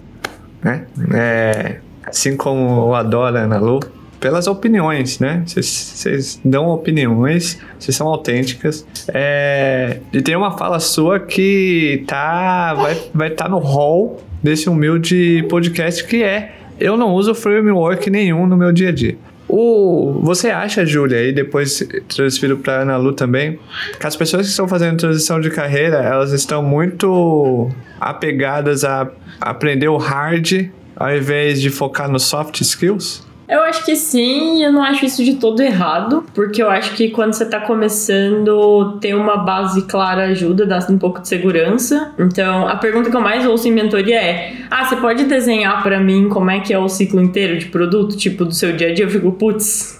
né? 0.62 0.86
É, 1.14 1.80
assim 2.10 2.36
como 2.36 2.88
eu 2.88 2.96
adoro 2.96 3.38
a 3.38 3.42
Ana 3.42 3.58
Lu, 3.58 3.80
pelas 4.20 4.48
opiniões, 4.48 5.20
né? 5.20 5.44
Vocês- 5.46 6.40
dão 6.44 6.68
opiniões, 6.68 7.60
vocês 7.80 7.96
são 7.96 8.08
autênticas. 8.08 8.86
É, 9.14 10.00
e 10.12 10.22
tem 10.22 10.36
uma 10.36 10.58
fala 10.58 10.80
sua 10.80 11.20
que 11.20 12.04
tá, 12.06 12.74
vai 12.74 12.94
estar 12.94 13.10
vai 13.14 13.30
tá 13.30 13.48
no 13.48 13.60
hall 13.60 14.22
desse 14.44 14.70
humilde 14.70 15.46
podcast 15.50 16.04
que 16.06 16.24
é 16.24 16.54
eu 16.80 16.96
não 16.96 17.14
uso 17.14 17.36
framework 17.36 18.10
nenhum 18.10 18.48
no 18.48 18.56
meu 18.56 18.72
dia 18.72 18.90
a 18.90 18.92
dia. 18.92 19.18
O, 19.52 20.20
você 20.22 20.50
acha, 20.52 20.86
Júlia, 20.86 21.24
e 21.24 21.34
depois 21.34 21.84
transfiro 22.08 22.58
para 22.58 22.82
Ana 22.84 22.98
Lu 22.98 23.14
também, 23.14 23.60
que 24.00 24.06
as 24.06 24.16
pessoas 24.16 24.44
que 24.44 24.52
estão 24.52 24.68
fazendo 24.68 24.98
transição 24.98 25.42
de 25.42 25.50
carreira, 25.50 25.98
elas 25.98 26.32
estão 26.32 26.62
muito 26.62 27.68
apegadas 28.00 28.86
a 28.86 29.10
aprender 29.42 29.88
o 29.88 29.98
hard 29.98 30.70
ao 31.00 31.16
invés 31.16 31.62
de 31.62 31.70
focar 31.70 32.12
nos 32.12 32.24
soft 32.24 32.60
skills? 32.60 33.28
Eu 33.50 33.62
acho 33.64 33.84
que 33.84 33.96
sim, 33.96 34.64
eu 34.64 34.72
não 34.72 34.84
acho 34.84 35.04
isso 35.04 35.24
de 35.24 35.34
todo 35.34 35.60
errado, 35.60 36.24
porque 36.36 36.62
eu 36.62 36.70
acho 36.70 36.94
que 36.94 37.10
quando 37.10 37.34
você 37.34 37.44
tá 37.46 37.60
começando, 37.60 39.00
ter 39.02 39.16
uma 39.16 39.38
base 39.38 39.82
clara 39.88 40.26
ajuda, 40.26 40.68
dá 40.68 40.78
um 40.88 41.00
pouco 41.00 41.20
de 41.20 41.28
segurança. 41.28 42.14
Então, 42.20 42.68
a 42.68 42.76
pergunta 42.76 43.10
que 43.10 43.18
eu 43.18 43.22
mais 43.22 43.48
ouço 43.48 43.68
em 43.68 43.72
mentoria 43.72 44.22
é: 44.22 44.54
Ah, 44.70 44.86
você 44.86 44.98
pode 44.98 45.24
desenhar 45.24 45.82
pra 45.82 46.00
mim 46.00 46.30
como 46.30 46.52
é 46.52 46.60
que 46.60 46.72
é 46.72 46.78
o 46.78 46.88
ciclo 46.88 47.20
inteiro 47.20 47.58
de 47.58 47.66
produto, 47.66 48.16
tipo, 48.16 48.46
do 48.46 48.54
seu 48.54 48.72
dia 48.72 48.90
a 48.90 48.94
dia? 48.94 49.06
Eu 49.06 49.10
fico, 49.10 49.32
putz. 49.32 50.00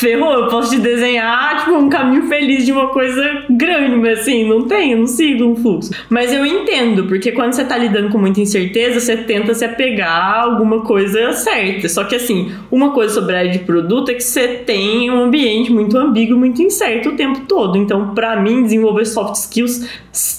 Ferrou, 0.00 0.32
eu 0.32 0.48
posso 0.48 0.70
te 0.70 0.78
desenhar, 0.78 1.58
tipo, 1.58 1.76
um 1.76 1.90
caminho 1.90 2.26
feliz 2.26 2.64
de 2.64 2.72
uma 2.72 2.86
coisa 2.86 3.44
grande, 3.50 3.96
mas 3.96 4.20
assim, 4.20 4.48
não 4.48 4.66
tem, 4.66 4.96
não 4.96 5.06
sigo 5.06 5.44
um 5.44 5.54
fluxo. 5.54 5.90
Mas 6.08 6.32
eu 6.32 6.46
entendo, 6.46 7.04
porque 7.04 7.32
quando 7.32 7.52
você 7.52 7.64
tá 7.64 7.76
lidando 7.76 8.08
com 8.08 8.16
muita 8.16 8.40
incerteza, 8.40 8.98
você 8.98 9.16
tenta 9.18 9.52
se 9.52 9.62
apegar 9.62 10.08
a 10.10 10.42
alguma 10.44 10.80
coisa 10.80 11.32
certa. 11.34 11.86
Só 11.86 12.04
que 12.04 12.16
assim, 12.16 12.50
uma 12.70 12.92
coisa 12.92 13.12
sobre 13.12 13.34
a 13.34 13.38
área 13.40 13.50
de 13.50 13.58
produto 13.58 14.10
é 14.10 14.14
que 14.14 14.24
você 14.24 14.48
tem 14.48 15.10
um 15.10 15.24
ambiente 15.24 15.70
muito 15.70 15.98
ambíguo, 15.98 16.34
muito 16.34 16.62
incerto 16.62 17.10
o 17.10 17.12
tempo 17.12 17.40
todo. 17.40 17.76
Então, 17.76 18.14
pra 18.14 18.40
mim, 18.40 18.62
desenvolver 18.62 19.04
soft 19.04 19.34
skills 19.34 19.86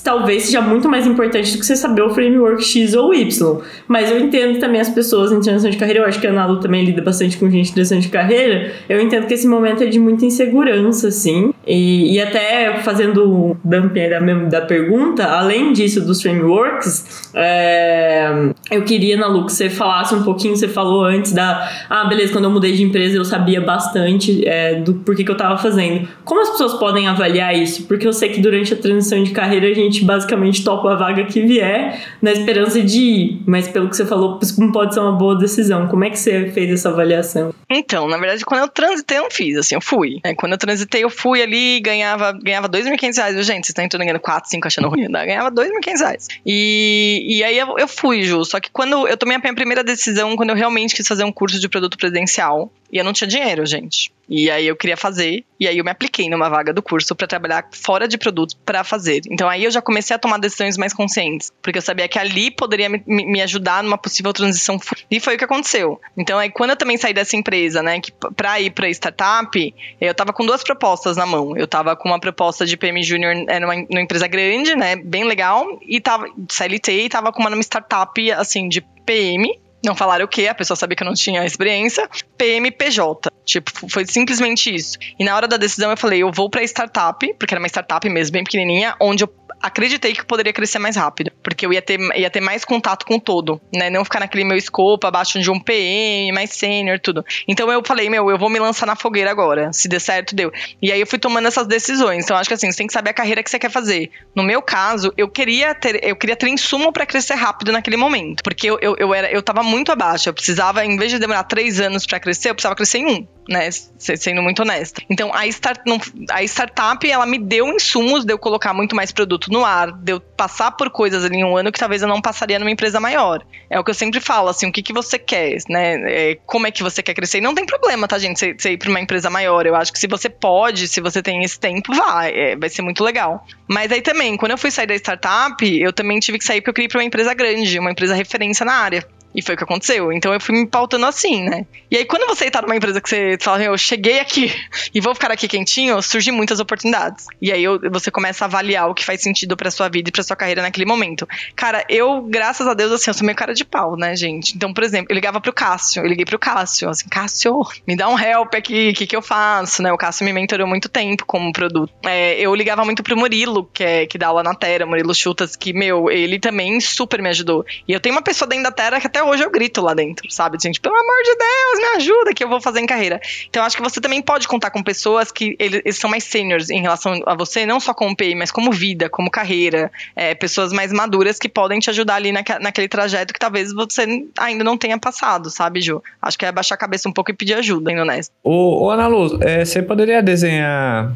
talvez 0.04 0.43
seja 0.43 0.62
muito 0.62 0.89
mais 0.89 1.08
importante 1.08 1.52
do 1.54 1.60
que 1.60 1.65
você 1.65 1.76
saber 1.76 2.02
o 2.02 2.10
framework 2.10 2.63
X 2.63 2.93
ou 2.93 3.13
Y. 3.13 3.62
Mas 3.88 4.12
eu 4.12 4.19
entendo 4.19 4.60
também 4.60 4.82
as 4.82 4.89
pessoas 4.89 5.32
em 5.32 5.39
transição 5.39 5.69
de 5.69 5.78
carreira, 5.78 6.02
eu 6.02 6.06
acho 6.06 6.19
que 6.19 6.28
a 6.28 6.34
Nalu 6.34 6.60
também 6.60 6.84
lida 6.84 7.02
bastante 7.02 7.38
com 7.38 7.50
gente 7.50 7.69
em 7.69 7.74
transição 7.74 8.00
de 8.00 8.10
carreira. 8.10 8.74
Eu 8.89 9.00
entendo 9.00 9.28
que 9.28 9.34
esse 9.34 9.47
momento 9.52 9.84
é 9.84 9.88
de 9.88 10.00
muita 10.00 10.26
insegurança, 10.26 11.10
assim. 11.10 11.54
E, 11.66 12.16
e 12.16 12.20
até 12.20 12.80
fazendo 12.80 13.30
o 13.30 13.58
dumping 13.64 14.10
da, 14.10 14.20
da 14.20 14.62
pergunta, 14.62 15.26
além 15.26 15.74
disso 15.74 16.02
dos 16.02 16.22
frameworks, 16.22 17.30
é, 17.36 18.52
eu 18.72 18.84
queria, 18.84 19.16
Nalu, 19.18 19.46
que 19.46 19.54
você 19.54 19.70
falasse 19.70 20.16
um 20.16 20.24
pouquinho, 20.24 20.56
você 20.56 20.68
falou 20.68 21.04
antes 21.04 21.32
da. 21.32 21.70
Ah, 21.90 22.06
beleza, 22.06 22.32
quando 22.34 22.46
eu 22.46 22.52
mudei 22.52 22.74
de 22.74 22.84
empresa 22.84 23.18
eu 23.18 23.26
sabia 23.26 23.62
bastante 23.62 24.48
é, 24.48 24.76
do 24.76 24.96
porquê 24.96 25.24
que 25.24 25.32
eu 25.32 25.38
tava 25.38 25.58
fazendo. 25.58 26.08
Como 26.24 26.42
as 26.42 26.50
pessoas 26.50 26.74
podem 26.74 27.08
avaliar 27.08 27.56
isso? 27.56 27.84
Porque 27.84 28.08
eu 28.08 28.14
sei 28.14 28.30
que 28.30 28.42
durante 28.42 28.74
a 28.74 28.78
transição 28.78 29.22
de 29.24 29.32
carreira 29.32 29.68
a 29.68 29.74
gente 29.74 30.04
basicamente 30.04 30.64
topa 30.64 30.92
a 30.92 30.96
vaga 30.96 31.26
que 31.26 31.42
vier 31.42 32.02
na 32.22 32.32
esperança 32.32 32.82
de 32.82 33.00
ir. 33.00 33.44
Mas 33.46 33.68
pelo 33.68 33.90
que 33.90 33.96
você 33.96 34.06
falou, 34.06 34.40
isso 34.42 34.60
não 34.60 34.72
pode 34.72 34.94
ser 34.94 35.00
uma 35.00 35.12
boa 35.12 35.36
decisão. 35.36 35.88
Como 35.88 36.04
é 36.04 36.10
que 36.10 36.18
você 36.18 36.50
fez 36.52 36.72
essa 36.72 36.90
avaliação? 36.90 37.54
Então, 37.70 38.08
na 38.08 38.18
verdade, 38.18 38.44
quando 38.44 38.62
eu 38.62 38.68
transitei, 38.68 39.18
eu 39.18 39.24
não 39.24 39.32
fiz, 39.32 39.40
assim, 39.58 39.75
eu 39.75 39.82
fui. 39.82 40.19
É, 40.23 40.34
quando 40.34 40.54
eu 40.54 40.58
transitei, 40.58 41.04
eu 41.04 41.10
fui 41.10 41.41
ali 41.41 41.77
e 41.77 41.80
ganhava, 41.80 42.32
ganhava 42.32 42.69
2.500 42.69 43.17
reais. 43.17 43.36
Eu, 43.36 43.43
Gente, 43.43 43.65
vocês 43.65 43.69
estão 43.69 43.84
entrando 43.84 44.01
ganhando 44.04 44.19
4, 44.19 44.49
5 44.49 44.67
achando 44.67 44.89
ruim. 44.89 45.08
né? 45.08 45.25
Ganhava 45.25 45.51
2.500 45.51 45.99
reais. 45.99 46.27
E, 46.45 47.38
e 47.38 47.43
aí 47.43 47.58
eu, 47.58 47.77
eu 47.77 47.88
fui, 47.88 48.23
Ju. 48.23 48.45
Só 48.45 48.60
que 48.60 48.69
quando 48.71 49.08
eu 49.08 49.17
tomei 49.17 49.36
a 49.36 49.39
minha 49.39 49.54
primeira 49.54 49.84
decisão, 49.84 50.36
quando 50.36 50.51
eu 50.51 50.56
realmente 50.56 50.95
quis 50.95 51.08
fazer 51.08 51.23
um 51.23 51.32
curso 51.32 51.60
de 51.60 51.67
produto 51.67 51.97
presidencial, 51.97 52.71
e 52.91 52.97
eu 52.97 53.04
não 53.04 53.13
tinha 53.13 53.27
dinheiro, 53.27 53.65
gente. 53.65 54.12
E 54.34 54.50
aí 54.50 54.65
eu 54.65 54.78
queria 54.78 54.96
fazer, 54.96 55.44
e 55.60 55.67
aí 55.67 55.78
eu 55.78 55.84
me 55.84 55.91
apliquei 55.91 56.30
numa 56.30 56.48
vaga 56.48 56.72
do 56.74 56.82
curso 56.82 57.13
pra 57.13 57.28
trabalhar 57.28 57.67
fora 57.74 58.08
de 58.08 58.17
produto 58.17 58.56
pra 58.65 58.82
fazer. 58.82 59.22
Então 59.30 59.50
aí 59.50 59.65
eu 59.65 59.70
já 59.70 59.82
comecei 59.82 60.15
a 60.15 60.20
tomar 60.20 60.38
decisões 60.38 60.78
mais 60.78 60.94
conscientes, 60.94 61.52
porque 61.62 61.78
eu 61.80 61.82
sabia 61.82 62.08
que 62.08 62.17
ali 62.17 62.50
poderia 62.50 62.88
me, 62.88 63.04
me 63.06 63.41
ajudar 63.41 63.84
numa 63.84 63.98
possível 63.98 64.32
transição. 64.32 64.80
E 65.12 65.20
foi 65.20 65.36
o 65.36 65.38
que 65.38 65.44
aconteceu. 65.44 66.00
Então 66.17 66.39
aí 66.39 66.50
quando 66.50 66.70
eu 66.70 66.78
também 66.78 66.96
saí 66.96 67.13
dessa 67.13 67.36
empresa, 67.36 67.84
né, 67.84 68.00
que 68.00 68.13
p- 68.13 68.32
pra 68.32 68.58
ir 68.62 68.70
pra 68.72 68.89
startup, 68.89 69.76
eu 70.00 70.15
tava 70.15 70.32
com 70.32 70.46
duas 70.46 70.63
propostas 70.63 71.17
na 71.17 71.26
mão. 71.26 71.58
Eu 71.58 71.67
tava 71.67 71.94
com 71.98 72.08
uma 72.08 72.20
proposta 72.20 72.65
de 72.65 72.78
PM 72.78 73.04
Júnior 73.04 73.34
é, 73.50 73.60
numa, 73.60 73.76
numa 73.76 74.02
empresa 74.02 74.28
grande, 74.28 74.78
né, 74.78 74.96
bem 74.96 75.26
legal, 75.26 75.65
e 75.86 76.00
tava 76.00 76.26
CLT 76.50 77.04
e 77.04 77.10
tava 77.10 77.34
com 77.34 77.41
uma 77.41 77.50
numa 77.50 77.62
startup 77.62 78.32
assim 78.32 78.70
de 78.70 78.80
PM, 79.06 79.60
não 79.84 79.96
falaram 79.96 80.26
o 80.26 80.28
quê, 80.28 80.48
a 80.48 80.56
pessoa 80.56 80.78
sabia 80.78 80.96
que 80.96 81.04
eu 81.04 81.08
não 81.08 81.13
tinha 81.13 81.46
experiência. 81.46 82.10
PMPJ. 82.38 83.32
Tipo, 83.44 83.72
foi 83.89 84.06
simplesmente 84.06 84.74
isso. 84.74 84.98
E 85.20 85.24
na 85.24 85.36
hora 85.36 85.48
da 85.48 85.58
decisão 85.58 85.89
eu 85.91 85.98
falei, 85.98 86.22
eu 86.22 86.32
vou 86.32 86.50
pra 86.50 86.63
startup, 86.63 87.34
porque 87.34 87.54
era 87.54 87.60
uma 87.60 87.67
startup 87.67 88.08
mesmo, 88.08 88.34
bem 88.34 88.44
pequenininha, 88.44 88.96
onde 89.00 89.24
eu 89.24 89.34
acreditei 89.62 90.13
que 90.13 90.22
eu 90.22 90.26
poderia 90.26 90.52
crescer 90.52 90.80
mais 90.80 90.96
rápido. 90.96 91.32
Porque 91.44 91.65
eu 91.65 91.72
ia 91.72 91.82
ter, 91.82 92.00
ia 92.17 92.30
ter 92.30 92.41
mais 92.41 92.65
contato 92.65 93.06
com 93.06 93.20
todo, 93.20 93.62
né? 93.74 93.89
Não 93.89 94.04
ficar 94.04 94.20
naquele 94.20 94.44
meu 94.44 94.58
escopo 94.58 95.06
abaixo 95.06 95.39
de 95.39 95.52
um 95.52 95.60
PM, 95.60 96.32
mais 96.32 96.52
sênior, 96.52 97.00
tudo. 97.00 97.24
Então 97.48 97.72
eu 97.72 97.82
falei, 97.86 98.10
meu, 98.10 98.30
eu 98.30 98.38
vou 98.38 98.50
me 98.50 98.60
lançar 98.60 98.86
na 98.86 98.96
fogueira 98.96 99.30
agora. 99.30 99.72
Se 99.72 99.88
der 99.88 100.00
certo, 100.00 100.36
deu. 100.36 100.52
E 100.82 100.91
aí 100.91 101.00
eu 101.00 101.08
fui 101.08 101.20
tomando 101.20 101.48
essas 101.48 101.67
decisões. 101.67 102.24
Então 102.24 102.36
acho 102.36 102.50
que 102.50 102.54
assim, 102.54 102.72
você 102.72 102.78
tem 102.78 102.88
que 102.88 102.94
saber 102.94 103.12
a 103.12 103.13
carreira 103.13 103.44
que 103.44 103.50
você 103.50 103.60
quer 103.60 103.70
fazer. 103.70 104.10
No 104.36 104.44
meu 104.44 104.62
caso, 104.62 105.13
eu 105.15 105.28
queria 105.28 105.76
ter, 105.76 106.00
eu 106.04 106.15
queria 106.15 106.36
ter 106.36 106.48
insumo 106.48 106.91
pra 106.91 107.06
crescer 107.06 107.36
rápido 107.36 107.72
naquele 107.72 107.98
momento. 107.98 108.44
Porque 108.44 108.70
eu, 108.70 108.80
eu, 108.82 108.96
eu, 108.98 109.13
era, 109.13 109.32
eu 109.32 109.41
tava 109.41 109.63
muito 109.72 109.92
abaixo. 109.92 110.30
Eu 110.30 110.34
precisava, 110.34 110.86
em 110.86 110.98
vez 110.98 111.12
de 111.12 111.18
demorar 111.20 111.44
três 111.44 111.80
anos 111.80 112.06
pra 112.06 112.20
crescer, 112.20 112.50
eu 112.50 112.56
precisava 112.56 112.76
crescer 112.76 113.00
em 113.00 113.06
um. 113.08 113.28
Né, 113.50 113.70
se- 113.72 114.16
sendo 114.18 114.42
muito 114.42 114.62
honesta. 114.62 115.02
Então, 115.10 115.34
a, 115.34 115.46
start, 115.48 115.82
não- 115.86 116.00
a 116.30 116.44
startup, 116.44 117.10
ela 117.10 117.26
me 117.26 117.40
deu 117.40 117.68
insumos 117.74 118.24
de 118.24 118.32
eu 118.32 118.38
colocar 118.38 118.72
muito 118.72 118.96
mais 118.96 119.12
produto 119.12 119.52
no 119.52 119.66
ar, 119.66 119.92
de 119.92 120.14
eu 120.14 120.20
passar 120.22 120.72
por 120.72 120.90
coisas 120.92 121.26
ali 121.26 121.38
em 121.38 121.44
um 121.44 121.58
ano 121.58 121.72
que 121.72 121.80
talvez 121.80 122.02
eu 122.04 122.08
não 122.08 122.22
passaria 122.22 122.60
numa 122.60 122.70
empresa 122.72 123.00
maior. 123.00 123.44
É 123.70 123.80
o 123.80 123.84
que 123.84 123.90
eu 123.90 123.96
sempre 123.96 124.20
falo, 124.22 124.48
assim, 124.48 124.68
o 124.68 124.72
que, 124.72 124.82
que 124.84 124.94
você 124.94 125.18
quer, 125.18 125.58
né? 125.68 125.96
É, 126.32 126.38
como 126.46 126.68
é 126.68 126.72
que 126.72 126.84
você 126.84 127.02
quer 127.02 127.16
crescer? 127.16 127.40
E 127.40 127.42
não 127.42 127.56
tem 127.56 127.66
problema, 127.66 128.08
tá, 128.08 128.18
gente, 128.20 128.40
você, 128.58 128.72
ir 128.72 128.78
pra 128.78 128.90
uma 128.90 129.00
empresa 129.02 129.30
maior. 129.30 129.66
Eu 129.66 129.76
acho 129.76 129.92
que 129.92 130.00
se 130.00 130.08
você 130.08 130.30
pode, 130.30 130.88
se 130.88 131.02
você 131.02 131.22
tem 131.22 131.44
esse 131.44 131.60
tempo, 131.60 131.94
vai, 131.94 132.32
é, 132.32 132.56
vai 132.56 132.70
ser 132.70 132.84
muito 132.84 133.04
legal. 133.04 133.46
Mas 133.68 133.92
aí 133.92 134.02
também, 134.04 134.38
quando 134.38 134.52
eu 134.52 134.58
fui 134.58 134.70
sair 134.72 134.88
da 134.88 134.96
startup, 134.96 135.66
eu 135.82 135.92
também 135.92 136.20
tive 136.20 136.38
que 136.38 136.46
sair 136.46 136.62
porque 136.62 136.70
eu 136.70 136.74
queria 136.76 136.86
ir 136.86 136.90
pra 136.90 137.00
uma 137.00 137.06
empresa 137.06 137.34
grande, 137.34 137.80
uma 137.80 137.92
empresa 137.92 138.14
referência 138.14 138.66
na 138.66 138.74
área. 138.76 139.06
E 139.34 139.41
foi 139.41 139.56
o 139.56 139.58
que 139.58 139.63
aconteceu. 139.63 140.12
Então 140.12 140.34
eu 140.34 140.39
fui 140.41 140.56
me 140.56 140.67
pautando 140.67 141.06
assim, 141.06 141.44
né? 141.44 141.65
E 141.89 141.98
aí, 141.98 142.06
quando 142.06 142.28
você 142.28 142.50
tá 142.50 142.62
numa 142.62 142.76
empresa 142.76 143.02
que 143.02 143.10
você 143.10 143.38
fala, 143.39 143.63
eu 143.63 143.78
cheguei 143.78 144.20
aqui 144.20 144.52
e 144.94 145.00
vou 145.02 145.13
ficar 145.13 145.32
aqui 145.32 145.48
quentinho, 145.48 146.02
surgem 146.02 146.34
muitas 146.34 146.60
oportunidades. 146.60 147.26
E 147.41 147.52
aí 147.52 147.63
eu- 147.63 147.80
você 147.91 148.10
começa 148.12 148.46
a 148.46 148.48
avaliar 148.48 148.89
o 148.89 148.94
que 148.94 149.04
faz 149.06 149.22
sentido 149.22 149.56
pra 149.58 149.70
sua 149.72 149.89
vida 149.89 150.10
e 150.10 150.12
pra 150.12 150.24
sua 150.24 150.36
carreira 150.36 150.62
naquele 150.62 150.86
momento. 150.86 151.28
Cara, 151.56 151.84
eu, 151.89 152.22
graças 152.24 152.67
a 152.67 152.74
Deus, 152.74 152.91
assim, 152.91 153.10
eu 153.10 153.13
sou 153.13 153.26
meio 153.26 153.36
cara 153.36 153.54
de 153.54 153.63
pau, 153.65 153.96
né, 153.98 154.15
gente? 154.15 154.56
Então, 154.56 154.74
por 154.74 154.84
exemplo, 154.84 155.08
eu 155.12 155.15
ligava 155.15 155.39
pro 155.41 155.54
Cássio, 155.54 156.02
eu 156.04 156.08
liguei 156.08 156.26
pro 156.26 156.39
Cássio, 156.39 156.89
assim, 156.89 157.08
Cássio, 157.10 157.60
me 157.88 157.96
dá 157.96 158.08
um 158.10 158.17
help 158.20 158.54
aqui, 158.56 158.89
o 158.89 158.94
que, 158.94 159.08
que 159.08 159.15
eu 159.15 159.22
faço, 159.22 159.82
né? 159.82 159.91
O 159.91 159.98
Cássio 159.98 160.26
me 160.26 160.34
mentorou 160.34 160.67
muito 160.67 160.88
tempo 160.89 161.26
como 161.26 161.52
produto. 161.52 161.91
É, 162.06 162.39
eu 162.39 162.54
ligava 162.56 162.84
muito 162.86 163.04
pro 163.04 163.17
Murilo, 163.17 163.70
que, 163.74 163.84
é, 163.84 164.06
que 164.06 164.17
dá 164.17 164.28
aula 164.28 164.44
na 164.44 164.54
Terra, 164.56 164.86
Murilo 164.86 165.13
Chutas, 165.13 165.56
que, 165.56 165.74
meu, 165.74 166.10
ele 166.10 166.39
também 166.39 166.80
super 166.80 167.22
me 167.22 167.30
ajudou. 167.30 167.65
E 167.88 167.94
eu 167.94 168.00
tenho 168.00 168.15
uma 168.15 168.22
pessoa 168.22 168.48
dentro 168.48 168.63
da 168.65 168.72
Terra 168.72 169.00
que 169.00 169.08
até 169.08 169.21
hoje 169.24 169.44
eu 169.44 169.50
grito 169.50 169.82
lá 169.82 169.94
dentro, 169.94 170.30
sabe? 170.32 170.58
Gente, 170.62 170.80
pelo 170.80 170.96
amor 170.96 171.24
de 171.24 171.36
Deus, 171.36 171.80
me 171.80 171.98
ajuda 171.98 172.34
que 172.34 172.44
eu 172.44 172.50
vou 172.50 172.62
fazer 172.62 172.80
em 172.80 172.86
carreira. 172.86 173.20
Então, 173.50 173.64
acho 173.64 173.76
que 173.76 173.84
você 173.84 174.00
também 174.00 174.22
pode 174.22 174.48
contar 174.48 174.72
com 174.72 174.82
pessoas 174.84 175.32
que 175.32 175.56
eles, 175.60 175.82
eles 175.84 175.98
são 175.98 176.10
mais 176.10 176.24
seniors 176.24 176.69
em 176.69 176.82
relação 176.82 177.22
a 177.26 177.36
você, 177.36 177.65
não 177.65 177.80
só 177.80 177.94
como 177.94 178.15
PI, 178.15 178.36
mas 178.36 178.52
como 178.52 178.72
vida, 178.72 179.10
como 179.10 179.30
carreira. 179.30 179.92
É, 180.15 180.34
pessoas 180.36 180.72
mais 180.72 180.92
maduras 180.92 181.38
que 181.38 181.50
podem 181.50 181.80
te 181.80 181.90
ajudar 181.90 182.15
ali 182.15 182.32
naque, 182.32 182.58
naquele 182.60 182.88
trajeto 182.88 183.34
que 183.34 183.40
talvez 183.40 183.74
você 183.74 184.06
ainda 184.38 184.63
não 184.63 184.78
tenha 184.78 184.98
passado, 184.98 185.50
sabe, 185.50 185.82
Ju? 185.82 186.02
Acho 186.22 186.38
que 186.38 186.46
é 186.46 186.52
baixar 186.52 186.76
a 186.76 186.78
cabeça 186.78 187.08
um 187.08 187.13
pouco 187.13 187.32
e 187.32 187.34
pedir 187.34 187.54
ajuda, 187.54 187.92
hein, 187.92 188.00
honesto. 188.00 188.34
Ô, 188.44 188.86
ô 188.86 188.90
Ana 188.90 189.08
Lu, 189.08 189.40
é, 189.42 189.63
você 189.63 189.82
poderia 189.82 190.22
desenhar 190.22 191.12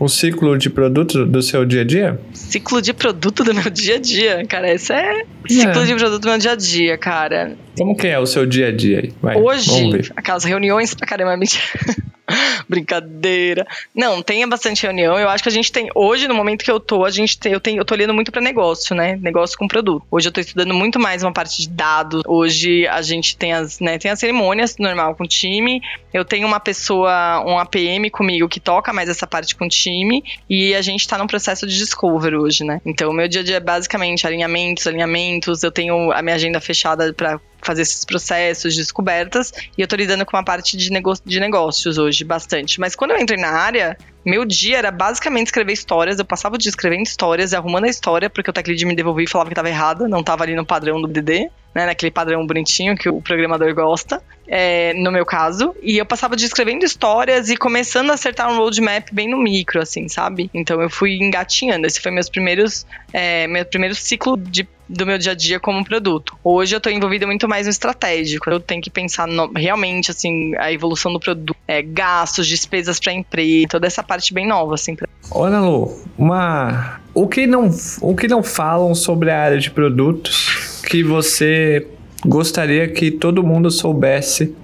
o 0.00 0.08
ciclo 0.08 0.56
de 0.58 0.68
produto 0.70 1.24
do 1.26 1.40
seu 1.42 1.64
dia 1.64 1.82
a 1.82 1.84
dia? 1.84 2.20
Ciclo 2.32 2.80
de 2.82 2.92
produto 2.92 3.44
do 3.44 3.54
meu 3.54 3.68
dia 3.70 3.96
a 3.96 3.98
dia, 3.98 4.44
cara. 4.46 4.72
Esse 4.72 4.92
é 4.92 5.22
ciclo 5.46 5.82
É. 5.82 5.84
de 5.86 5.94
produto 5.94 6.22
do 6.22 6.28
meu 6.28 6.38
dia 6.38 6.52
a 6.52 6.56
dia, 6.56 6.98
cara. 6.98 7.56
Como 7.78 7.94
que 7.96 8.06
é 8.08 8.18
o 8.18 8.26
seu 8.26 8.44
dia 8.46 8.68
a 8.68 8.72
dia 8.72 9.00
aí? 9.22 9.36
Hoje, 9.36 10.10
aquelas 10.16 10.42
reuniões 10.44 10.94
pra 10.94 11.06
caramba, 11.06 11.36
mentira. 11.36 11.62
Brincadeira. 12.68 13.66
Não, 13.94 14.22
tenha 14.22 14.46
bastante 14.46 14.82
reunião. 14.82 15.18
Eu 15.18 15.28
acho 15.28 15.42
que 15.42 15.48
a 15.48 15.52
gente 15.52 15.72
tem. 15.72 15.88
Hoje, 15.94 16.28
no 16.28 16.34
momento 16.34 16.64
que 16.64 16.70
eu 16.70 16.80
tô, 16.80 17.04
a 17.04 17.10
gente 17.10 17.38
tem. 17.38 17.52
Eu, 17.52 17.60
tenho, 17.60 17.80
eu 17.80 17.84
tô 17.84 17.94
olhando 17.94 18.14
muito 18.14 18.30
pra 18.30 18.40
negócio, 18.40 18.94
né? 18.94 19.16
Negócio 19.16 19.58
com 19.58 19.68
produto. 19.68 20.04
Hoje 20.10 20.28
eu 20.28 20.32
tô 20.32 20.40
estudando 20.40 20.74
muito 20.74 20.98
mais 20.98 21.22
uma 21.22 21.32
parte 21.32 21.60
de 21.62 21.68
dados. 21.68 22.22
Hoje 22.26 22.86
a 22.86 23.02
gente 23.02 23.36
tem 23.36 23.52
as, 23.52 23.80
né, 23.80 23.98
tem 23.98 24.10
as 24.10 24.18
cerimônias 24.18 24.76
normal 24.78 25.14
com 25.14 25.24
o 25.24 25.28
time. 25.28 25.80
Eu 26.12 26.24
tenho 26.24 26.46
uma 26.46 26.60
pessoa, 26.60 27.42
um 27.46 27.58
APM 27.58 28.10
comigo 28.10 28.48
que 28.48 28.60
toca 28.60 28.92
mais 28.92 29.08
essa 29.08 29.26
parte 29.26 29.54
com 29.54 29.66
o 29.66 29.68
time. 29.68 30.22
E 30.48 30.74
a 30.74 30.82
gente 30.82 31.06
tá 31.06 31.18
num 31.18 31.26
processo 31.26 31.66
de 31.66 31.76
discover 31.76 32.34
hoje, 32.34 32.64
né? 32.64 32.80
Então, 32.84 33.10
o 33.10 33.14
meu 33.14 33.28
dia 33.28 33.40
a 33.40 33.44
dia 33.44 33.56
é 33.56 33.60
basicamente 33.60 34.26
alinhamentos, 34.26 34.86
alinhamentos. 34.86 35.62
Eu 35.62 35.70
tenho 35.70 36.12
a 36.12 36.22
minha 36.22 36.34
agenda 36.34 36.60
fechada 36.60 37.12
pra 37.12 37.40
fazer 37.62 37.82
esses 37.82 38.04
processos 38.04 38.74
de 38.74 38.80
descobertas 38.80 39.52
e 39.76 39.82
eu 39.82 39.88
tô 39.88 39.96
lidando 39.96 40.24
com 40.24 40.36
uma 40.36 40.44
parte 40.44 40.76
de, 40.76 40.90
nego 40.90 41.12
de 41.24 41.40
negócios 41.40 41.98
hoje, 41.98 42.19
bastante. 42.24 42.80
Mas 42.80 42.94
quando 42.94 43.12
eu 43.12 43.18
entrei 43.18 43.38
na 43.38 43.50
área, 43.50 43.96
meu 44.24 44.44
dia 44.44 44.78
era 44.78 44.90
basicamente 44.90 45.46
escrever 45.46 45.72
histórias. 45.72 46.18
Eu 46.18 46.24
passava 46.24 46.54
o 46.54 46.58
dia 46.58 46.68
escrevendo 46.70 47.02
histórias, 47.02 47.54
arrumando 47.54 47.84
a 47.84 47.88
história, 47.88 48.28
porque 48.30 48.50
o 48.50 48.52
tech 48.52 48.68
lead 48.68 48.84
me 48.84 48.94
devolvia 48.94 49.24
e 49.24 49.28
falava 49.30 49.48
que 49.50 49.54
tava 49.56 49.68
errada, 49.68 50.06
não 50.08 50.22
tava 50.22 50.44
ali 50.44 50.54
no 50.54 50.64
padrão 50.66 51.00
do 51.00 51.08
DD, 51.08 51.48
né, 51.74 51.86
naquele 51.86 52.10
padrão 52.10 52.44
bonitinho 52.46 52.96
que 52.96 53.08
o 53.08 53.22
programador 53.22 53.72
gosta, 53.74 54.20
é, 54.46 54.92
no 54.94 55.12
meu 55.12 55.24
caso. 55.24 55.74
E 55.82 55.96
eu 55.98 56.04
passava 56.04 56.34
o 56.34 56.36
dia 56.36 56.46
escrevendo 56.46 56.84
histórias 56.84 57.48
e 57.48 57.56
começando 57.56 58.10
a 58.10 58.14
acertar 58.14 58.50
um 58.52 58.56
roadmap 58.58 59.08
bem 59.12 59.28
no 59.30 59.38
micro, 59.38 59.80
assim, 59.80 60.08
sabe? 60.08 60.50
Então 60.52 60.82
eu 60.82 60.90
fui 60.90 61.16
engatinhando. 61.16 61.86
Esse 61.86 62.00
foi 62.00 62.10
meus 62.10 62.28
primeiros, 62.28 62.84
é, 63.12 63.46
meu 63.46 63.64
primeiro 63.64 63.94
ciclo 63.94 64.36
de 64.36 64.68
do 64.92 65.06
meu 65.06 65.16
dia 65.18 65.30
a 65.30 65.34
dia 65.36 65.60
como 65.60 65.84
produto. 65.84 66.36
Hoje 66.42 66.74
eu 66.74 66.80
tô 66.80 66.90
envolvida 66.90 67.24
muito 67.24 67.48
mais 67.48 67.66
no 67.66 67.70
estratégico. 67.70 68.50
Eu 68.50 68.58
tenho 68.58 68.82
que 68.82 68.90
pensar 68.90 69.24
no- 69.28 69.52
realmente, 69.54 70.10
assim, 70.10 70.52
a 70.56 70.72
evolução 70.72 71.12
do 71.12 71.20
produto, 71.20 71.54
é, 71.68 71.80
gastos, 71.80 72.48
despesas 72.48 72.98
pra 72.98 73.12
empresa, 73.12 73.68
toda 73.68 73.86
essa 73.86 74.02
parte 74.10 74.34
bem 74.34 74.46
nova, 74.46 74.74
assim. 74.74 74.96
pra- 74.96 75.08
Ana 75.34 75.60
Lu, 75.60 75.96
uma... 76.18 76.98
O 77.14 77.26
que, 77.28 77.46
não, 77.46 77.70
o 78.02 78.14
que 78.16 78.26
não 78.28 78.42
falam 78.42 78.92
sobre 78.94 79.30
a 79.30 79.40
área 79.40 79.58
de 79.58 79.70
produtos 79.70 80.80
que 80.88 81.02
você 81.04 81.86
gostaria 82.24 82.88
que 82.88 83.10
todo 83.10 83.42
mundo 83.42 83.70
soubesse 83.70 84.54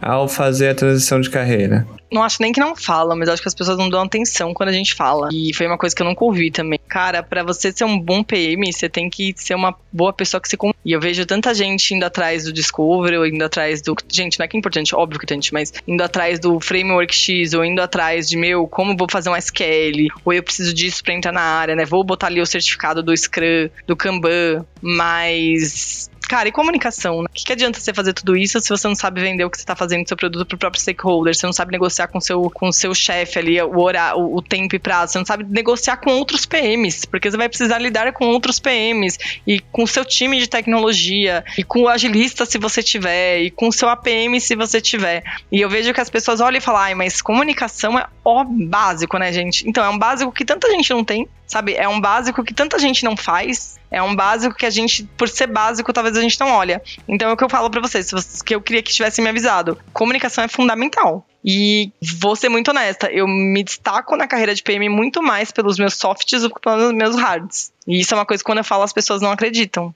ao 0.00 0.28
fazer 0.28 0.70
a 0.70 0.74
transição 0.74 1.20
de 1.20 1.30
carreira? 1.30 1.86
Não 2.10 2.24
acho 2.24 2.38
nem 2.42 2.52
que 2.52 2.58
não 2.58 2.74
falam, 2.74 3.16
mas 3.16 3.28
acho 3.28 3.40
que 3.40 3.46
as 3.46 3.54
pessoas 3.54 3.78
não 3.78 3.88
dão 3.88 4.02
atenção 4.02 4.52
quando 4.52 4.70
a 4.70 4.72
gente 4.72 4.94
fala. 4.94 5.28
E 5.32 5.54
foi 5.54 5.66
uma 5.66 5.78
coisa 5.78 5.94
que 5.94 6.02
eu 6.02 6.06
nunca 6.06 6.24
ouvi 6.24 6.50
também. 6.50 6.80
Cara, 6.88 7.22
pra 7.22 7.44
você 7.44 7.70
ser 7.70 7.84
um 7.84 7.98
bom 7.98 8.24
PM, 8.24 8.72
você 8.72 8.88
tem 8.88 9.08
que 9.08 9.32
ser 9.36 9.54
uma 9.54 9.74
boa 9.92 10.12
pessoa 10.12 10.40
que 10.40 10.48
se. 10.48 10.56
E 10.84 10.92
eu 10.92 11.00
vejo 11.00 11.24
tanta 11.24 11.54
gente 11.54 11.94
indo 11.94 12.04
atrás 12.04 12.44
do 12.44 12.52
Discovery, 12.52 13.16
ou 13.16 13.26
indo 13.26 13.44
atrás 13.44 13.80
do. 13.80 13.94
Gente, 14.08 14.38
não 14.38 14.44
é 14.44 14.48
que 14.48 14.56
é 14.56 14.58
importante, 14.58 14.94
óbvio 14.94 15.20
que 15.20 15.24
é 15.24 15.26
importante, 15.26 15.52
mas 15.52 15.72
indo 15.86 16.02
atrás 16.02 16.40
do 16.40 16.58
Framework 16.58 17.14
X, 17.14 17.54
ou 17.54 17.64
indo 17.64 17.80
atrás 17.80 18.28
de, 18.28 18.36
meu, 18.36 18.66
como 18.66 18.96
vou 18.96 19.06
fazer 19.08 19.30
um 19.30 19.36
SQL, 19.36 20.08
ou 20.24 20.32
eu 20.32 20.42
preciso 20.42 20.74
disso 20.74 21.04
pra 21.04 21.14
entrar 21.14 21.32
na 21.32 21.40
área, 21.40 21.76
né? 21.76 21.84
Vou 21.84 22.02
botar 22.02 22.26
ali 22.26 22.40
o 22.40 22.46
certificado 22.46 23.02
do 23.02 23.16
Scrum, 23.16 23.68
do 23.86 23.96
Kanban, 23.96 24.66
mas. 24.82 26.09
Cara, 26.30 26.48
e 26.48 26.52
comunicação? 26.52 27.22
né? 27.22 27.28
O 27.28 27.34
que, 27.34 27.44
que 27.44 27.52
adianta 27.52 27.80
você 27.80 27.92
fazer 27.92 28.12
tudo 28.12 28.36
isso 28.36 28.60
se 28.60 28.68
você 28.68 28.86
não 28.86 28.94
sabe 28.94 29.20
vender 29.20 29.44
o 29.44 29.50
que 29.50 29.56
você 29.56 29.64
está 29.64 29.74
fazendo 29.74 30.04
do 30.04 30.08
seu 30.10 30.16
produto 30.16 30.46
pro 30.46 30.58
próprio 30.58 30.80
stakeholder? 30.80 31.34
Você 31.34 31.44
não 31.44 31.52
sabe 31.52 31.72
negociar 31.72 32.06
com 32.06 32.20
seu, 32.20 32.40
o 32.40 32.48
com 32.48 32.70
seu 32.70 32.94
chefe 32.94 33.40
ali 33.40 33.60
o, 33.60 33.80
hora, 33.80 34.14
o, 34.14 34.36
o 34.36 34.40
tempo 34.40 34.76
e 34.76 34.78
prazo? 34.78 35.14
Você 35.14 35.18
não 35.18 35.26
sabe 35.26 35.42
negociar 35.42 35.96
com 35.96 36.12
outros 36.12 36.46
PMs, 36.46 37.04
porque 37.04 37.28
você 37.28 37.36
vai 37.36 37.48
precisar 37.48 37.80
lidar 37.80 38.12
com 38.12 38.26
outros 38.26 38.60
PMs 38.60 39.18
e 39.44 39.58
com 39.58 39.82
o 39.82 39.88
seu 39.88 40.04
time 40.04 40.38
de 40.38 40.48
tecnologia 40.48 41.44
e 41.58 41.64
com 41.64 41.80
o 41.80 41.88
agilista 41.88 42.46
se 42.46 42.58
você 42.58 42.80
tiver 42.80 43.40
e 43.40 43.50
com 43.50 43.66
o 43.66 43.72
seu 43.72 43.88
APM 43.88 44.40
se 44.40 44.54
você 44.54 44.80
tiver. 44.80 45.24
E 45.50 45.60
eu 45.60 45.68
vejo 45.68 45.92
que 45.92 46.00
as 46.00 46.08
pessoas 46.08 46.40
olham 46.40 46.58
e 46.58 46.60
falam, 46.60 46.80
ai, 46.80 46.94
mas 46.94 47.20
comunicação 47.20 47.98
é 47.98 48.06
ó 48.24 48.44
básico, 48.44 49.18
né, 49.18 49.32
gente? 49.32 49.68
Então, 49.68 49.84
é 49.84 49.88
um 49.88 49.98
básico 49.98 50.30
que 50.30 50.44
tanta 50.44 50.70
gente 50.70 50.90
não 50.90 51.02
tem, 51.02 51.26
sabe? 51.44 51.74
É 51.74 51.88
um 51.88 52.00
básico 52.00 52.44
que 52.44 52.54
tanta 52.54 52.78
gente 52.78 53.02
não 53.02 53.16
faz. 53.16 53.79
É 53.90 54.00
um 54.02 54.14
básico 54.14 54.54
que 54.54 54.64
a 54.66 54.70
gente, 54.70 55.02
por 55.16 55.28
ser 55.28 55.46
básico, 55.48 55.92
talvez 55.92 56.16
a 56.16 56.20
gente 56.20 56.38
não 56.38 56.50
olha. 56.52 56.80
Então 57.08 57.28
é 57.28 57.32
o 57.32 57.36
que 57.36 57.42
eu 57.44 57.48
falo 57.50 57.68
se 57.70 57.80
vocês- 58.12 58.42
que 58.42 58.54
eu 58.54 58.60
queria 58.60 58.82
que 58.82 58.92
tivessem 58.92 59.22
me 59.22 59.28
avisado. 59.30 59.76
Comunicação 59.92 60.44
é 60.44 60.48
fundamental. 60.48 61.26
E 61.44 61.90
vou 62.20 62.36
ser 62.36 62.50
muito 62.50 62.70
honesta, 62.70 63.10
eu 63.10 63.26
me 63.26 63.64
destaco 63.64 64.14
na 64.14 64.26
carreira 64.28 64.54
de 64.54 64.62
PM 64.62 64.90
muito 64.90 65.22
mais 65.22 65.50
pelos 65.50 65.78
meus 65.78 65.94
softs 65.94 66.42
do 66.42 66.50
que 66.50 66.60
pelos 66.60 66.92
meus 66.92 67.16
hards. 67.16 67.72
E 67.88 67.98
isso 67.98 68.12
é 68.12 68.18
uma 68.18 68.26
coisa 68.26 68.42
que 68.42 68.46
quando 68.46 68.58
eu 68.58 68.64
falo 68.64 68.82
as 68.82 68.92
pessoas 68.92 69.22
não 69.22 69.30
acreditam. 69.32 69.94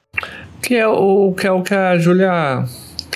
Que 0.63 0.77
é 0.77 0.89
o 0.89 1.35
que, 1.39 1.47
é 1.47 1.53
o 1.53 1.63
que 1.63 1.75
a 1.75 1.99
Júlia 1.99 2.65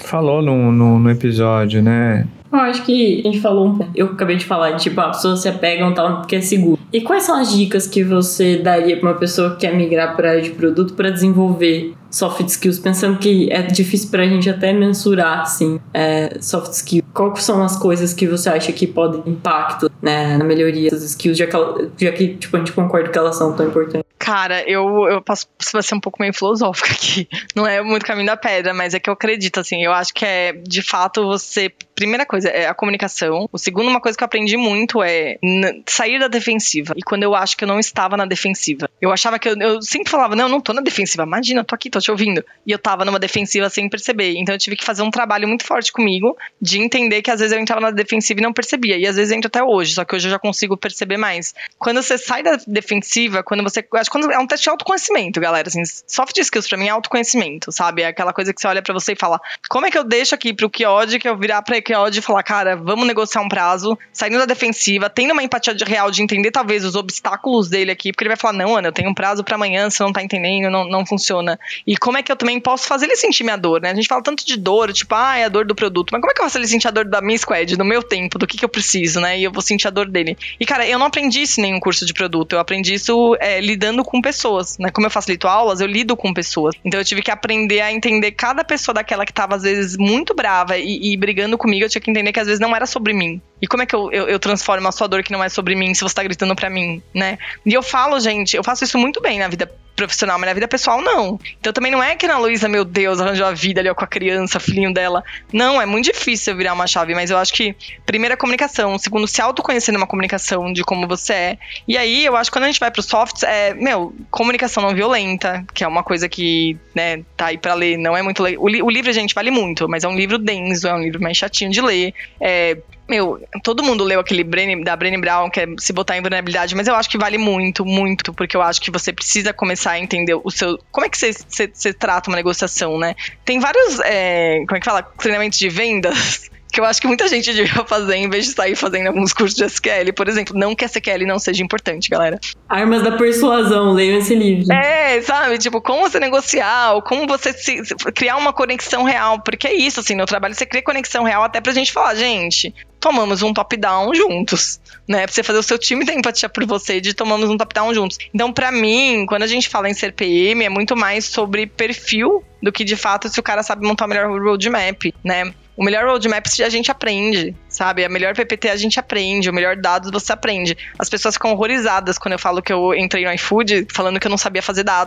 falou 0.04 0.42
no, 0.42 0.70
no, 0.70 0.98
no 0.98 1.10
episódio, 1.10 1.82
né? 1.82 2.26
Eu 2.50 2.58
acho 2.60 2.84
que 2.84 3.20
a 3.20 3.22
gente 3.22 3.40
falou 3.40 3.66
um 3.66 3.76
pouco. 3.76 3.92
Eu 3.94 4.06
acabei 4.06 4.36
de 4.36 4.44
falar, 4.44 4.76
tipo, 4.76 5.00
as 5.00 5.16
pessoas 5.16 5.40
se 5.40 5.48
apegam 5.48 5.92
tal 5.92 6.18
porque 6.18 6.36
é 6.36 6.40
seguro. 6.40 6.78
E 6.92 7.00
quais 7.02 7.24
são 7.24 7.38
as 7.38 7.52
dicas 7.52 7.86
que 7.86 8.02
você 8.02 8.56
daria 8.56 8.96
pra 8.96 9.10
uma 9.10 9.18
pessoa 9.18 9.50
que 9.50 9.66
quer 9.66 9.74
migrar 9.74 10.16
pra 10.16 10.30
área 10.30 10.42
de 10.42 10.50
produto 10.50 10.94
pra 10.94 11.10
desenvolver 11.10 11.94
soft 12.10 12.46
skills? 12.48 12.78
Pensando 12.78 13.18
que 13.18 13.52
é 13.52 13.62
difícil 13.62 14.10
pra 14.10 14.26
gente 14.26 14.48
até 14.48 14.72
mensurar, 14.72 15.42
assim, 15.42 15.78
é, 15.92 16.38
soft 16.40 16.72
skills. 16.72 17.04
Quais 17.12 17.42
são 17.42 17.62
as 17.62 17.76
coisas 17.76 18.14
que 18.14 18.26
você 18.26 18.48
acha 18.48 18.72
que 18.72 18.86
podem 18.86 19.22
impacto 19.26 19.90
né, 20.00 20.38
na 20.38 20.44
melhoria 20.44 20.90
das 20.90 21.02
skills, 21.02 21.36
já 21.36 21.46
que, 21.46 21.56
já 21.98 22.12
que 22.12 22.36
tipo, 22.36 22.56
a 22.56 22.60
gente 22.60 22.72
concorda 22.72 23.10
que 23.10 23.18
elas 23.18 23.36
são 23.36 23.52
tão 23.54 23.66
importantes? 23.66 24.08
Cara, 24.18 24.62
eu, 24.68 25.06
eu 25.08 25.22
posso 25.22 25.46
vai 25.72 25.82
ser 25.82 25.94
um 25.94 26.00
pouco 26.00 26.20
meio 26.20 26.34
filosófica 26.34 26.92
aqui. 26.92 27.28
Não 27.54 27.66
é 27.66 27.80
muito 27.82 28.04
caminho 28.04 28.26
da 28.26 28.36
pedra, 28.36 28.74
mas 28.74 28.92
é 28.92 28.98
que 28.98 29.08
eu 29.08 29.14
acredito, 29.14 29.60
assim. 29.60 29.82
Eu 29.82 29.92
acho 29.92 30.12
que 30.12 30.24
é, 30.24 30.52
de 30.52 30.82
fato, 30.82 31.24
você. 31.24 31.72
Primeira 31.98 32.24
coisa 32.24 32.48
é 32.48 32.68
a 32.68 32.74
comunicação. 32.74 33.48
O 33.52 33.58
segundo, 33.58 33.88
uma 33.88 34.00
coisa 34.00 34.16
que 34.16 34.22
eu 34.22 34.26
aprendi 34.26 34.56
muito 34.56 35.02
é 35.02 35.36
sair 35.84 36.20
da 36.20 36.28
defensiva. 36.28 36.94
E 36.96 37.02
quando 37.02 37.24
eu 37.24 37.34
acho 37.34 37.56
que 37.56 37.64
eu 37.64 37.68
não 37.68 37.80
estava 37.80 38.16
na 38.16 38.24
defensiva. 38.24 38.88
Eu 39.00 39.10
achava 39.10 39.36
que 39.36 39.48
eu, 39.48 39.56
eu 39.58 39.82
sempre 39.82 40.08
falava, 40.08 40.36
não, 40.36 40.44
eu 40.44 40.48
não 40.48 40.60
tô 40.60 40.72
na 40.72 40.80
defensiva. 40.80 41.24
Imagina, 41.24 41.60
eu 41.60 41.64
tô 41.64 41.74
aqui, 41.74 41.90
tô 41.90 41.98
te 41.98 42.08
ouvindo. 42.08 42.44
E 42.64 42.70
eu 42.70 42.78
tava 42.78 43.04
numa 43.04 43.18
defensiva 43.18 43.68
sem 43.68 43.88
perceber. 43.88 44.34
Então 44.36 44.54
eu 44.54 44.58
tive 44.60 44.76
que 44.76 44.84
fazer 44.84 45.02
um 45.02 45.10
trabalho 45.10 45.48
muito 45.48 45.64
forte 45.64 45.90
comigo 45.90 46.36
de 46.62 46.78
entender 46.78 47.20
que 47.20 47.32
às 47.32 47.40
vezes 47.40 47.52
eu 47.52 47.60
entrava 47.60 47.80
na 47.80 47.90
defensiva 47.90 48.38
e 48.38 48.42
não 48.44 48.52
percebia. 48.52 48.96
E 48.96 49.04
às 49.04 49.16
vezes 49.16 49.32
eu 49.32 49.36
entro 49.36 49.48
até 49.48 49.64
hoje, 49.64 49.94
só 49.94 50.04
que 50.04 50.14
hoje 50.14 50.28
eu 50.28 50.30
já 50.30 50.38
consigo 50.38 50.76
perceber 50.76 51.16
mais. 51.16 51.52
Quando 51.78 52.00
você 52.00 52.16
sai 52.16 52.44
da 52.44 52.60
defensiva, 52.64 53.42
quando 53.42 53.64
você. 53.64 53.84
Acho 53.94 54.08
que 54.08 54.18
é 54.18 54.38
um 54.38 54.46
teste 54.46 54.64
de 54.64 54.70
autoconhecimento, 54.70 55.40
galera. 55.40 55.66
Assim, 55.66 55.82
soft 56.06 56.36
skills 56.38 56.68
pra 56.68 56.78
mim 56.78 56.86
é 56.86 56.90
autoconhecimento, 56.90 57.72
sabe? 57.72 58.02
É 58.02 58.06
aquela 58.06 58.32
coisa 58.32 58.54
que 58.54 58.60
você 58.60 58.68
olha 58.68 58.82
pra 58.82 58.94
você 58.94 59.14
e 59.14 59.16
fala: 59.16 59.40
como 59.68 59.86
é 59.86 59.90
que 59.90 59.98
eu 59.98 60.04
deixo 60.04 60.32
aqui 60.32 60.54
pro 60.54 60.70
Kiod 60.70 61.18
que 61.18 61.28
eu 61.28 61.36
virar 61.36 61.62
pra 61.62 61.76
Kiod 61.88 62.18
e 62.18 62.22
falar, 62.22 62.42
cara, 62.42 62.76
vamos 62.76 63.06
negociar 63.06 63.40
um 63.40 63.48
prazo, 63.48 63.98
saindo 64.12 64.38
da 64.38 64.44
defensiva, 64.44 65.08
tendo 65.08 65.32
uma 65.32 65.42
empatia 65.42 65.74
de 65.74 65.84
real 65.84 66.10
de 66.10 66.22
entender 66.22 66.50
talvez 66.50 66.84
os 66.84 66.94
obstáculos 66.94 67.70
dele 67.70 67.90
aqui, 67.90 68.12
porque 68.12 68.24
ele 68.24 68.28
vai 68.28 68.36
falar: 68.36 68.52
não, 68.52 68.76
Ana, 68.76 68.88
eu 68.88 68.92
tenho 68.92 69.08
um 69.08 69.14
prazo 69.14 69.42
pra 69.42 69.54
amanhã, 69.54 69.88
você 69.88 70.02
não 70.02 70.12
tá 70.12 70.22
entendendo, 70.22 70.70
não, 70.70 70.86
não 70.86 71.06
funciona. 71.06 71.58
E 71.86 71.96
como 71.96 72.18
é 72.18 72.22
que 72.22 72.30
eu 72.30 72.36
também 72.36 72.60
posso 72.60 72.86
fazer 72.86 73.06
ele 73.06 73.16
sentir 73.16 73.42
minha 73.42 73.56
dor, 73.56 73.80
né? 73.80 73.90
A 73.90 73.94
gente 73.94 74.06
fala 74.06 74.22
tanto 74.22 74.44
de 74.44 74.56
dor, 74.56 74.92
tipo, 74.92 75.14
ah, 75.14 75.38
é 75.38 75.44
a 75.44 75.48
dor 75.48 75.64
do 75.64 75.74
produto, 75.74 76.10
mas 76.12 76.20
como 76.20 76.30
é 76.30 76.34
que 76.34 76.40
eu 76.40 76.44
faço 76.44 76.58
ele 76.58 76.68
sentir 76.68 76.88
a 76.88 76.90
dor 76.90 77.06
da 77.06 77.22
minha 77.22 77.38
squad, 77.38 77.76
do 77.76 77.84
meu 77.84 78.02
tempo, 78.02 78.38
do 78.38 78.46
que, 78.46 78.58
que 78.58 78.64
eu 78.64 78.68
preciso, 78.68 79.20
né? 79.20 79.38
E 79.38 79.44
eu 79.44 79.52
vou 79.52 79.62
sentir 79.62 79.88
a 79.88 79.90
dor 79.90 80.06
dele. 80.06 80.36
E, 80.60 80.66
cara, 80.66 80.86
eu 80.86 80.98
não 80.98 81.06
aprendi 81.06 81.42
isso 81.42 81.60
em 81.60 81.64
nenhum 81.64 81.80
curso 81.80 82.04
de 82.04 82.12
produto, 82.12 82.52
eu 82.52 82.58
aprendi 82.58 82.94
isso 82.94 83.36
é, 83.40 83.60
lidando 83.60 84.04
com 84.04 84.20
pessoas, 84.20 84.76
né? 84.78 84.90
Como 84.90 85.06
eu 85.06 85.10
facilito 85.10 85.48
aulas, 85.48 85.80
eu 85.80 85.86
lido 85.86 86.16
com 86.16 86.34
pessoas. 86.34 86.74
Então 86.84 87.00
eu 87.00 87.04
tive 87.04 87.22
que 87.22 87.30
aprender 87.30 87.80
a 87.80 87.92
entender 87.92 88.32
cada 88.32 88.62
pessoa 88.62 88.94
daquela 88.94 89.24
que 89.24 89.32
tava, 89.32 89.56
às 89.56 89.62
vezes, 89.62 89.96
muito 89.96 90.34
brava 90.34 90.76
e, 90.76 91.12
e 91.12 91.16
brigando 91.16 91.56
comigo, 91.56 91.77
eu 91.84 91.88
tinha 91.88 92.00
que 92.00 92.10
entender 92.10 92.32
que 92.32 92.40
às 92.40 92.46
vezes 92.46 92.60
não 92.60 92.74
era 92.74 92.86
sobre 92.86 93.12
mim. 93.12 93.40
E 93.60 93.66
como 93.66 93.82
é 93.82 93.86
que 93.86 93.94
eu, 93.94 94.10
eu, 94.12 94.28
eu 94.28 94.38
transformo 94.38 94.86
a 94.88 94.92
sua 94.92 95.06
dor 95.06 95.22
que 95.22 95.32
não 95.32 95.42
é 95.42 95.48
sobre 95.48 95.74
mim 95.74 95.94
se 95.94 96.02
você 96.02 96.14
tá 96.14 96.22
gritando 96.22 96.54
pra 96.54 96.70
mim, 96.70 97.02
né? 97.14 97.38
E 97.64 97.72
eu 97.72 97.82
falo, 97.82 98.18
gente, 98.20 98.56
eu 98.56 98.64
faço 98.64 98.84
isso 98.84 98.98
muito 98.98 99.20
bem 99.20 99.38
na 99.38 99.48
vida 99.48 99.70
profissional, 99.98 100.38
mas 100.38 100.48
na 100.48 100.54
vida 100.54 100.68
pessoal 100.68 101.02
não. 101.02 101.38
Então 101.60 101.72
também 101.72 101.90
não 101.90 102.02
é 102.02 102.14
que 102.14 102.24
a 102.24 102.30
Ana 102.30 102.38
Luísa, 102.38 102.68
meu 102.68 102.84
Deus, 102.84 103.20
arranjou 103.20 103.46
a 103.46 103.52
vida 103.52 103.80
ali 103.80 103.90
ó, 103.90 103.94
com 103.94 104.04
a 104.04 104.06
criança, 104.06 104.60
filhinho 104.60 104.92
dela. 104.94 105.22
Não, 105.52 105.80
é 105.80 105.84
muito 105.84 106.06
difícil 106.06 106.56
virar 106.56 106.72
uma 106.72 106.86
chave, 106.86 107.14
mas 107.14 107.30
eu 107.30 107.36
acho 107.36 107.52
que, 107.52 107.74
primeiro, 108.06 108.34
a 108.34 108.36
comunicação. 108.36 108.98
Segundo, 108.98 109.26
se 109.26 109.42
autoconhecer 109.42 109.92
numa 109.92 110.06
comunicação 110.06 110.72
de 110.72 110.82
como 110.82 111.06
você 111.06 111.32
é. 111.32 111.58
E 111.86 111.96
aí, 111.96 112.24
eu 112.24 112.36
acho 112.36 112.50
que 112.50 112.56
quando 112.56 112.64
a 112.64 112.68
gente 112.68 112.80
vai 112.80 112.90
pro 112.90 113.02
softs, 113.02 113.42
é, 113.42 113.74
meu, 113.74 114.14
comunicação 114.30 114.82
não 114.82 114.94
violenta, 114.94 115.64
que 115.74 115.82
é 115.82 115.88
uma 115.88 116.02
coisa 116.02 116.28
que, 116.28 116.76
né, 116.94 117.22
tá 117.36 117.46
aí 117.46 117.58
pra 117.58 117.74
ler, 117.74 117.98
não 117.98 118.16
é 118.16 118.22
muito. 118.22 118.42
Le... 118.42 118.56
O, 118.56 118.68
li 118.68 118.82
o 118.82 118.90
livro, 118.90 119.12
gente, 119.12 119.34
vale 119.34 119.50
muito, 119.50 119.88
mas 119.88 120.04
é 120.04 120.08
um 120.08 120.16
livro 120.16 120.38
denso, 120.38 120.86
é 120.86 120.94
um 120.94 121.02
livro 121.02 121.20
mais 121.20 121.36
chatinho 121.36 121.70
de 121.70 121.80
ler. 121.80 122.14
É, 122.40 122.78
meu, 123.08 123.40
todo 123.62 123.82
mundo 123.82 124.04
leu 124.04 124.20
aquele 124.20 124.44
Brené, 124.44 124.82
da 124.82 124.94
Brené 124.94 125.18
Brown, 125.18 125.48
que 125.48 125.60
é 125.60 125.66
se 125.78 125.92
botar 125.92 126.16
em 126.16 126.20
vulnerabilidade, 126.20 126.74
mas 126.74 126.86
eu 126.86 126.94
acho 126.94 127.08
que 127.08 127.16
vale 127.16 127.38
muito, 127.38 127.84
muito, 127.84 128.32
porque 128.34 128.56
eu 128.56 128.62
acho 128.62 128.80
que 128.80 128.90
você 128.90 129.12
precisa 129.12 129.52
começar 129.52 129.92
a 129.92 129.98
entender 129.98 130.34
o 130.34 130.50
seu. 130.50 130.78
Como 130.92 131.06
é 131.06 131.08
que 131.08 131.16
você, 131.16 131.32
você, 131.32 131.70
você 131.72 131.92
trata 131.92 132.30
uma 132.30 132.36
negociação, 132.36 132.98
né? 132.98 133.14
Tem 133.44 133.58
vários. 133.58 133.98
É, 134.00 134.58
como 134.66 134.76
é 134.76 134.80
que 134.80 134.84
fala? 134.84 135.02
Treinamentos 135.02 135.58
de 135.58 135.68
vendas 135.68 136.50
que 136.70 136.80
eu 136.80 136.84
acho 136.84 137.00
que 137.00 137.06
muita 137.06 137.26
gente 137.28 137.52
devia 137.52 137.84
fazer 137.84 138.16
em 138.16 138.28
vez 138.28 138.46
de 138.46 138.52
sair 138.52 138.76
fazendo 138.76 139.08
alguns 139.08 139.32
cursos 139.32 139.56
de 139.56 139.64
SQL, 139.64 140.12
por 140.14 140.28
exemplo. 140.28 140.56
Não 140.56 140.74
que 140.74 140.84
SQL 140.84 141.26
não 141.26 141.38
seja 141.38 141.62
importante, 141.62 142.08
galera. 142.08 142.38
Armas 142.68 143.02
da 143.02 143.12
persuasão, 143.12 143.92
leiam 143.92 144.18
esse 144.18 144.34
livro. 144.34 144.72
É, 144.72 144.97
sabe? 145.22 145.58
Tipo, 145.58 145.80
como 145.80 146.08
você 146.08 146.20
negociar, 146.20 147.00
como 147.02 147.26
você 147.26 147.52
se, 147.52 147.82
criar 148.14 148.36
uma 148.36 148.52
conexão 148.52 149.02
real. 149.02 149.40
Porque 149.40 149.66
é 149.66 149.74
isso, 149.74 150.00
assim, 150.00 150.14
no 150.14 150.26
trabalho 150.26 150.54
você 150.54 150.66
cria 150.66 150.82
conexão 150.82 151.24
real 151.24 151.42
até 151.42 151.60
pra 151.60 151.72
gente 151.72 151.92
falar, 151.92 152.14
gente, 152.14 152.74
tomamos 153.00 153.42
um 153.42 153.52
top-down 153.52 154.14
juntos, 154.14 154.80
né? 155.08 155.24
Pra 155.24 155.32
você 155.32 155.42
fazer 155.42 155.58
o 155.58 155.62
seu 155.62 155.78
time 155.78 156.04
ter 156.04 156.14
empatia 156.14 156.48
por 156.48 156.64
você 156.66 157.00
de 157.00 157.14
tomamos 157.14 157.48
um 157.48 157.56
top-down 157.56 157.94
juntos. 157.94 158.18
Então, 158.34 158.52
para 158.52 158.70
mim, 158.70 159.24
quando 159.26 159.42
a 159.42 159.46
gente 159.46 159.68
fala 159.68 159.88
em 159.88 159.94
ser 159.94 160.12
PM, 160.12 160.64
é 160.64 160.68
muito 160.68 160.96
mais 160.96 161.24
sobre 161.24 161.66
perfil 161.66 162.44
do 162.62 162.72
que 162.72 162.84
de 162.84 162.96
fato 162.96 163.28
se 163.28 163.38
o 163.38 163.42
cara 163.42 163.62
sabe 163.62 163.86
montar 163.86 164.06
o 164.06 164.08
melhor 164.08 164.28
roadmap, 164.28 165.14
né? 165.24 165.52
O 165.78 165.84
melhor 165.84 166.04
roadmap 166.06 166.44
a 166.64 166.68
gente 166.68 166.90
aprende, 166.90 167.54
sabe? 167.68 168.04
A 168.04 168.08
melhor 168.08 168.34
PPT 168.34 168.68
a 168.68 168.74
gente 168.74 168.98
aprende, 168.98 169.48
o 169.48 169.52
melhor 169.52 169.76
dados 169.76 170.10
você 170.10 170.32
aprende. 170.32 170.76
As 170.98 171.08
pessoas 171.08 171.34
ficam 171.34 171.52
horrorizadas 171.52 172.18
quando 172.18 172.32
eu 172.32 172.38
falo 172.38 172.60
que 172.60 172.72
eu 172.72 172.92
entrei 172.94 173.24
no 173.24 173.32
iFood 173.34 173.86
falando 173.92 174.18
que 174.18 174.26
eu 174.26 174.30
não 174.30 174.36
sabia 174.36 174.60
fazer 174.60 174.82
dados. 174.82 174.97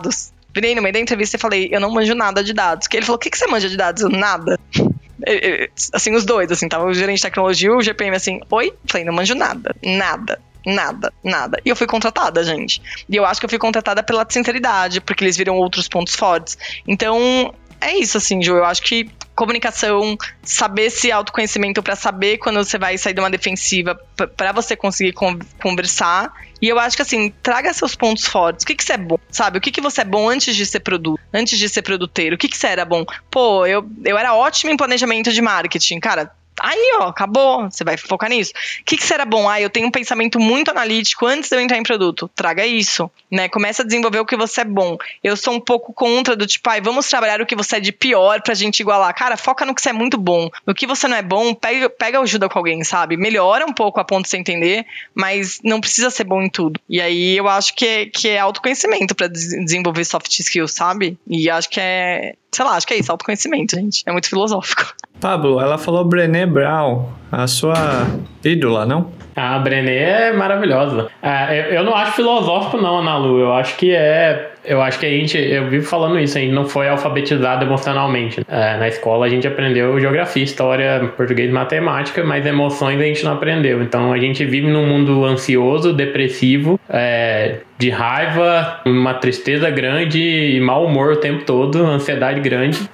Virei 0.54 0.74
no 0.74 0.82
meio 0.82 0.92
da 0.92 1.00
entrevista 1.00 1.36
e 1.36 1.40
falei, 1.40 1.68
eu 1.72 1.80
não 1.80 1.90
manjo 1.90 2.14
nada 2.14 2.44
de 2.44 2.52
dados. 2.52 2.86
Que 2.86 2.96
ele 2.96 3.06
falou, 3.06 3.16
o 3.16 3.18
que, 3.18 3.30
que 3.30 3.38
você 3.38 3.46
manja 3.46 3.68
de 3.68 3.76
dados? 3.76 4.02
Nada. 4.10 4.58
assim, 5.92 6.14
os 6.14 6.24
dois, 6.24 6.50
assim, 6.50 6.68
tava 6.68 6.84
o 6.84 6.94
gerente 6.94 7.16
de 7.16 7.22
tecnologia 7.22 7.68
e 7.68 7.72
o 7.72 7.80
GPM 7.80 8.14
assim, 8.16 8.40
oi? 8.50 8.72
Falei, 8.86 9.06
não 9.06 9.14
manjo 9.14 9.34
nada, 9.34 9.74
nada. 9.82 10.40
Nada, 10.64 11.12
nada. 11.24 11.60
E 11.64 11.68
eu 11.68 11.74
fui 11.74 11.88
contratada, 11.88 12.44
gente. 12.44 12.80
E 13.08 13.16
eu 13.16 13.26
acho 13.26 13.40
que 13.40 13.46
eu 13.46 13.50
fui 13.50 13.58
contratada 13.58 14.00
pela 14.00 14.24
sinceridade, 14.28 15.00
porque 15.00 15.24
eles 15.24 15.36
viram 15.36 15.56
outros 15.56 15.88
pontos 15.88 16.14
fortes. 16.14 16.56
Então, 16.86 17.52
é 17.80 17.98
isso, 17.98 18.16
assim, 18.16 18.40
Ju. 18.40 18.54
Eu 18.54 18.64
acho 18.64 18.80
que 18.82 19.10
comunicação, 19.34 20.16
saber 20.42 20.86
esse 20.86 21.10
autoconhecimento 21.10 21.82
para 21.82 21.96
saber 21.96 22.38
quando 22.38 22.56
você 22.56 22.78
vai 22.78 22.98
sair 22.98 23.14
de 23.14 23.20
uma 23.20 23.30
defensiva, 23.30 23.98
para 24.36 24.52
você 24.52 24.76
conseguir 24.76 25.14
conversar. 25.60 26.32
E 26.60 26.68
eu 26.68 26.78
acho 26.78 26.96
que 26.96 27.02
assim, 27.02 27.32
traga 27.42 27.72
seus 27.72 27.96
pontos 27.96 28.26
fortes. 28.26 28.62
O 28.62 28.66
que 28.66 28.74
que 28.74 28.84
você 28.84 28.92
é 28.92 28.98
bom, 28.98 29.18
sabe? 29.30 29.58
O 29.58 29.60
que 29.60 29.72
que 29.72 29.80
você 29.80 30.02
é 30.02 30.04
bom 30.04 30.28
antes 30.28 30.54
de 30.54 30.64
ser 30.64 30.80
produto, 30.80 31.20
antes 31.32 31.58
de 31.58 31.68
ser 31.68 31.82
produteiro? 31.82 32.36
O 32.36 32.38
que 32.38 32.48
que 32.48 32.56
você 32.56 32.68
era 32.68 32.84
bom? 32.84 33.04
Pô, 33.30 33.66
eu, 33.66 33.84
eu 34.04 34.16
era 34.16 34.34
ótimo 34.34 34.70
em 34.70 34.76
planejamento 34.76 35.32
de 35.32 35.42
marketing. 35.42 35.98
Cara, 35.98 36.30
Aí, 36.60 36.96
ó, 37.00 37.08
acabou. 37.08 37.70
Você 37.70 37.84
vai 37.84 37.96
focar 37.96 38.30
nisso. 38.30 38.52
O 38.80 38.84
que, 38.84 38.96
que 38.96 39.04
será 39.04 39.24
bom? 39.24 39.48
Ah, 39.48 39.60
eu 39.60 39.70
tenho 39.70 39.86
um 39.86 39.90
pensamento 39.90 40.38
muito 40.38 40.70
analítico 40.70 41.26
antes 41.26 41.48
de 41.48 41.56
eu 41.56 41.60
entrar 41.60 41.78
em 41.78 41.82
produto. 41.82 42.30
Traga 42.34 42.66
isso, 42.66 43.10
né? 43.30 43.48
Começa 43.48 43.82
a 43.82 43.86
desenvolver 43.86 44.20
o 44.20 44.26
que 44.26 44.36
você 44.36 44.60
é 44.60 44.64
bom. 44.64 44.96
Eu 45.22 45.36
sou 45.36 45.54
um 45.54 45.60
pouco 45.60 45.92
contra 45.92 46.36
do 46.36 46.46
tipo, 46.46 46.68
ai, 46.68 46.80
vamos 46.80 47.08
trabalhar 47.08 47.40
o 47.40 47.46
que 47.46 47.56
você 47.56 47.76
é 47.76 47.80
de 47.80 47.92
pior 47.92 48.42
pra 48.42 48.54
gente 48.54 48.80
igualar. 48.80 49.14
Cara, 49.14 49.36
foca 49.36 49.64
no 49.64 49.74
que 49.74 49.82
você 49.82 49.90
é 49.90 49.92
muito 49.92 50.18
bom. 50.18 50.48
No 50.66 50.74
que 50.74 50.86
você 50.86 51.08
não 51.08 51.16
é 51.16 51.22
bom, 51.22 51.54
pega, 51.54 51.88
pega 51.88 52.20
ajuda 52.20 52.48
com 52.48 52.58
alguém, 52.58 52.84
sabe? 52.84 53.16
Melhora 53.16 53.66
um 53.66 53.72
pouco 53.72 54.00
a 54.00 54.04
ponto 54.04 54.24
de 54.24 54.30
você 54.30 54.36
entender, 54.36 54.86
mas 55.14 55.60
não 55.64 55.80
precisa 55.80 56.10
ser 56.10 56.24
bom 56.24 56.42
em 56.42 56.50
tudo. 56.50 56.80
E 56.88 57.00
aí 57.00 57.36
eu 57.36 57.48
acho 57.48 57.74
que 57.74 57.86
é, 57.86 58.06
que 58.06 58.28
é 58.28 58.38
autoconhecimento 58.38 59.14
para 59.14 59.26
desenvolver 59.26 60.04
soft 60.04 60.38
skills, 60.38 60.72
sabe? 60.72 61.18
E 61.26 61.48
acho 61.50 61.68
que 61.68 61.80
é, 61.80 62.34
sei 62.50 62.64
lá, 62.64 62.76
acho 62.76 62.86
que 62.86 62.94
é 62.94 62.98
isso, 62.98 63.10
autoconhecimento, 63.10 63.76
gente. 63.76 64.02
É 64.06 64.12
muito 64.12 64.28
filosófico. 64.28 64.94
Pablo, 65.22 65.60
ela 65.60 65.78
falou 65.78 66.04
Brené 66.04 66.44
Brown, 66.44 67.06
a 67.30 67.46
sua 67.46 68.08
ídola, 68.44 68.84
não? 68.84 69.12
A 69.36 69.56
Brené 69.60 69.98
é 70.28 70.32
maravilhosa. 70.32 71.08
É, 71.22 71.78
eu 71.78 71.84
não 71.84 71.94
acho 71.94 72.12
filosófico 72.12 72.76
não, 72.76 72.98
Ana 72.98 73.16
Lu. 73.18 73.38
Eu 73.38 73.52
acho 73.52 73.76
que 73.76 73.94
é 73.94 74.50
eu 74.64 74.80
acho 74.80 74.98
que 74.98 75.06
a 75.06 75.10
gente, 75.10 75.36
eu 75.36 75.68
vivo 75.68 75.84
falando 75.86 76.18
isso, 76.20 76.38
a 76.38 76.40
gente 76.40 76.52
não 76.52 76.64
foi 76.64 76.88
alfabetizado 76.88 77.64
emocionalmente. 77.64 78.44
É, 78.48 78.76
na 78.76 78.88
escola 78.88 79.26
a 79.26 79.28
gente 79.28 79.46
aprendeu 79.46 79.98
geografia, 79.98 80.42
história, 80.42 81.12
português 81.16 81.50
matemática, 81.50 82.22
mas 82.22 82.44
emoções 82.44 83.00
a 83.00 83.04
gente 83.04 83.24
não 83.24 83.32
aprendeu. 83.32 83.82
Então 83.82 84.12
a 84.12 84.18
gente 84.18 84.44
vive 84.44 84.68
num 84.68 84.86
mundo 84.86 85.24
ansioso, 85.24 85.92
depressivo, 85.92 86.78
é, 86.88 87.58
de 87.78 87.90
raiva, 87.90 88.80
uma 88.84 89.14
tristeza 89.14 89.70
grande 89.70 90.20
e 90.20 90.60
mau 90.60 90.84
humor 90.84 91.12
o 91.12 91.16
tempo 91.16 91.44
todo, 91.44 91.84
ansiedade 91.84 92.40
grande 92.40 92.88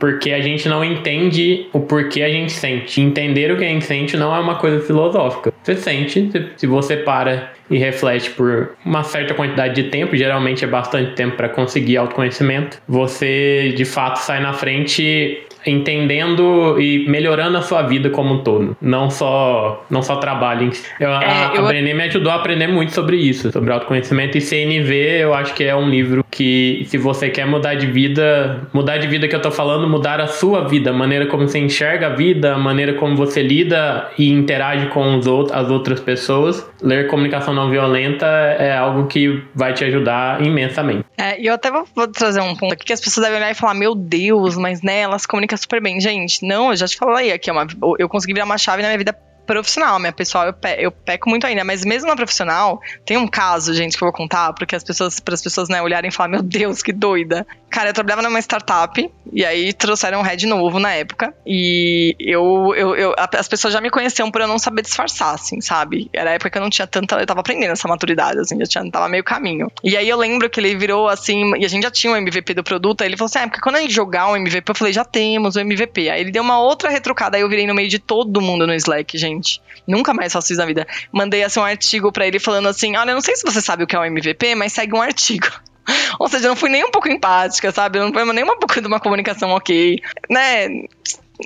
porque 0.00 0.32
a 0.32 0.40
gente 0.40 0.66
não 0.66 0.82
entende 0.82 1.68
o 1.74 1.80
porquê 1.80 2.22
a 2.22 2.30
gente 2.30 2.52
sente. 2.52 3.02
Entender 3.02 3.52
o 3.52 3.58
que 3.58 3.64
a 3.64 3.68
gente 3.68 3.84
sente 3.84 4.16
não 4.16 4.34
é 4.34 4.40
uma 4.40 4.56
coisa 4.56 4.84
filosófica. 4.84 5.52
Você 5.62 5.76
sente, 5.76 6.50
se 6.56 6.66
você 6.66 6.96
para 6.96 7.52
e 7.70 7.78
reflete 7.78 8.30
por 8.30 8.70
uma 8.84 9.04
certa 9.04 9.34
quantidade 9.34 9.74
de 9.74 9.90
tempo, 9.90 10.16
geralmente 10.16 10.64
é 10.64 10.68
bastante 10.68 11.12
tempo 11.12 11.36
para 11.36 11.48
conseguir 11.48 11.96
autoconhecimento, 11.96 12.78
você 12.88 13.72
de 13.76 13.84
fato 13.84 14.16
sai 14.16 14.40
na 14.40 14.52
frente 14.52 15.46
entendendo 15.66 16.80
e 16.80 17.06
melhorando 17.08 17.58
a 17.58 17.62
sua 17.62 17.82
vida 17.82 18.10
como 18.10 18.34
um 18.34 18.38
todo, 18.38 18.76
não 18.80 19.10
só 19.10 19.84
não 19.90 20.02
só 20.02 20.16
trabalho. 20.16 20.70
Eu, 20.98 21.10
é, 21.10 21.14
a, 21.14 21.52
eu... 21.54 21.64
a 21.64 21.68
Brené 21.68 21.94
me 21.94 22.04
ajudou 22.04 22.32
a 22.32 22.36
aprender 22.36 22.66
muito 22.66 22.92
sobre 22.92 23.16
isso, 23.16 23.50
sobre 23.52 23.72
autoconhecimento 23.72 24.38
e 24.38 24.40
CNV, 24.40 24.92
eu 25.20 25.34
acho 25.34 25.54
que 25.54 25.64
é 25.64 25.74
um 25.74 25.88
livro 25.88 26.24
que 26.30 26.84
se 26.86 26.96
você 26.96 27.28
quer 27.28 27.46
mudar 27.46 27.74
de 27.74 27.86
vida, 27.86 28.68
mudar 28.72 28.98
de 28.98 29.06
vida 29.06 29.28
que 29.28 29.34
eu 29.34 29.42
tô 29.42 29.50
falando, 29.50 29.88
mudar 29.88 30.20
a 30.20 30.26
sua 30.26 30.66
vida, 30.66 30.90
a 30.90 30.92
maneira 30.92 31.26
como 31.26 31.46
você 31.46 31.58
enxerga 31.58 32.08
a 32.08 32.10
vida, 32.10 32.54
a 32.54 32.58
maneira 32.58 32.94
como 32.94 33.16
você 33.16 33.42
lida 33.42 34.08
e 34.18 34.30
interage 34.30 34.86
com 34.86 35.18
os 35.18 35.26
outros, 35.26 35.56
as 35.56 35.70
outras 35.70 36.00
pessoas, 36.00 36.68
ler 36.82 37.06
comunicação 37.08 37.54
não 37.60 37.70
violenta 37.70 38.26
é 38.26 38.76
algo 38.76 39.06
que 39.06 39.42
vai 39.54 39.72
te 39.72 39.84
ajudar 39.84 40.40
imensamente. 40.42 41.04
É, 41.16 41.40
e 41.40 41.46
eu 41.46 41.54
até 41.54 41.70
vou, 41.70 41.86
vou, 41.94 42.08
trazer 42.08 42.40
um 42.40 42.54
ponto 42.56 42.72
aqui 42.72 42.84
que 42.84 42.92
as 42.92 43.00
pessoas 43.00 43.26
devem 43.26 43.40
olhar 43.40 43.50
e 43.50 43.54
falar, 43.54 43.74
meu 43.74 43.94
Deus, 43.94 44.56
mas 44.56 44.82
né, 44.82 45.00
elas 45.00 45.26
comunicam 45.26 45.56
super 45.56 45.80
bem. 45.80 46.00
Gente, 46.00 46.46
não, 46.46 46.70
eu 46.70 46.76
já 46.76 46.86
te 46.86 46.96
falei 46.96 47.32
aqui, 47.32 47.50
é 47.50 47.52
uma, 47.52 47.66
eu 47.98 48.08
consegui 48.08 48.32
virar 48.32 48.46
uma 48.46 48.58
chave 48.58 48.82
na 48.82 48.88
minha 48.88 48.98
vida 48.98 49.16
profissional, 49.50 49.98
minha 49.98 50.12
pessoal, 50.12 50.46
eu, 50.46 50.52
pe 50.52 50.76
eu 50.78 50.92
peco 50.92 51.28
muito 51.28 51.44
ainda, 51.44 51.64
mas 51.64 51.84
mesmo 51.84 52.08
na 52.08 52.14
profissional, 52.14 52.80
tem 53.04 53.16
um 53.16 53.26
caso, 53.26 53.74
gente, 53.74 53.96
que 53.96 54.04
eu 54.04 54.06
vou 54.06 54.12
contar, 54.12 54.52
porque 54.52 54.76
as 54.76 54.84
pessoas, 54.84 55.18
para 55.18 55.34
as 55.34 55.42
pessoas, 55.42 55.68
né, 55.68 55.82
olharem 55.82 56.08
e 56.08 56.12
falar, 56.12 56.28
meu 56.28 56.42
Deus, 56.42 56.82
que 56.82 56.92
doida. 56.92 57.44
Cara, 57.68 57.90
eu 57.90 57.92
trabalhava 57.92 58.22
numa 58.22 58.38
startup, 58.38 59.10
e 59.32 59.44
aí 59.44 59.72
trouxeram 59.72 60.20
um 60.20 60.22
head 60.22 60.46
novo 60.46 60.78
na 60.78 60.92
época, 60.92 61.34
e 61.44 62.14
eu, 62.20 62.72
eu, 62.76 62.94
eu, 62.94 63.14
as 63.16 63.48
pessoas 63.48 63.72
já 63.72 63.80
me 63.80 63.90
conheciam 63.90 64.30
por 64.30 64.40
eu 64.40 64.46
não 64.46 64.58
saber 64.58 64.82
disfarçar, 64.82 65.34
assim, 65.34 65.60
sabe? 65.60 66.08
Era 66.12 66.30
a 66.30 66.32
época 66.34 66.50
que 66.50 66.58
eu 66.58 66.62
não 66.62 66.70
tinha 66.70 66.86
tanta, 66.86 67.16
eu 67.16 67.26
tava 67.26 67.40
aprendendo 67.40 67.72
essa 67.72 67.88
maturidade, 67.88 68.38
assim, 68.38 68.56
já 68.58 68.66
tinha, 68.66 68.88
tava 68.90 69.08
meio 69.08 69.24
caminho. 69.24 69.70
E 69.82 69.96
aí 69.96 70.08
eu 70.08 70.16
lembro 70.16 70.48
que 70.48 70.60
ele 70.60 70.76
virou, 70.76 71.08
assim, 71.08 71.56
e 71.56 71.64
a 71.64 71.68
gente 71.68 71.82
já 71.82 71.90
tinha 71.90 72.12
o 72.12 72.14
um 72.14 72.18
MVP 72.18 72.54
do 72.54 72.62
produto, 72.62 73.02
aí 73.02 73.08
ele 73.08 73.16
falou 73.16 73.26
assim, 73.26 73.40
ah, 73.40 73.48
porque 73.48 73.60
quando 73.60 73.76
a 73.76 73.80
gente 73.80 73.92
jogar 73.92 74.28
o 74.28 74.32
um 74.32 74.36
MVP, 74.36 74.70
eu 74.70 74.76
falei, 74.76 74.92
já 74.92 75.04
temos 75.04 75.56
o 75.56 75.60
MVP. 75.60 76.08
Aí 76.08 76.20
ele 76.20 76.30
deu 76.30 76.42
uma 76.42 76.60
outra 76.60 76.88
retrucada, 76.88 77.36
aí 77.36 77.42
eu 77.42 77.48
virei 77.48 77.66
no 77.66 77.74
meio 77.74 77.88
de 77.88 77.98
todo 77.98 78.40
mundo 78.40 78.66
no 78.66 78.74
Slack, 78.74 79.16
gente. 79.18 79.39
Nunca 79.86 80.12
mais 80.14 80.32
faço 80.32 80.52
isso 80.52 80.60
na 80.60 80.66
vida. 80.66 80.86
Mandei 81.12 81.42
assim 81.42 81.60
um 81.60 81.64
artigo 81.64 82.12
para 82.12 82.26
ele 82.26 82.38
falando 82.38 82.68
assim: 82.68 82.96
olha, 82.96 83.14
não 83.14 83.20
sei 83.20 83.36
se 83.36 83.44
você 83.44 83.60
sabe 83.60 83.84
o 83.84 83.86
que 83.86 83.96
é 83.96 83.98
um 83.98 84.04
MVP, 84.04 84.54
mas 84.54 84.72
segue 84.72 84.94
um 84.94 85.02
artigo. 85.02 85.48
Ou 86.18 86.28
seja, 86.28 86.46
eu 86.46 86.50
não 86.50 86.56
fui 86.56 86.70
nem 86.70 86.84
um 86.84 86.90
pouco 86.90 87.08
empática, 87.08 87.72
sabe? 87.72 87.98
Eu 87.98 88.04
não 88.04 88.12
foi 88.12 88.32
nem 88.32 88.44
um 88.44 88.58
pouco 88.58 88.80
de 88.80 88.86
uma 88.86 89.00
comunicação 89.00 89.50
ok, 89.50 90.00
né? 90.28 90.68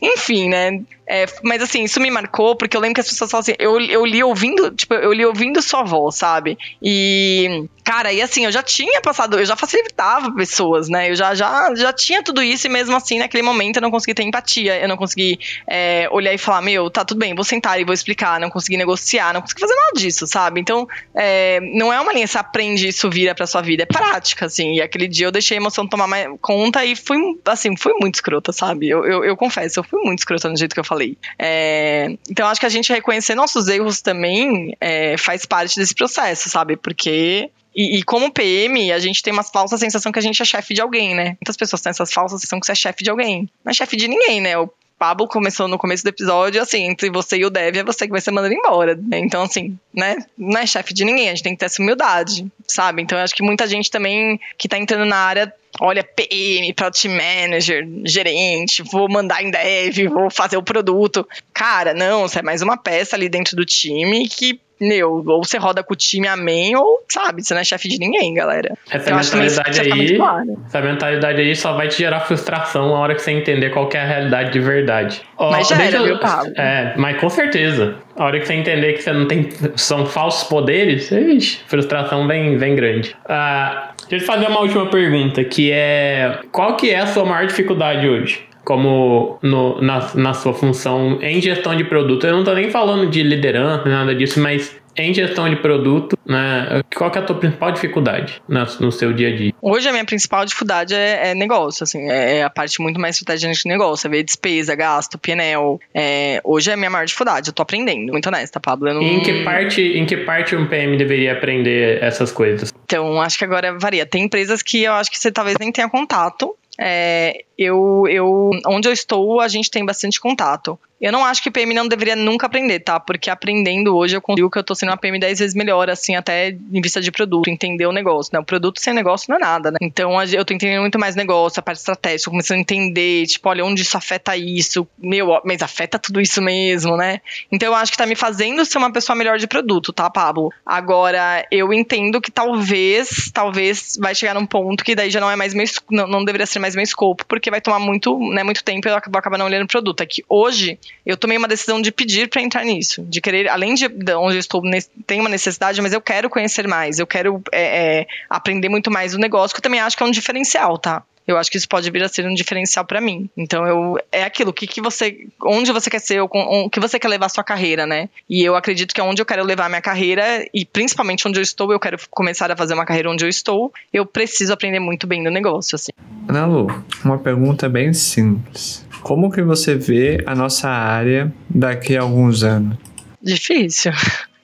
Enfim, 0.03 0.49
né? 0.49 0.81
É, 1.07 1.27
mas 1.43 1.63
assim, 1.63 1.85
isso 1.85 2.01
me 2.01 2.11
marcou, 2.11 2.57
porque 2.57 2.77
eu 2.77 2.81
lembro 2.81 2.95
que 2.95 3.01
as 3.01 3.09
pessoas 3.09 3.31
falam 3.31 3.43
assim, 3.43 3.55
eu, 3.59 3.79
eu 3.81 4.05
li 4.05 4.23
ouvindo, 4.25 4.71
tipo, 4.71 4.95
eu 4.95 5.13
li 5.13 5.25
ouvindo 5.25 5.61
sua 5.63 5.83
voz, 5.83 6.17
sabe? 6.17 6.59
E, 6.83 7.69
cara, 7.85 8.13
e 8.13 8.23
assim, 8.23 8.47
eu 8.47 8.51
já 8.51 8.63
tinha 8.63 9.01
passado, 9.01 9.39
eu 9.39 9.45
já 9.45 9.55
facilitava 9.55 10.33
pessoas, 10.35 10.89
né? 10.89 11.11
Eu 11.11 11.15
já, 11.15 11.35
já, 11.35 11.75
já 11.75 11.93
tinha 11.93 12.23
tudo 12.23 12.43
isso, 12.43 12.67
e 12.67 12.71
mesmo 12.71 12.97
assim, 12.97 13.19
naquele 13.19 13.43
momento, 13.43 13.77
eu 13.77 13.83
não 13.83 13.91
consegui 13.91 14.15
ter 14.15 14.23
empatia, 14.23 14.81
eu 14.81 14.89
não 14.89 14.97
consegui 14.97 15.39
é, 15.69 16.09
olhar 16.11 16.33
e 16.33 16.39
falar, 16.39 16.63
meu, 16.63 16.89
tá 16.91 17.05
tudo 17.05 17.19
bem, 17.19 17.35
vou 17.35 17.45
sentar 17.45 17.79
e 17.79 17.85
vou 17.85 17.93
explicar, 17.93 18.41
não 18.41 18.49
consegui 18.49 18.79
negociar, 18.79 19.35
não 19.35 19.43
consegui 19.43 19.61
fazer 19.61 19.75
nada 19.75 19.93
disso, 19.97 20.27
sabe? 20.27 20.61
Então, 20.61 20.89
é, 21.15 21.61
não 21.61 21.93
é 21.93 22.01
uma 22.01 22.13
linha, 22.13 22.27
você 22.27 22.39
aprende 22.39 22.89
isso 22.89 23.11
vira 23.11 23.35
pra 23.35 23.47
sua 23.47 23.61
vida, 23.61 23.83
é 23.83 23.87
prática, 23.87 24.47
assim, 24.47 24.77
e 24.77 24.81
aquele 24.81 25.07
dia 25.07 25.27
eu 25.27 25.33
deixei 25.33 25.59
a 25.59 25.61
emoção 25.61 25.87
tomar 25.87 26.09
conta 26.41 26.85
e 26.85 26.97
fui, 26.97 27.19
assim, 27.45 27.77
fui 27.77 27.93
muito 28.01 28.15
escrota, 28.15 28.51
sabe? 28.53 28.89
Eu, 28.89 29.05
eu, 29.05 29.25
eu 29.25 29.37
confesso, 29.37 29.81
eu 29.81 29.85
fui 29.85 30.01
muito 30.03 30.21
escrota 30.21 30.49
no 30.49 30.57
jeito 30.57 30.75
que 30.75 30.81
eu 30.81 30.85
falei. 30.85 31.19
É, 31.39 32.17
então, 32.31 32.49
acho 32.49 32.61
que 32.61 32.67
a 32.67 32.71
gente 32.71 32.91
reconhecer 32.93 33.35
nossos 33.35 33.69
erros 33.69 34.01
também 34.01 34.75
é, 34.81 35.17
faz 35.19 35.45
parte 35.45 35.79
desse 35.79 35.95
processo, 35.95 36.49
sabe? 36.49 36.77
Porque 36.77 37.51
E, 37.75 37.99
e, 37.99 38.03
como 38.03 38.31
PM, 38.31 38.93
a 38.93 38.99
gente 38.99 39.23
tem 39.23 39.33
uma 39.33 39.43
falsa 39.43 39.77
sensação 39.77 40.13
que 40.13 40.19
a 40.19 40.23
gente 40.23 40.41
é 40.41 40.45
chefe 40.45 40.75
de 40.75 40.81
alguém, 40.81 41.15
né? 41.15 41.37
Muitas 41.41 41.57
pessoas 41.57 41.83
têm 41.83 41.91
essa 41.91 42.07
falsa 42.07 42.37
sensação 42.37 42.61
que 42.61 42.67
você 42.67 42.73
é 42.73 42.77
chefe 42.77 43.03
de 43.03 43.11
alguém. 43.11 43.49
Não 43.65 43.71
é 43.71 43.75
chefe 43.75 43.97
de 43.97 44.07
ninguém, 44.07 44.41
né? 44.41 44.57
O 44.57 44.71
Pablo 44.99 45.27
começou 45.27 45.67
no 45.67 45.77
começo 45.77 46.05
do 46.05 46.09
episódio, 46.09 46.63
assim, 46.63 46.85
entre 46.85 47.11
você 47.11 47.37
e 47.37 47.45
o 47.45 47.51
Dev, 47.51 47.77
é 47.77 47.83
você 47.83 48.07
que 48.07 48.13
vai 48.13 48.21
ser 48.21 48.31
mandado 48.31 48.55
embora. 48.55 48.95
Né? 48.95 49.19
Então, 49.19 49.43
assim, 49.43 49.77
né? 49.93 50.17
Não 50.39 50.61
é 50.61 50.67
chefe 50.67 50.95
de 50.95 51.05
ninguém, 51.05 51.29
a 51.29 51.35
gente 51.35 51.43
tem 51.43 51.53
que 51.53 51.59
ter 51.59 51.67
essa 51.67 51.83
humildade, 51.83 52.47
sabe? 52.67 53.03
Então, 53.03 53.19
eu 53.19 53.25
acho 53.25 53.35
que 53.35 53.43
muita 53.43 53.67
gente 53.67 53.91
também 53.91 54.39
que 54.57 54.69
tá 54.69 54.79
entrando 54.79 55.05
na 55.05 55.17
área 55.17 55.53
olha, 55.81 56.05
PM, 56.05 56.73
Product 56.73 57.09
Manager, 57.09 57.87
gerente, 58.05 58.83
vou 58.83 59.11
mandar 59.11 59.43
em 59.43 59.51
dev, 59.51 60.09
vou 60.09 60.31
fazer 60.31 60.57
o 60.57 60.63
produto. 60.63 61.27
Cara, 61.53 61.93
não, 61.93 62.23
você 62.29 62.39
é 62.39 62.43
mais 62.43 62.63
uma 62.63 62.77
peça 62.77 63.17
ali 63.17 63.29
dentro 63.29 63.57
do 63.57 63.65
time 63.65 64.29
que 64.29 64.61
meu, 64.81 65.25
ou 65.27 65.45
você 65.45 65.57
roda 65.59 65.83
com 65.83 65.95
o 65.95 65.97
time 65.97 66.27
amém, 66.27 66.77
ou, 66.77 67.05
sabe, 67.09 67.43
você 67.43 67.55
não 67.55 67.61
é 67.61 67.65
chefe 67.65 67.89
de 67.89 67.99
ninguém, 67.99 68.35
galera. 68.35 68.77
Essa 68.91 69.11
eu 69.11 69.17
mentalidade 69.17 69.81
aí, 69.81 70.19
essa 70.67 70.81
mentalidade 70.81 71.41
aí 71.41 71.57
só 71.57 71.73
vai 71.75 71.89
te 71.89 71.99
gerar 71.99 72.21
frustração 72.21 72.89
na 72.89 72.99
hora 72.99 73.15
que 73.15 73.23
você 73.23 73.33
entender 73.33 73.71
qual 73.71 73.89
é 73.93 73.99
a 73.99 74.05
realidade 74.05 74.53
de 74.53 74.61
verdade. 74.61 75.23
Ó, 75.37 75.51
mas 75.51 75.69
já 75.69 75.83
era, 75.83 76.03
viu, 76.03 76.19
Pablo? 76.19 76.53
É, 76.57 76.95
mas 76.97 77.21
com 77.21 77.29
certeza. 77.29 77.97
A 78.17 78.25
hora 78.25 78.39
que 78.39 78.47
você 78.47 78.55
entender 78.55 78.93
que 78.95 79.03
você 79.03 79.13
não 79.13 79.27
tem, 79.27 79.49
são 79.77 80.07
falsos 80.07 80.49
poderes, 80.49 81.11
ixi, 81.11 81.61
frustração 81.67 82.27
vem, 82.29 82.57
vem 82.57 82.75
grande. 82.77 83.17
Ah, 83.29 83.93
deixa 84.09 84.25
eu 84.25 84.27
fazer 84.27 84.47
uma 84.47 84.61
última 84.61 84.87
pergunta, 84.87 85.43
que 85.45 85.73
é, 85.73 86.41
qual 86.53 86.77
que 86.77 86.91
é 86.91 87.01
a 87.01 87.07
sua 87.07 87.25
maior 87.25 87.47
dificuldade 87.47 88.09
hoje? 88.09 88.47
Como 88.65 89.39
no, 89.43 89.81
na, 89.81 90.11
na 90.15 90.35
sua 90.35 90.55
função 90.55 91.19
em 91.21 91.41
gestão 91.41 91.77
de 91.77 91.85
produto. 91.85 92.27
Eu 92.27 92.33
não 92.33 92.41
estou 92.41 92.55
nem 92.55 92.71
falando 92.71 93.09
de 93.09 93.23
liderança, 93.23 93.89
nada 93.89 94.15
disso, 94.15 94.41
mas 94.41 94.75
em 94.97 95.13
gestão 95.13 95.49
de 95.49 95.57
produto, 95.57 96.17
né? 96.25 96.83
Qual 96.95 97.11
que 97.11 97.19
é 97.19 97.21
a 97.21 97.25
tua 97.25 97.37
principal 97.37 97.73
dificuldade 97.73 98.41
no 98.49 98.93
seu 98.93 99.13
dia 99.13 99.29
a 99.29 99.37
dia? 99.37 99.53
Hoje 99.61 99.89
a 99.89 99.93
minha 99.93 100.05
principal 100.05 100.45
dificuldade 100.45 100.95
é, 100.95 101.31
é 101.31 101.35
negócio, 101.35 101.83
assim, 101.85 102.09
é, 102.11 102.39
é 102.39 102.43
a 102.45 102.51
parte 102.51 102.81
muito 102.81 103.01
mais 103.01 103.17
estratégica 103.17 103.53
de 103.53 103.69
negócio, 103.69 104.07
é 104.07 104.11
ver 104.11 104.23
despesa, 104.23 104.75
gasto, 104.75 105.19
PNL. 105.19 105.79
É, 105.93 106.41
hoje 106.45 106.71
é 106.71 106.75
a 106.75 106.77
minha 106.77 106.91
maior 106.91 107.05
dificuldade, 107.05 107.49
eu 107.49 107.53
tô 107.53 107.63
aprendendo, 107.63 108.13
muito 108.13 108.27
honesta, 108.27 108.61
Pablo. 108.61 108.93
Não... 108.93 109.03
em 109.03 109.21
que 109.21 109.43
parte, 109.43 109.83
em 109.83 110.07
que 110.07 110.19
parte 110.19 110.55
um 110.55 110.67
PM 110.67 110.97
deveria 110.97 111.33
aprender 111.33 112.03
essas 112.03 112.31
coisas? 112.31 112.73
Então, 112.85 113.21
acho 113.21 113.39
que 113.39 113.45
agora 113.45 113.77
varia. 113.79 114.07
Tem 114.07 114.25
empresas 114.25 114.63
que 114.63 114.83
eu 114.83 114.93
acho 114.93 115.11
que 115.11 115.19
você 115.19 115.33
talvez 115.33 115.57
nem 115.59 115.73
tenha 115.73 115.89
contato, 115.89 116.55
é, 116.79 117.45
eu, 117.57 118.05
eu, 118.09 118.51
onde 118.67 118.89
eu 118.89 118.93
estou, 118.93 119.41
a 119.41 119.49
gente 119.49 119.71
tem 119.71 119.85
bastante 119.85 120.21
contato. 120.21 120.79
Eu 121.05 121.13
não 121.13 121.23
acho 121.23 121.43
que 121.43 121.51
PM 121.51 121.75
não 121.75 121.87
deveria 121.87 122.17
nunca 122.17 122.47
aprender, 122.47 122.81
tá? 122.81 122.99
Porque 122.99 123.29
aprendendo 123.29 123.95
hoje 123.95 124.17
eu 124.17 124.23
consigo 124.23 124.49
que 124.49 124.59
eu 124.59 124.65
tô 124.65 124.75
sendo 124.75 124.89
uma 124.89 124.97
PM 124.97 125.19
10 125.19 125.39
vezes 125.39 125.55
melhor, 125.55 125.91
assim, 125.91 126.17
até 126.17 126.49
em 126.49 126.81
vista 126.81 126.99
de 126.99 127.13
produto, 127.13 127.47
entender 127.49 127.85
o 127.85 127.93
negócio, 127.93 128.31
né? 128.33 128.41
O 128.41 128.43
produto 128.45 128.81
sem 128.81 128.95
negócio 128.95 129.27
não 129.29 129.37
é 129.37 129.41
nada, 129.41 129.71
né? 129.71 129.77
Então 129.83 130.19
eu 130.23 130.43
tô 130.47 130.55
entendendo 130.55 130.81
muito 130.81 130.99
mais 130.99 131.15
negócio, 131.15 131.61
a 131.61 131.63
parte 131.63 131.77
estratégica, 131.77 132.31
começando 132.31 132.57
a 132.57 132.61
entender, 132.63 133.27
tipo, 133.27 133.47
olha, 133.51 133.63
onde 133.67 133.83
isso 133.83 133.99
afeta 133.99 134.35
isso, 134.35 134.89
meu, 134.97 135.43
mas 135.45 135.61
afeta 135.61 135.99
tudo 135.99 136.23
isso 136.23 136.41
mesmo, 136.41 136.97
né? 136.97 137.21
Então 137.53 137.69
eu 137.69 137.75
acho 137.75 137.93
que 137.93 137.99
tá 137.99 138.07
me 138.07 138.17
fazendo 138.17 138.65
ser 138.65 138.79
uma 138.79 138.91
pessoa 138.91 139.15
melhor 139.15 139.37
de 139.37 139.47
produto, 139.47 139.93
tá, 139.93 140.09
Pablo? 140.09 140.51
Agora, 140.65 141.47
eu 141.51 141.71
entendo 141.71 142.19
que 142.19 142.31
talvez, 142.31 143.31
talvez 143.31 143.99
vai 144.01 144.15
chegar 144.15 144.33
num 144.33 144.47
ponto 144.47 144.83
que 144.83 144.95
daí 144.95 145.11
já 145.11 145.21
não 145.21 145.31
é 145.31 145.37
mais 145.37 145.53
meu, 145.53 145.67
não, 145.91 146.07
não 146.07 146.25
deveria 146.25 146.47
ser 146.47 146.61
mais 146.61 146.75
meu 146.75 146.83
escopo, 146.83 147.27
porque 147.27 147.51
vai 147.51 147.61
tomar 147.61 147.79
muito, 147.79 148.19
né, 148.31 148.43
muito 148.43 148.65
tempo 148.65 148.89
e 148.89 148.91
eu 148.91 148.99
vou 149.11 149.19
acabar 149.19 149.37
não 149.37 149.45
olhando 149.45 149.65
o 149.65 149.69
produto. 149.69 150.01
É 150.01 150.07
que 150.07 150.25
hoje 150.31 150.79
eu 151.05 151.17
tomei 151.17 151.37
uma 151.37 151.49
decisão 151.49 151.81
de 151.81 151.93
pedir 151.93 152.29
para 152.29 152.43
entrar 152.43 152.65
nisso, 152.65 153.03
de 153.03 153.21
querer, 153.21 153.49
além 153.49 153.75
de, 153.75 153.89
de 153.89 154.15
onde 154.15 154.37
eu 154.37 154.41
estou, 154.41 154.63
tem 155.07 155.21
uma 155.21 155.29
necessidade, 155.29 155.81
mas 155.83 155.93
eu 155.93 156.01
quero 156.01 156.31
conhecer 156.31 156.67
mais, 156.67 156.99
eu 156.99 157.07
quero 157.07 157.43
é, 157.53 158.01
é, 158.01 158.07
aprender 158.29 158.69
muito 158.69 158.91
mais 158.91 159.13
do 159.13 159.19
negócio, 159.19 159.55
que 159.55 159.59
eu 159.59 159.63
também 159.63 159.81
acho 159.81 159.97
que 159.97 160.03
é 160.03 160.07
um 160.07 160.11
diferencial, 160.11 160.79
tá? 160.79 161.03
Eu 161.27 161.39
acho 161.39 161.51
que 161.51 161.57
isso 161.57 161.69
pode 161.69 161.91
vir 161.91 162.03
a 162.03 162.09
ser 162.09 162.27
um 162.27 162.35
diferencial 162.35 162.85
para 162.85 163.01
mim. 163.01 163.29
Então 163.37 163.67
eu 163.67 163.99
é 164.13 164.25
aquilo, 164.25 164.53
que, 164.53 164.67
que 164.67 164.81
você, 164.81 165.27
onde 165.43 165.73
você 165.73 165.89
quer 165.89 165.99
ser, 165.99 166.21
o 166.21 166.69
que 166.69 166.79
você 166.79 166.99
quer 166.99 167.09
levar 167.09 167.27
a 167.27 167.31
sua 167.31 167.43
carreira, 167.43 167.87
né? 167.87 168.09
E 168.29 168.43
eu 168.45 168.55
acredito 168.55 168.95
que 168.95 169.01
onde 169.01 169.23
eu 169.23 169.27
quero 169.27 169.43
levar 169.43 169.67
a 169.67 169.69
minha 169.69 169.81
carreira 169.81 170.47
e 170.53 170.65
principalmente 170.65 171.27
onde 171.27 171.39
eu 171.39 171.43
estou, 171.43 171.73
eu 171.73 171.81
quero 171.81 171.97
começar 172.11 172.51
a 172.51 172.57
fazer 172.57 172.75
uma 172.75 172.85
carreira 172.85 173.11
onde 173.11 173.25
eu 173.25 173.29
estou. 173.29 173.73
Eu 173.93 174.05
preciso 174.05 174.53
aprender 174.53 174.81
muito 174.81 175.07
bem 175.07 175.25
do 175.25 175.31
negócio, 175.31 175.77
assim. 175.77 175.93
Ana 176.29 176.47
Lu, 176.47 176.85
uma 177.03 177.19
pergunta 177.19 177.69
bem 177.71 177.95
simples. 177.95 178.84
Como 179.05 179.31
que 179.31 179.43
você 179.43 179.75
vê 179.75 180.25
a 180.25 180.35
nossa 180.35 180.67
área 180.67 181.31
daqui 181.49 181.95
a 181.95 182.01
alguns 182.01 182.43
anos? 182.43 182.79
Difícil. 183.23 183.93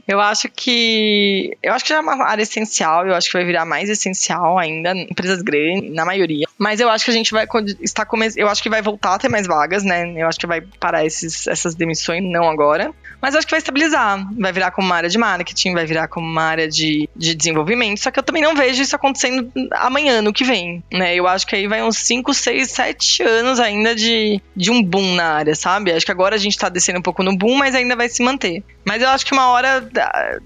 Eu 0.06 0.20
acho 0.20 0.50
que. 0.54 1.56
Eu 1.62 1.72
acho 1.72 1.84
que 1.84 1.88
já 1.88 1.96
é 1.96 2.00
uma 2.00 2.24
área 2.24 2.42
essencial, 2.42 3.06
eu 3.06 3.14
acho 3.14 3.28
que 3.28 3.38
vai 3.38 3.46
virar 3.46 3.64
mais 3.64 3.88
essencial 3.88 4.58
ainda, 4.58 4.92
empresas 4.92 5.40
grandes, 5.40 5.94
na 5.94 6.04
maioria. 6.04 6.46
Mas 6.58 6.78
eu 6.78 6.90
acho 6.90 7.06
que 7.06 7.10
a 7.10 7.14
gente 7.14 7.32
vai 7.32 7.46
estar 7.80 8.04
come... 8.04 8.28
Eu 8.36 8.48
acho 8.48 8.62
que 8.62 8.68
vai 8.68 8.82
voltar 8.82 9.14
a 9.14 9.18
ter 9.18 9.30
mais 9.30 9.46
vagas, 9.46 9.82
né? 9.82 10.12
Eu 10.20 10.26
acho 10.26 10.38
que 10.38 10.46
vai 10.46 10.60
parar 10.60 11.06
esses, 11.06 11.46
essas 11.46 11.74
demissões, 11.74 12.22
não 12.22 12.50
agora. 12.50 12.92
Mas 13.20 13.34
eu 13.34 13.38
acho 13.38 13.46
que 13.46 13.52
vai 13.52 13.58
estabilizar. 13.58 14.26
Vai 14.38 14.52
virar 14.52 14.70
como 14.70 14.86
uma 14.86 14.96
área 14.96 15.08
de 15.08 15.18
marketing, 15.18 15.74
vai 15.74 15.86
virar 15.86 16.08
como 16.08 16.26
uma 16.26 16.42
área 16.42 16.68
de, 16.68 17.08
de 17.14 17.34
desenvolvimento. 17.34 18.00
Só 18.00 18.10
que 18.10 18.18
eu 18.18 18.22
também 18.22 18.42
não 18.42 18.54
vejo 18.54 18.82
isso 18.82 18.96
acontecendo 18.96 19.50
amanhã, 19.72 20.22
no 20.22 20.32
que 20.32 20.44
vem. 20.44 20.82
Né? 20.92 21.14
Eu 21.14 21.26
acho 21.26 21.46
que 21.46 21.56
aí 21.56 21.66
vai 21.66 21.82
uns 21.82 21.98
5, 21.98 22.32
6, 22.32 22.70
7 22.70 23.22
anos 23.22 23.60
ainda 23.60 23.94
de, 23.94 24.40
de 24.56 24.70
um 24.70 24.82
boom 24.82 25.14
na 25.14 25.34
área, 25.34 25.54
sabe? 25.54 25.92
Acho 25.92 26.06
que 26.06 26.12
agora 26.12 26.34
a 26.34 26.38
gente 26.38 26.58
tá 26.58 26.68
descendo 26.68 26.98
um 26.98 27.02
pouco 27.02 27.22
no 27.22 27.36
boom, 27.36 27.56
mas 27.56 27.74
ainda 27.74 27.96
vai 27.96 28.08
se 28.08 28.22
manter. 28.22 28.62
Mas 28.84 29.02
eu 29.02 29.08
acho 29.08 29.26
que 29.26 29.32
uma 29.32 29.48
hora 29.48 29.88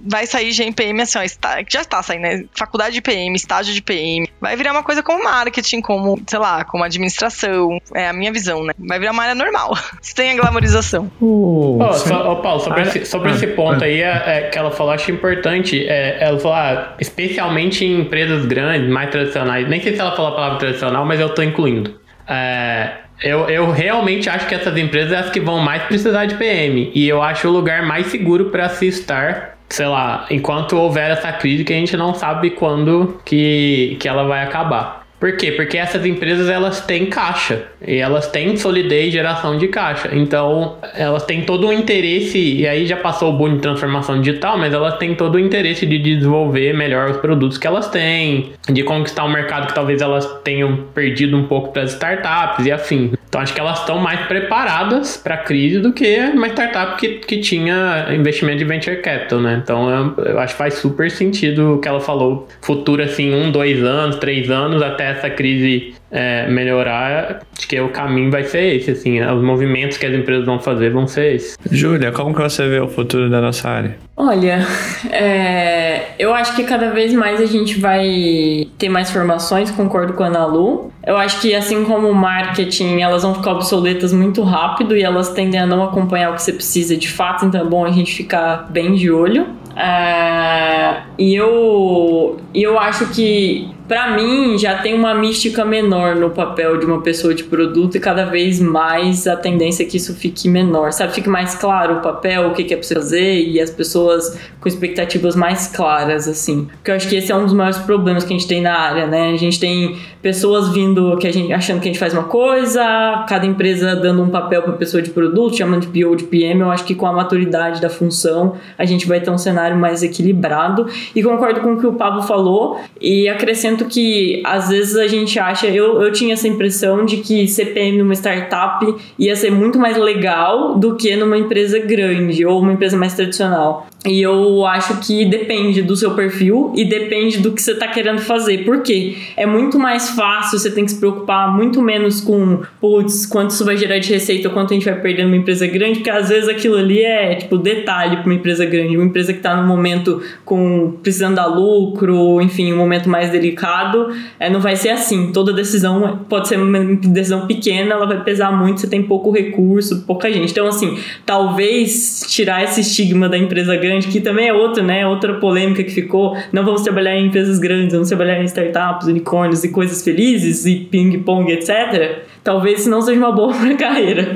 vai 0.04 0.26
sair 0.26 0.52
GMPM 0.52 1.00
assim, 1.02 1.18
ó, 1.18 1.22
está, 1.22 1.58
já 1.68 1.80
está 1.80 2.02
saindo, 2.02 2.22
né? 2.22 2.44
Faculdade 2.52 2.94
de 2.94 3.00
PM, 3.00 3.34
estágio 3.36 3.72
de 3.72 3.80
PM. 3.80 4.28
Vai 4.40 4.56
virar 4.56 4.72
uma 4.72 4.82
coisa 4.82 5.02
como 5.02 5.22
marketing, 5.22 5.80
como, 5.80 6.20
sei 6.26 6.38
lá, 6.38 6.64
como 6.64 6.84
administração. 6.84 7.78
É 7.94 8.08
a 8.08 8.12
minha 8.12 8.32
visão, 8.32 8.64
né? 8.64 8.72
Vai 8.78 8.98
virar 8.98 9.12
uma 9.12 9.22
área 9.22 9.34
normal, 9.34 9.76
sem 10.02 10.32
a 10.32 10.34
glamorização. 10.34 11.10
Uh, 11.20 11.78
oh, 11.82 11.92
só, 11.92 12.32
oh, 12.32 12.36
Paulo, 12.42 12.60
sobre, 12.64 12.82
esse, 12.82 13.06
sobre 13.06 13.30
ah, 13.30 13.34
esse 13.34 13.46
ponto 13.48 13.82
ah, 13.82 13.86
aí 13.86 14.00
é, 14.00 14.22
é, 14.26 14.40
que 14.42 14.58
ela 14.58 14.70
falou, 14.70 14.92
acho 14.92 15.10
importante. 15.10 15.86
É, 15.86 16.18
ela 16.20 16.38
falou, 16.38 16.56
ah, 16.56 16.94
especialmente 17.00 17.84
em 17.84 18.00
empresas 18.00 18.44
grandes, 18.46 18.88
mais 18.88 19.10
tradicionais. 19.10 19.68
Nem 19.68 19.80
sei 19.80 19.94
se 19.94 20.00
ela 20.00 20.14
falou 20.16 20.32
a 20.32 20.34
palavra 20.34 20.58
tradicional, 20.58 21.04
mas 21.04 21.20
eu 21.20 21.28
tô 21.28 21.42
incluindo. 21.42 21.94
É, 22.26 22.90
eu, 23.22 23.48
eu 23.48 23.70
realmente 23.70 24.28
acho 24.28 24.46
que 24.46 24.54
essas 24.54 24.76
empresas 24.76 25.10
são 25.10 25.18
as 25.20 25.30
que 25.30 25.40
vão 25.40 25.58
mais 25.60 25.82
precisar 25.84 26.26
de 26.26 26.34
PM. 26.34 26.90
E 26.94 27.08
eu 27.08 27.22
acho 27.22 27.48
o 27.48 27.52
lugar 27.52 27.82
mais 27.82 28.06
seguro 28.08 28.46
para 28.46 28.68
se 28.68 28.86
estar, 28.86 29.56
sei 29.68 29.86
lá, 29.86 30.26
enquanto 30.30 30.76
houver 30.76 31.10
essa 31.10 31.32
crise 31.32 31.64
que 31.64 31.72
a 31.72 31.76
gente 31.76 31.96
não 31.96 32.14
sabe 32.14 32.50
quando 32.50 33.20
que, 33.24 33.96
que 34.00 34.08
ela 34.08 34.24
vai 34.24 34.42
acabar. 34.42 35.03
Por 35.18 35.36
quê? 35.36 35.52
Porque 35.52 35.78
essas 35.78 36.04
empresas 36.04 36.48
elas 36.48 36.80
têm 36.80 37.06
caixa 37.06 37.62
e 37.86 37.96
elas 37.96 38.26
têm 38.28 38.56
solidez 38.56 39.08
e 39.08 39.10
geração 39.10 39.56
de 39.56 39.68
caixa. 39.68 40.10
Então, 40.12 40.76
elas 40.94 41.24
têm 41.24 41.42
todo 41.42 41.68
o 41.68 41.72
interesse, 41.72 42.38
e 42.38 42.66
aí 42.66 42.86
já 42.86 42.96
passou 42.96 43.32
o 43.32 43.36
boom 43.36 43.56
de 43.56 43.62
transformação 43.62 44.20
digital, 44.20 44.58
mas 44.58 44.74
elas 44.74 44.98
têm 44.98 45.14
todo 45.14 45.36
o 45.36 45.38
interesse 45.38 45.86
de 45.86 45.98
desenvolver 45.98 46.74
melhor 46.74 47.10
os 47.10 47.16
produtos 47.18 47.56
que 47.56 47.66
elas 47.66 47.88
têm, 47.88 48.52
de 48.68 48.82
conquistar 48.82 49.24
um 49.24 49.32
mercado 49.32 49.66
que 49.66 49.74
talvez 49.74 50.02
elas 50.02 50.26
tenham 50.42 50.76
perdido 50.94 51.36
um 51.36 51.44
pouco 51.44 51.72
para 51.72 51.82
as 51.82 51.92
startups 51.92 52.66
e 52.66 52.72
afim. 52.72 53.12
Então, 53.28 53.40
acho 53.40 53.52
que 53.52 53.60
elas 53.60 53.80
estão 53.80 53.98
mais 53.98 54.20
preparadas 54.26 55.16
para 55.16 55.34
a 55.34 55.38
crise 55.38 55.80
do 55.80 55.92
que 55.92 56.18
uma 56.34 56.46
startup 56.48 56.96
que, 57.00 57.14
que 57.18 57.38
tinha 57.38 58.06
investimento 58.14 58.58
de 58.58 58.64
venture 58.64 58.96
capital, 58.98 59.40
né? 59.40 59.60
Então, 59.60 60.14
eu, 60.16 60.24
eu 60.24 60.38
acho 60.38 60.54
que 60.54 60.58
faz 60.58 60.74
super 60.74 61.10
sentido 61.10 61.74
o 61.74 61.80
que 61.80 61.88
ela 61.88 62.00
falou, 62.00 62.46
futuro 62.62 63.02
assim, 63.02 63.34
um, 63.34 63.50
dois 63.50 63.82
anos, 63.82 64.16
três 64.16 64.50
anos, 64.50 64.82
até 64.82 65.03
essa 65.04 65.30
crise 65.30 65.94
é, 66.14 66.46
melhorar, 66.48 67.40
acho 67.58 67.66
que 67.66 67.80
o 67.80 67.88
caminho 67.88 68.30
vai 68.30 68.44
ser 68.44 68.76
esse, 68.76 68.92
assim, 68.92 69.20
os 69.20 69.42
movimentos 69.42 69.98
que 69.98 70.06
as 70.06 70.14
empresas 70.14 70.46
vão 70.46 70.60
fazer 70.60 70.90
vão 70.90 71.08
ser 71.08 71.34
esses. 71.34 71.58
Júlia, 71.68 72.12
como 72.12 72.32
que 72.32 72.40
você 72.40 72.68
vê 72.68 72.78
o 72.78 72.86
futuro 72.86 73.28
da 73.28 73.40
nossa 73.40 73.68
área? 73.68 73.96
Olha, 74.16 74.64
é, 75.10 76.12
eu 76.16 76.32
acho 76.32 76.54
que 76.54 76.62
cada 76.62 76.90
vez 76.90 77.12
mais 77.12 77.40
a 77.40 77.46
gente 77.46 77.80
vai 77.80 78.68
ter 78.78 78.88
mais 78.88 79.10
formações, 79.10 79.72
concordo 79.72 80.12
com 80.12 80.22
a 80.22 80.26
Ana 80.26 80.46
Lu. 80.46 80.92
Eu 81.04 81.16
acho 81.16 81.40
que 81.40 81.52
assim 81.52 81.84
como 81.84 82.08
o 82.08 82.14
marketing, 82.14 83.00
elas 83.00 83.22
vão 83.22 83.34
ficar 83.34 83.50
obsoletas 83.50 84.12
muito 84.12 84.40
rápido 84.42 84.96
e 84.96 85.02
elas 85.02 85.30
tendem 85.30 85.58
a 85.58 85.66
não 85.66 85.82
acompanhar 85.82 86.30
o 86.30 86.34
que 86.34 86.42
você 86.42 86.52
precisa 86.52 86.96
de 86.96 87.08
fato, 87.08 87.44
então 87.44 87.60
é 87.60 87.64
bom 87.64 87.84
a 87.84 87.90
gente 87.90 88.14
ficar 88.14 88.68
bem 88.70 88.94
de 88.94 89.10
olho. 89.10 89.48
É, 89.76 91.02
e 91.18 91.34
eu, 91.34 92.36
eu 92.54 92.78
acho 92.78 93.08
que 93.08 93.68
para 93.88 94.12
mim 94.12 94.56
já 94.56 94.78
tem 94.78 94.94
uma 94.94 95.14
mística 95.14 95.64
menor 95.64 96.03
no 96.12 96.30
papel 96.30 96.76
de 96.78 96.86
uma 96.86 97.00
pessoa 97.00 97.34
de 97.34 97.44
produto 97.44 97.96
e 97.96 98.00
cada 98.00 98.24
vez 98.24 98.60
mais 98.60 99.26
a 99.26 99.36
tendência 99.36 99.84
é 99.84 99.86
que 99.86 99.96
isso 99.96 100.14
fique 100.14 100.48
menor, 100.48 100.92
sabe? 100.92 101.12
Fique 101.12 101.28
mais 101.28 101.54
claro 101.54 101.98
o 101.98 102.00
papel, 102.00 102.48
o 102.48 102.52
que, 102.52 102.64
que 102.64 102.74
é 102.74 102.76
preciso 102.76 103.00
fazer 103.00 103.40
e 103.44 103.60
as 103.60 103.70
pessoas 103.70 104.38
com 104.60 104.68
expectativas 104.68 105.36
mais 105.36 105.68
claras, 105.68 106.26
assim. 106.26 106.68
Porque 106.76 106.90
eu 106.90 106.94
acho 106.96 107.08
que 107.08 107.16
esse 107.16 107.30
é 107.30 107.36
um 107.36 107.44
dos 107.44 107.52
maiores 107.52 107.78
problemas 107.78 108.24
que 108.24 108.32
a 108.32 108.36
gente 108.36 108.48
tem 108.48 108.60
na 108.60 108.74
área, 108.74 109.06
né? 109.06 109.30
A 109.30 109.36
gente 109.36 109.60
tem 109.60 109.96
pessoas 110.20 110.70
vindo 110.70 111.16
que 111.18 111.26
a 111.26 111.32
gente 111.32 111.52
achando 111.52 111.80
que 111.80 111.88
a 111.88 111.92
gente 111.92 111.98
faz 111.98 112.14
uma 112.14 112.24
coisa, 112.24 113.24
cada 113.28 113.44
empresa 113.44 113.94
dando 113.94 114.22
um 114.22 114.30
papel 114.30 114.62
para 114.62 114.72
pessoa 114.72 115.02
de 115.02 115.10
produto, 115.10 115.56
chamando 115.56 115.86
de 115.86 115.88
PO 115.88 116.16
de 116.16 116.24
PM. 116.24 116.60
Eu 116.60 116.70
acho 116.70 116.84
que 116.84 116.94
com 116.94 117.06
a 117.06 117.12
maturidade 117.12 117.80
da 117.80 117.90
função 117.90 118.54
a 118.78 118.84
gente 118.86 119.06
vai 119.06 119.20
ter 119.20 119.30
um 119.30 119.36
cenário 119.36 119.76
mais 119.76 120.02
equilibrado. 120.02 120.86
E 121.14 121.22
concordo 121.22 121.60
com 121.60 121.74
o 121.74 121.78
que 121.78 121.86
o 121.86 121.92
Pablo 121.92 122.22
falou 122.22 122.80
e 123.00 123.28
acrescento 123.28 123.84
que 123.84 124.42
às 124.46 124.70
vezes 124.70 124.96
a 124.96 125.06
gente 125.06 125.38
acha, 125.38 125.66
eu, 125.66 125.83
eu 126.02 126.12
tinha 126.12 126.34
essa 126.34 126.48
impressão 126.48 127.04
de 127.04 127.18
que 127.18 127.46
CPM 127.48 127.98
numa 127.98 128.14
startup 128.14 128.94
ia 129.18 129.36
ser 129.36 129.50
muito 129.50 129.78
mais 129.78 129.96
legal 129.96 130.78
do 130.78 130.96
que 130.96 131.14
numa 131.16 131.38
empresa 131.38 131.78
grande 131.78 132.44
ou 132.44 132.60
uma 132.60 132.72
empresa 132.72 132.96
mais 132.96 133.14
tradicional. 133.14 133.86
E 134.06 134.20
eu 134.20 134.66
acho 134.66 135.00
que 135.00 135.24
depende 135.24 135.80
do 135.80 135.96
seu 135.96 136.10
perfil 136.14 136.74
e 136.76 136.84
depende 136.84 137.38
do 137.38 137.52
que 137.52 137.62
você 137.62 137.72
está 137.72 137.88
querendo 137.88 138.20
fazer. 138.20 138.58
Por 138.58 138.82
quê? 138.82 139.16
É 139.34 139.46
muito 139.46 139.78
mais 139.78 140.10
fácil, 140.10 140.58
você 140.58 140.70
tem 140.70 140.84
que 140.84 140.90
se 140.90 141.00
preocupar 141.00 141.50
muito 141.50 141.80
menos 141.80 142.20
com, 142.20 142.60
putz, 142.78 143.24
quanto 143.24 143.50
isso 143.50 143.64
vai 143.64 143.78
gerar 143.78 143.98
de 143.98 144.12
receita 144.12 144.50
quanto 144.50 144.72
a 144.72 144.74
gente 144.74 144.84
vai 144.84 145.00
perder 145.00 145.24
numa 145.24 145.36
empresa 145.36 145.66
grande, 145.66 146.00
porque 146.00 146.10
às 146.10 146.28
vezes 146.28 146.50
aquilo 146.50 146.76
ali 146.76 147.00
é, 147.00 147.34
tipo, 147.36 147.56
detalhe 147.56 148.18
para 148.18 148.26
uma 148.26 148.34
empresa 148.34 148.66
grande. 148.66 148.94
Uma 148.94 149.06
empresa 149.06 149.32
que 149.32 149.38
está 149.38 149.56
no 149.56 149.66
momento 149.66 150.22
com 150.44 150.98
precisando 151.02 151.36
dar 151.36 151.46
lucro, 151.46 152.42
enfim, 152.42 152.74
um 152.74 152.76
momento 152.76 153.08
mais 153.08 153.30
delicado, 153.30 154.14
é, 154.38 154.50
não 154.50 154.60
vai 154.60 154.76
ser 154.76 154.90
assim. 154.90 155.32
Toda 155.32 155.50
decisão 155.50 156.26
pode 156.28 156.48
ser 156.48 156.58
uma 156.58 156.78
decisão 156.94 157.46
pequena, 157.46 157.94
ela 157.94 158.04
vai 158.04 158.22
pesar 158.22 158.52
muito, 158.52 158.82
você 158.82 158.86
tem 158.86 159.02
pouco 159.02 159.30
recurso, 159.30 160.04
pouca 160.06 160.30
gente. 160.30 160.50
Então, 160.50 160.66
assim, 160.66 160.98
talvez 161.24 162.22
tirar 162.28 162.62
esse 162.62 162.82
estigma 162.82 163.30
da 163.30 163.38
empresa 163.38 163.74
grande 163.76 163.93
grande, 163.94 164.08
que 164.08 164.20
também 164.20 164.48
é 164.48 164.52
outra, 164.52 164.82
né? 164.82 165.06
Outra 165.06 165.34
polêmica 165.34 165.82
que 165.82 165.90
ficou. 165.90 166.36
Não 166.52 166.64
vamos 166.64 166.82
trabalhar 166.82 167.16
em 167.16 167.26
empresas 167.26 167.58
grandes, 167.58 167.92
vamos 167.92 168.08
trabalhar 168.08 168.40
em 168.40 168.44
startups, 168.44 169.06
unicórnios 169.06 169.64
e 169.64 169.68
coisas 169.70 170.02
felizes 170.02 170.66
e 170.66 170.76
ping-pong, 170.76 171.50
etc. 171.52 172.24
Talvez 172.42 172.86
não 172.86 173.00
seja 173.00 173.18
uma 173.18 173.32
boa 173.32 173.54
para 173.56 173.74
carreira. 173.74 174.34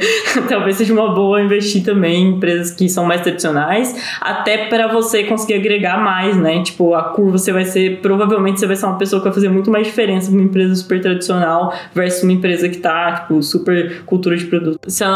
Talvez 0.49 0.77
seja 0.77 0.93
uma 0.93 1.15
boa 1.15 1.43
investir 1.43 1.85
também 1.85 2.23
em 2.23 2.31
empresas 2.37 2.71
que 2.71 2.89
são 2.89 3.05
mais 3.05 3.21
tradicionais, 3.21 3.95
até 4.21 4.69
para 4.69 4.89
você 4.89 5.25
conseguir 5.25 5.55
agregar 5.55 6.03
mais, 6.03 6.37
né? 6.37 6.63
Tipo, 6.63 6.95
a 6.95 7.03
curva 7.05 7.39
você 7.39 7.53
vai 7.53 7.65
ser, 7.65 8.01
provavelmente 8.01 8.61
você 8.61 8.67
vai 8.67 8.77
ser 8.77 8.87
uma 8.87 8.99
pessoa 8.99 9.21
que 9.21 9.25
vai 9.25 9.35
fazer 9.35 9.49
muito 9.49 9.71
mais 9.71 9.87
diferença 9.87 10.31
numa 10.31 10.43
empresa 10.43 10.75
super 10.75 11.01
tradicional 11.01 11.75
versus 11.95 12.23
uma 12.23 12.33
empresa 12.33 12.69
que 12.69 12.79
tá, 12.79 13.13
tipo, 13.13 13.43
super 13.43 14.03
cultura 14.05 14.37
de 14.37 14.47
produto. 14.47 14.79
Se 14.91 15.05
a 15.05 15.09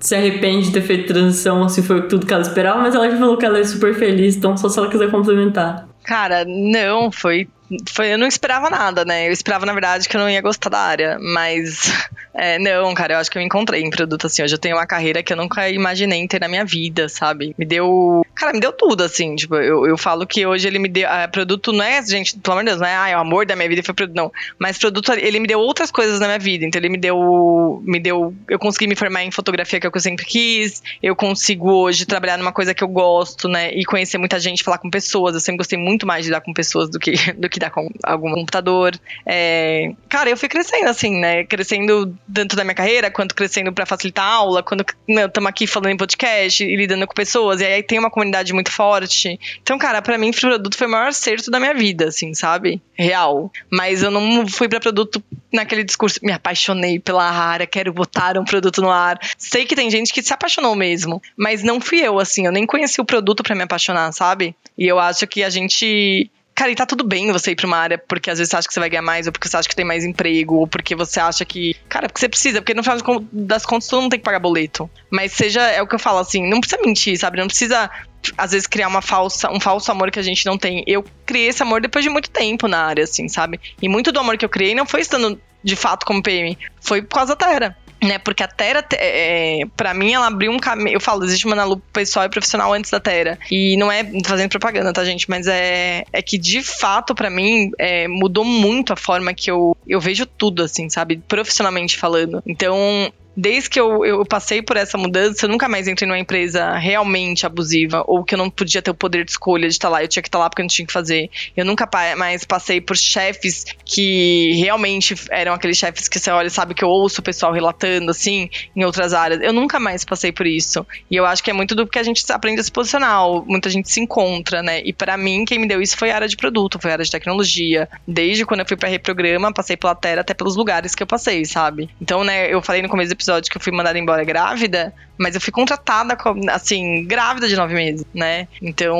se 0.00 0.14
arrepende 0.14 0.68
de 0.68 0.72
ter 0.72 0.82
feito 0.82 1.12
transição, 1.12 1.68
se 1.68 1.82
foi 1.82 2.08
tudo 2.08 2.26
que 2.26 2.32
ela 2.32 2.42
esperava, 2.42 2.80
mas 2.80 2.94
ela 2.94 3.10
já 3.10 3.18
falou 3.18 3.36
que 3.36 3.44
ela 3.44 3.58
é 3.58 3.64
super 3.64 3.94
feliz, 3.94 4.34
então 4.34 4.56
só 4.56 4.68
se 4.68 4.78
ela 4.78 4.88
quiser 4.88 5.10
complementar. 5.10 5.86
Cara, 6.02 6.44
não, 6.46 7.12
foi 7.12 7.46
foi, 7.88 8.12
eu 8.12 8.18
não 8.18 8.26
esperava 8.26 8.68
nada, 8.68 9.04
né? 9.04 9.28
Eu 9.28 9.32
esperava, 9.32 9.64
na 9.64 9.72
verdade, 9.72 10.08
que 10.08 10.16
eu 10.16 10.20
não 10.20 10.28
ia 10.28 10.40
gostar 10.40 10.70
da 10.70 10.78
área. 10.78 11.18
Mas, 11.20 11.92
é, 12.34 12.58
não, 12.58 12.92
cara, 12.94 13.14
eu 13.14 13.18
acho 13.18 13.30
que 13.30 13.38
eu 13.38 13.40
me 13.40 13.46
encontrei 13.46 13.82
em 13.82 13.90
produto, 13.90 14.26
assim. 14.26 14.42
Hoje 14.42 14.54
eu 14.54 14.58
tenho 14.58 14.76
uma 14.76 14.86
carreira 14.86 15.22
que 15.22 15.32
eu 15.32 15.36
nunca 15.36 15.68
imaginei 15.68 16.26
ter 16.26 16.40
na 16.40 16.48
minha 16.48 16.64
vida, 16.64 17.08
sabe? 17.08 17.54
Me 17.56 17.64
deu. 17.64 18.26
Cara, 18.34 18.52
me 18.52 18.60
deu 18.60 18.72
tudo, 18.72 19.04
assim. 19.04 19.36
Tipo, 19.36 19.56
eu, 19.56 19.86
eu 19.86 19.96
falo 19.96 20.26
que 20.26 20.44
hoje 20.44 20.66
ele 20.66 20.78
me 20.78 20.88
deu. 20.88 21.08
É, 21.08 21.28
produto 21.28 21.72
não 21.72 21.84
é, 21.84 22.04
gente, 22.04 22.36
pelo 22.38 22.54
amor 22.54 22.64
de 22.64 22.70
Deus, 22.70 22.80
não 22.80 22.88
é, 22.88 23.12
é 23.12 23.16
o 23.16 23.20
amor 23.20 23.46
da 23.46 23.54
minha 23.54 23.68
vida 23.68 23.82
foi 23.84 23.94
produto, 23.94 24.16
não. 24.16 24.32
Mas 24.58 24.76
produto, 24.76 25.12
ele 25.12 25.38
me 25.38 25.46
deu 25.46 25.60
outras 25.60 25.92
coisas 25.92 26.18
na 26.18 26.26
minha 26.26 26.38
vida. 26.38 26.64
Então, 26.64 26.80
ele 26.80 26.88
me 26.88 26.98
deu. 26.98 27.82
Me 27.84 28.00
deu. 28.00 28.34
Eu 28.48 28.58
consegui 28.58 28.88
me 28.88 28.96
formar 28.96 29.22
em 29.22 29.30
fotografia 29.30 29.80
que 29.80 29.86
eu 29.86 30.00
sempre 30.00 30.24
quis. 30.24 30.82
Eu 31.00 31.14
consigo 31.14 31.70
hoje 31.70 32.04
trabalhar 32.04 32.36
numa 32.36 32.52
coisa 32.52 32.74
que 32.74 32.82
eu 32.82 32.88
gosto, 32.88 33.48
né? 33.48 33.72
E 33.74 33.84
conhecer 33.84 34.18
muita 34.18 34.40
gente, 34.40 34.64
falar 34.64 34.78
com 34.78 34.90
pessoas. 34.90 35.34
Eu 35.34 35.40
sempre 35.40 35.58
gostei 35.58 35.78
muito 35.78 36.04
mais 36.04 36.24
de 36.24 36.30
lidar 36.30 36.40
com 36.40 36.52
pessoas 36.52 36.90
do 36.90 36.98
que, 36.98 37.12
do 37.34 37.48
que 37.48 37.59
lidar 37.60 37.70
com 37.70 37.88
algum 38.02 38.32
computador. 38.32 38.98
É, 39.26 39.92
cara, 40.08 40.30
eu 40.30 40.36
fui 40.36 40.48
crescendo 40.48 40.88
assim, 40.88 41.20
né? 41.20 41.44
Crescendo 41.44 42.16
dentro 42.26 42.56
da 42.56 42.64
minha 42.64 42.74
carreira, 42.74 43.10
quanto 43.10 43.34
crescendo 43.34 43.72
para 43.72 43.84
facilitar 43.84 44.24
a 44.24 44.28
aula, 44.28 44.62
quando 44.62 44.84
estamos 45.06 45.48
aqui 45.48 45.66
falando 45.66 45.92
em 45.92 45.96
podcast 45.96 46.64
e 46.64 46.76
lidando 46.76 47.06
com 47.06 47.14
pessoas, 47.14 47.60
e 47.60 47.64
aí 47.64 47.82
tem 47.82 47.98
uma 47.98 48.10
comunidade 48.10 48.52
muito 48.54 48.72
forte. 48.72 49.38
Então, 49.62 49.78
cara, 49.78 50.00
para 50.00 50.16
mim, 50.16 50.30
produto 50.32 50.76
foi 50.76 50.86
o 50.86 50.90
maior 50.90 51.08
acerto 51.08 51.50
da 51.50 51.60
minha 51.60 51.74
vida, 51.74 52.06
assim, 52.06 52.32
sabe? 52.32 52.80
Real. 52.94 53.52
Mas 53.70 54.02
eu 54.02 54.10
não 54.10 54.46
fui 54.48 54.68
para 54.68 54.80
produto 54.80 55.22
naquele 55.52 55.84
discurso, 55.84 56.20
me 56.22 56.32
apaixonei 56.32 56.98
pela 56.98 57.28
área, 57.28 57.66
quero 57.66 57.92
botar 57.92 58.38
um 58.38 58.44
produto 58.44 58.80
no 58.80 58.90
ar. 58.90 59.18
Sei 59.36 59.66
que 59.66 59.74
tem 59.74 59.90
gente 59.90 60.12
que 60.12 60.22
se 60.22 60.32
apaixonou 60.32 60.74
mesmo, 60.74 61.20
mas 61.36 61.62
não 61.62 61.80
fui 61.80 62.00
eu, 62.00 62.18
assim, 62.18 62.46
eu 62.46 62.52
nem 62.52 62.66
conheci 62.66 63.00
o 63.00 63.04
produto 63.04 63.42
para 63.42 63.54
me 63.54 63.62
apaixonar, 63.62 64.12
sabe? 64.12 64.54
E 64.78 64.86
eu 64.86 64.98
acho 64.98 65.26
que 65.26 65.42
a 65.42 65.50
gente 65.50 66.30
Cara, 66.60 66.72
e 66.72 66.74
tá 66.74 66.84
tudo 66.84 67.04
bem 67.04 67.32
você 67.32 67.52
ir 67.52 67.56
pra 67.56 67.66
uma 67.66 67.78
área 67.78 67.96
porque 67.96 68.30
às 68.30 68.36
vezes 68.36 68.50
você 68.50 68.56
acha 68.58 68.68
que 68.68 68.74
você 68.74 68.80
vai 68.80 68.90
ganhar 68.90 69.00
mais, 69.00 69.26
ou 69.26 69.32
porque 69.32 69.48
você 69.48 69.56
acha 69.56 69.66
que 69.66 69.74
tem 69.74 69.82
mais 69.82 70.04
emprego, 70.04 70.56
ou 70.56 70.66
porque 70.66 70.94
você 70.94 71.18
acha 71.18 71.42
que. 71.42 71.74
Cara, 71.88 72.06
porque 72.06 72.20
você 72.20 72.28
precisa, 72.28 72.60
porque 72.60 72.74
no 72.74 72.82
final 72.82 72.98
das 73.32 73.64
contas 73.64 73.88
todo 73.88 74.02
mundo 74.02 74.10
tem 74.10 74.20
que 74.20 74.24
pagar 74.26 74.40
boleto. 74.40 74.90
Mas 75.10 75.32
seja, 75.32 75.62
é 75.62 75.80
o 75.80 75.86
que 75.86 75.94
eu 75.94 75.98
falo 75.98 76.18
assim, 76.18 76.46
não 76.46 76.60
precisa 76.60 76.82
mentir, 76.82 77.18
sabe? 77.18 77.38
Não 77.38 77.46
precisa 77.46 77.90
às 78.36 78.52
vezes 78.52 78.66
criar 78.66 78.88
uma 78.88 79.00
falsa, 79.00 79.50
um 79.50 79.58
falso 79.58 79.90
amor 79.90 80.10
que 80.10 80.18
a 80.18 80.22
gente 80.22 80.44
não 80.44 80.58
tem. 80.58 80.84
Eu 80.86 81.02
criei 81.24 81.48
esse 81.48 81.62
amor 81.62 81.80
depois 81.80 82.04
de 82.04 82.10
muito 82.10 82.28
tempo 82.28 82.68
na 82.68 82.84
área, 82.84 83.04
assim, 83.04 83.26
sabe? 83.26 83.58
E 83.80 83.88
muito 83.88 84.12
do 84.12 84.20
amor 84.20 84.36
que 84.36 84.44
eu 84.44 84.50
criei 84.50 84.74
não 84.74 84.84
foi 84.84 85.00
estando 85.00 85.40
de 85.64 85.76
fato 85.76 86.04
como 86.04 86.22
PM, 86.22 86.58
foi 86.80 87.00
por 87.02 87.14
causa 87.14 87.34
da 87.34 87.46
Terra 87.46 87.76
né? 88.02 88.18
Porque 88.18 88.42
a 88.42 88.48
Terra, 88.48 88.84
é, 88.94 89.62
para 89.76 89.92
mim, 89.94 90.12
ela 90.12 90.26
abriu 90.26 90.50
um 90.50 90.58
caminho. 90.58 90.96
Eu 90.96 91.00
falo, 91.00 91.24
existe 91.24 91.46
uma 91.46 91.54
Nalu 91.54 91.78
pessoal 91.92 92.24
e 92.24 92.28
profissional 92.28 92.72
antes 92.72 92.90
da 92.90 93.00
Terra. 93.00 93.38
E 93.50 93.76
não 93.76 93.90
é 93.90 94.04
fazendo 94.24 94.50
propaganda, 94.50 94.92
tá, 94.92 95.04
gente? 95.04 95.28
Mas 95.28 95.46
é, 95.46 96.04
é 96.12 96.22
que, 96.22 96.38
de 96.38 96.62
fato, 96.62 97.14
para 97.14 97.30
mim, 97.30 97.70
é, 97.78 98.08
mudou 98.08 98.44
muito 98.44 98.92
a 98.92 98.96
forma 98.96 99.34
que 99.34 99.50
eu, 99.50 99.76
eu 99.86 100.00
vejo 100.00 100.26
tudo, 100.26 100.62
assim, 100.62 100.88
sabe? 100.88 101.20
Profissionalmente 101.28 101.98
falando. 101.98 102.42
Então, 102.46 103.12
desde 103.36 103.70
que 103.70 103.80
eu, 103.80 104.04
eu 104.04 104.24
passei 104.24 104.62
por 104.62 104.76
essa 104.76 104.98
mudança, 104.98 105.46
eu 105.46 105.50
nunca 105.50 105.68
mais 105.68 105.88
entrei 105.88 106.06
numa 106.06 106.18
empresa 106.18 106.76
realmente 106.76 107.46
abusiva, 107.46 108.04
ou 108.06 108.24
que 108.24 108.34
eu 108.34 108.38
não 108.38 108.50
podia 108.50 108.82
ter 108.82 108.90
o 108.90 108.94
poder 108.94 109.24
de 109.24 109.30
escolha 109.30 109.68
de 109.68 109.74
estar 109.74 109.88
lá, 109.88 110.02
eu 110.02 110.08
tinha 110.08 110.22
que 110.22 110.28
estar 110.28 110.38
lá 110.38 110.48
porque 110.48 110.62
eu 110.62 110.64
não 110.64 110.68
tinha 110.68 110.86
que 110.86 110.92
fazer. 110.92 111.30
Eu 111.56 111.64
nunca 111.64 111.88
mais 112.16 112.44
passei 112.44 112.80
por 112.80 112.96
chefes 112.96 113.64
que 113.84 114.52
realmente 114.54 115.14
eram 115.30 115.52
aqueles 115.52 115.76
chefes 115.76 116.08
que 116.08 116.18
você 116.18 116.30
olha, 116.30 116.50
sabe, 116.50 116.74
que 116.74 116.84
eu 116.84 116.88
ouço 116.88 117.20
o 117.20 117.24
pessoal 117.24 117.52
relatando, 117.52 118.10
assim, 118.10 118.50
em 118.74 118.84
outras 118.84 119.12
áreas. 119.12 119.40
Eu 119.42 119.52
nunca 119.52 119.78
mais 119.78 120.04
passei 120.04 120.32
por 120.32 120.46
isso. 120.46 120.86
E 121.10 121.16
eu 121.16 121.24
acho 121.24 121.42
que 121.42 121.50
é 121.50 121.54
muito 121.54 121.74
do 121.74 121.86
que 121.86 121.98
a 121.98 122.02
gente 122.02 122.24
aprende 122.30 122.60
a 122.60 122.64
se 122.64 122.72
posicionar, 122.72 123.20
muita 123.46 123.70
gente 123.70 123.90
se 123.90 124.00
encontra, 124.00 124.62
né? 124.62 124.82
E 124.84 124.92
para 124.92 125.16
mim, 125.16 125.44
quem 125.44 125.58
me 125.58 125.66
deu 125.66 125.80
isso 125.80 125.96
foi 125.96 126.10
a 126.10 126.16
área 126.16 126.28
de 126.28 126.36
produto, 126.36 126.78
foi 126.78 126.90
a 126.90 126.94
área 126.94 127.04
de 127.04 127.10
tecnologia. 127.10 127.88
Desde 128.06 128.44
quando 128.44 128.60
eu 128.60 128.66
fui 128.66 128.76
pra 128.76 128.88
Reprograma, 128.88 129.52
passei 129.52 129.76
pela 129.76 129.94
Terra 129.94 130.20
até 130.20 130.34
pelos 130.34 130.56
lugares 130.56 130.94
que 130.94 131.02
eu 131.02 131.06
passei, 131.06 131.44
sabe? 131.44 131.88
Então, 132.00 132.24
né, 132.24 132.52
eu 132.52 132.60
falei 132.62 132.82
no 132.82 132.88
começo 132.88 133.10
do 133.10 133.16
episódio 133.20 133.50
que 133.50 133.56
eu 133.56 133.60
fui 133.60 133.72
mandada 133.72 133.98
embora 133.98 134.24
grávida, 134.24 134.92
mas 135.18 135.34
eu 135.34 135.40
fui 135.40 135.52
contratada, 135.52 136.16
assim, 136.50 137.04
grávida 137.04 137.46
de 137.46 137.54
nove 137.54 137.74
meses, 137.74 138.06
né? 138.14 138.48
Então, 138.62 138.98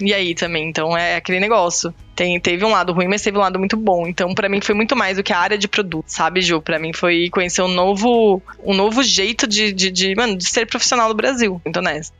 e 0.00 0.12
aí 0.12 0.34
também? 0.34 0.68
Então 0.68 0.96
é 0.96 1.16
aquele 1.16 1.38
negócio. 1.38 1.94
Tem, 2.16 2.40
teve 2.40 2.64
um 2.64 2.70
lado 2.70 2.92
ruim, 2.92 3.06
mas 3.06 3.22
teve 3.22 3.36
um 3.38 3.40
lado 3.40 3.58
muito 3.58 3.76
bom. 3.76 4.06
Então, 4.06 4.34
para 4.34 4.48
mim, 4.48 4.60
foi 4.60 4.74
muito 4.74 4.96
mais 4.96 5.16
do 5.16 5.22
que 5.22 5.32
a 5.32 5.38
área 5.38 5.56
de 5.56 5.68
produto, 5.68 6.06
sabe, 6.08 6.40
Ju? 6.40 6.60
Pra 6.60 6.78
mim 6.78 6.92
foi 6.92 7.28
conhecer 7.30 7.62
um 7.62 7.68
novo, 7.68 8.42
um 8.64 8.74
novo 8.74 9.02
jeito 9.02 9.46
de, 9.46 9.72
de, 9.72 9.90
de, 9.90 10.14
mano, 10.16 10.36
de 10.36 10.46
ser 10.46 10.66
profissional 10.66 11.08
do 11.08 11.14
Brasil. 11.14 11.60
Muito 11.64 11.76
honesto. 11.78 12.14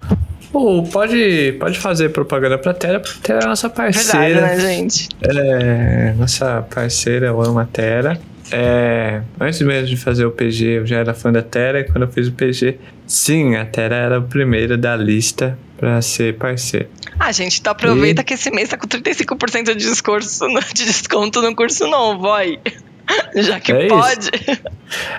Oh, 0.53 0.83
pode, 0.85 1.57
pode 1.59 1.79
fazer 1.79 2.11
propaganda 2.11 2.57
pra 2.57 2.73
Terra, 2.73 3.01
porque 3.01 3.21
Terra 3.21 3.41
é 3.41 3.45
a 3.45 3.49
nossa 3.49 3.69
parceira. 3.69 4.41
Verdade, 4.41 4.63
né, 4.63 4.75
gente? 4.75 5.09
É, 5.23 6.15
nossa 6.17 6.63
parceira, 6.63 7.27
eu 7.27 7.43
amo 7.43 7.59
a 7.59 7.65
Terra. 7.65 8.21
É, 8.51 9.23
antes 9.41 9.61
mesmo 9.63 9.89
de 9.89 9.97
fazer 9.97 10.25
o 10.25 10.31
PG, 10.31 10.65
eu 10.79 10.87
já 10.87 10.99
era 10.99 11.15
fã 11.15 11.33
da 11.33 11.43
Terra, 11.43 11.81
e 11.81 11.85
quando 11.85 12.03
eu 12.03 12.09
fiz 12.09 12.29
o 12.29 12.33
PG, 12.33 12.79
sim, 13.07 13.57
a 13.57 13.65
Terra 13.65 13.97
era 13.97 14.19
o 14.19 14.23
primeiro 14.23 14.77
da 14.77 14.97
lista 14.97 15.59
para 15.77 16.01
ser 16.01 16.35
parceiro. 16.37 16.89
Ah, 17.19 17.33
gente, 17.33 17.61
então 17.61 17.73
aproveita 17.73 18.23
e... 18.23 18.25
que 18.25 18.35
esse 18.35 18.51
mês 18.51 18.69
tá 18.69 18.77
com 18.77 18.87
35% 18.87 19.65
de, 19.65 19.75
discurso, 19.75 20.47
de 20.75 20.85
desconto 20.85 21.43
no 21.43 21.55
curso 21.55 21.87
novo, 21.87 22.23
vai. 22.23 22.59
Já 23.37 23.61
que 23.61 23.73
é 23.73 23.87
pode. 23.87 24.31
Isso. 24.35 24.63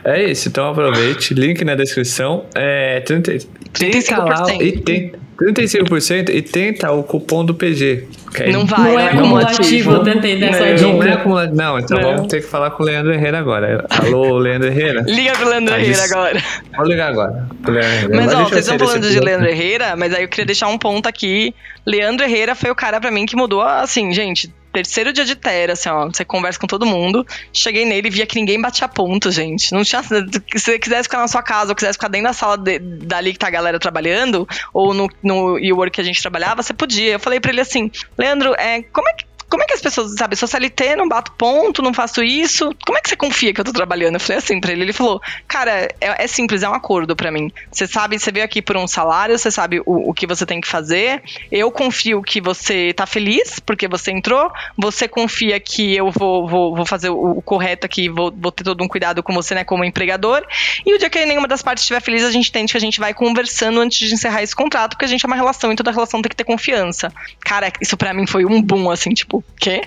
É 0.04 0.24
isso, 0.30 0.48
então 0.50 0.70
aproveite. 0.70 1.34
Link 1.34 1.64
na 1.64 1.76
descrição. 1.76 2.46
É 2.54 3.00
30, 3.02 3.32
35%. 3.74 4.18
Lá, 4.18 4.54
e 4.56 4.80
tem, 4.80 5.14
35% 5.38 6.30
e 6.30 6.42
tenta 6.42 6.92
o 6.92 7.04
cupom 7.04 7.46
do 7.46 7.54
PG. 7.54 8.08
Não 8.52 8.66
vai, 8.66 8.92
não 8.92 9.00
é 9.00 9.08
acumulativo, 9.10 9.92
eu 9.92 10.04
tentei 10.04 10.38
dessa 10.38 10.60
não, 10.82 11.04
é 11.04 11.14
acumulativo, 11.14 11.56
não, 11.56 11.80
então 11.80 12.00
não. 12.00 12.16
vamos 12.16 12.28
ter 12.28 12.42
que 12.42 12.48
falar 12.48 12.72
com 12.72 12.84
o 12.84 12.86
Leandro 12.86 13.14
Herrera 13.14 13.40
agora. 13.40 13.86
Alô, 13.90 14.38
Leandro 14.38 14.68
Herrera? 14.68 15.02
Liga 15.08 15.34
pro 15.34 15.50
Leandro 15.50 15.76
Herrera 15.76 16.04
agora. 16.04 16.44
Vou 16.76 16.86
ligar 16.86 17.12
agora. 17.12 17.48
Leandro 17.68 18.16
mas, 18.16 18.34
ó, 18.34 18.44
vocês 18.44 18.68
estão 18.68 18.80
falando 18.80 19.10
de 19.10 19.20
Leandro 19.20 19.48
Herrera, 19.48 19.96
mas 19.96 20.14
aí 20.14 20.24
eu 20.24 20.28
queria 20.28 20.46
deixar 20.46 20.68
um 20.68 20.78
ponto 20.78 21.08
aqui. 21.08 21.54
Leandro 21.86 22.26
Herrera 22.26 22.56
foi 22.56 22.70
o 22.70 22.76
cara 22.76 23.00
pra 23.00 23.12
mim 23.12 23.26
que 23.26 23.36
mudou, 23.36 23.62
assim, 23.62 24.12
gente, 24.14 24.52
terceiro 24.78 25.12
dia 25.12 25.26
de 25.26 25.36
Terra, 25.36 25.74
assim, 25.74 25.90
ó, 25.90 26.06
você 26.06 26.24
conversa 26.24 26.60
com 26.60 26.68
todo 26.68 26.86
mundo. 26.86 27.26
Cheguei 27.52 27.84
nele 27.84 28.10
e 28.10 28.12
via 28.12 28.28
que 28.28 28.36
ninguém 28.36 28.62
batia 28.62 28.88
ponto, 28.88 29.32
gente. 29.32 29.72
Não 29.72 29.84
tinha. 29.84 30.04
Se 30.04 30.22
você 30.54 30.78
quisesse 30.78 31.04
ficar 31.04 31.18
na 31.18 31.28
sua 31.28 31.42
casa 31.42 31.72
ou 31.72 31.76
quisesse 31.76 31.94
ficar 31.94 32.10
dentro 32.10 32.28
da 32.28 32.34
sala 32.34 32.58
de, 32.58 32.78
dali 32.78 33.34
que 33.34 33.40
tá 33.40 33.48
a 33.48 33.52
galera 33.52 33.80
trabalhando, 33.80 34.48
ou 34.72 34.94
no, 34.94 35.10
no 35.24 35.58
e-work 35.58 35.96
que 35.96 36.02
a 36.02 36.04
gente 36.04 36.22
trabalhava, 36.22 36.62
você 36.62 36.74
podia. 36.74 37.14
Eu 37.14 37.20
falei 37.20 37.40
pra 37.40 37.52
ele 37.52 37.62
assim, 37.62 37.92
Leandro, 38.16 38.54
é, 38.54 38.84
como 38.84 39.10
é 39.10 39.14
que 39.14 39.26
como 39.50 39.64
é 39.64 39.66
que 39.66 39.74
as 39.74 39.82
pessoas, 39.82 40.14
sabe, 40.14 40.36
sou 40.36 40.48
CLT, 40.48 40.96
não 40.96 41.08
bato 41.08 41.32
ponto, 41.32 41.82
não 41.82 41.94
faço 41.94 42.22
isso. 42.22 42.70
Como 42.86 42.98
é 42.98 43.02
que 43.02 43.10
você 43.10 43.16
confia 43.16 43.54
que 43.54 43.62
eu 43.62 43.66
tô 43.66 43.72
trabalhando? 43.72 44.16
Eu 44.16 44.20
falei 44.20 44.38
assim 44.40 44.60
pra 44.60 44.72
ele. 44.72 44.82
Ele 44.82 44.94
falou, 44.94 45.22
cara, 45.48 45.88
é, 46.02 46.24
é 46.24 46.28
simples, 46.28 46.64
é 46.64 46.70
um 46.70 46.74
acordo 46.74 47.16
para 47.16 47.32
mim. 47.32 47.52
Você 47.72 47.88
sabe, 47.88 48.20
você 48.20 48.32
veio 48.32 48.44
aqui 48.44 48.62
por 48.62 48.76
um 48.76 48.88
salário, 48.88 49.38
você 49.38 49.50
sabe 49.50 49.80
o, 49.80 50.10
o 50.10 50.14
que 50.14 50.28
você 50.28 50.46
tem 50.46 50.60
que 50.60 50.68
fazer. 50.68 51.24
Eu 51.50 51.72
confio 51.72 52.22
que 52.22 52.42
você 52.42 52.94
tá 52.94 53.06
feliz 53.06 53.60
porque 53.60 53.88
você 53.88 54.12
entrou. 54.12 54.52
Você 54.78 55.08
confia 55.08 55.60
que 55.60 55.96
eu 55.96 56.12
vou, 56.12 56.48
vou, 56.48 56.76
vou 56.76 56.86
fazer 56.86 57.10
o, 57.10 57.38
o 57.38 57.42
correto 57.42 57.86
aqui, 57.86 58.10
vou, 58.10 58.34
vou 58.36 58.52
ter 58.52 58.66
todo 58.66 58.84
um 58.84 58.88
cuidado 58.88 59.24
com 59.24 59.34
você, 59.34 59.56
né, 59.56 59.64
como 59.64 59.84
empregador. 59.86 60.46
E 60.86 60.94
o 60.94 60.98
dia 60.98 61.10
que 61.10 61.26
nenhuma 61.26 61.48
das 61.48 61.62
partes 61.62 61.84
estiver 61.84 62.02
feliz, 62.02 62.24
a 62.24 62.32
gente 62.32 62.50
entende 62.50 62.72
que 62.74 62.78
a 62.78 62.82
gente 62.82 63.00
vai 63.00 63.14
conversando 63.14 63.80
antes 63.80 64.08
de 64.08 64.14
encerrar 64.14 64.44
esse 64.44 64.56
contrato, 64.56 64.92
porque 64.92 65.06
a 65.06 65.08
gente 65.08 65.26
é 65.26 65.28
uma 65.28 65.36
relação 65.36 65.72
e 65.72 65.76
toda 65.76 65.92
relação 65.92 66.22
tem 66.22 66.30
que 66.30 66.36
ter 66.36 66.44
confiança. 66.44 67.14
Cara, 67.40 67.72
isso 67.80 67.96
para 67.96 68.14
mim 68.14 68.28
foi 68.28 68.46
um 68.46 68.62
boom, 68.62 68.92
assim, 68.92 69.12
tipo, 69.12 69.37
quê? 69.60 69.84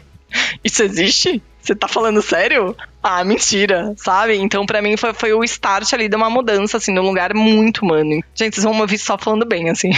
Isso 0.64 0.82
existe? 0.82 1.42
Você 1.61 1.74
tá 1.74 1.86
falando 1.86 2.22
sério? 2.22 2.74
Ah, 3.03 3.22
mentira, 3.24 3.94
sabe? 3.96 4.36
Então, 4.36 4.64
para 4.64 4.80
mim, 4.80 4.96
foi, 4.96 5.12
foi 5.12 5.32
o 5.32 5.44
start 5.44 5.92
ali 5.92 6.09
de 6.09 6.16
uma 6.16 6.30
mudança, 6.30 6.78
assim, 6.78 6.92
num 6.92 7.03
lugar 7.03 7.34
muito 7.34 7.82
humano. 7.82 8.22
Gente, 8.34 8.55
vocês 8.55 8.64
vão 8.64 8.74
me 8.74 8.80
ouvir 8.80 8.98
só 8.98 9.18
falando 9.18 9.44
bem, 9.44 9.68
assim 9.68 9.90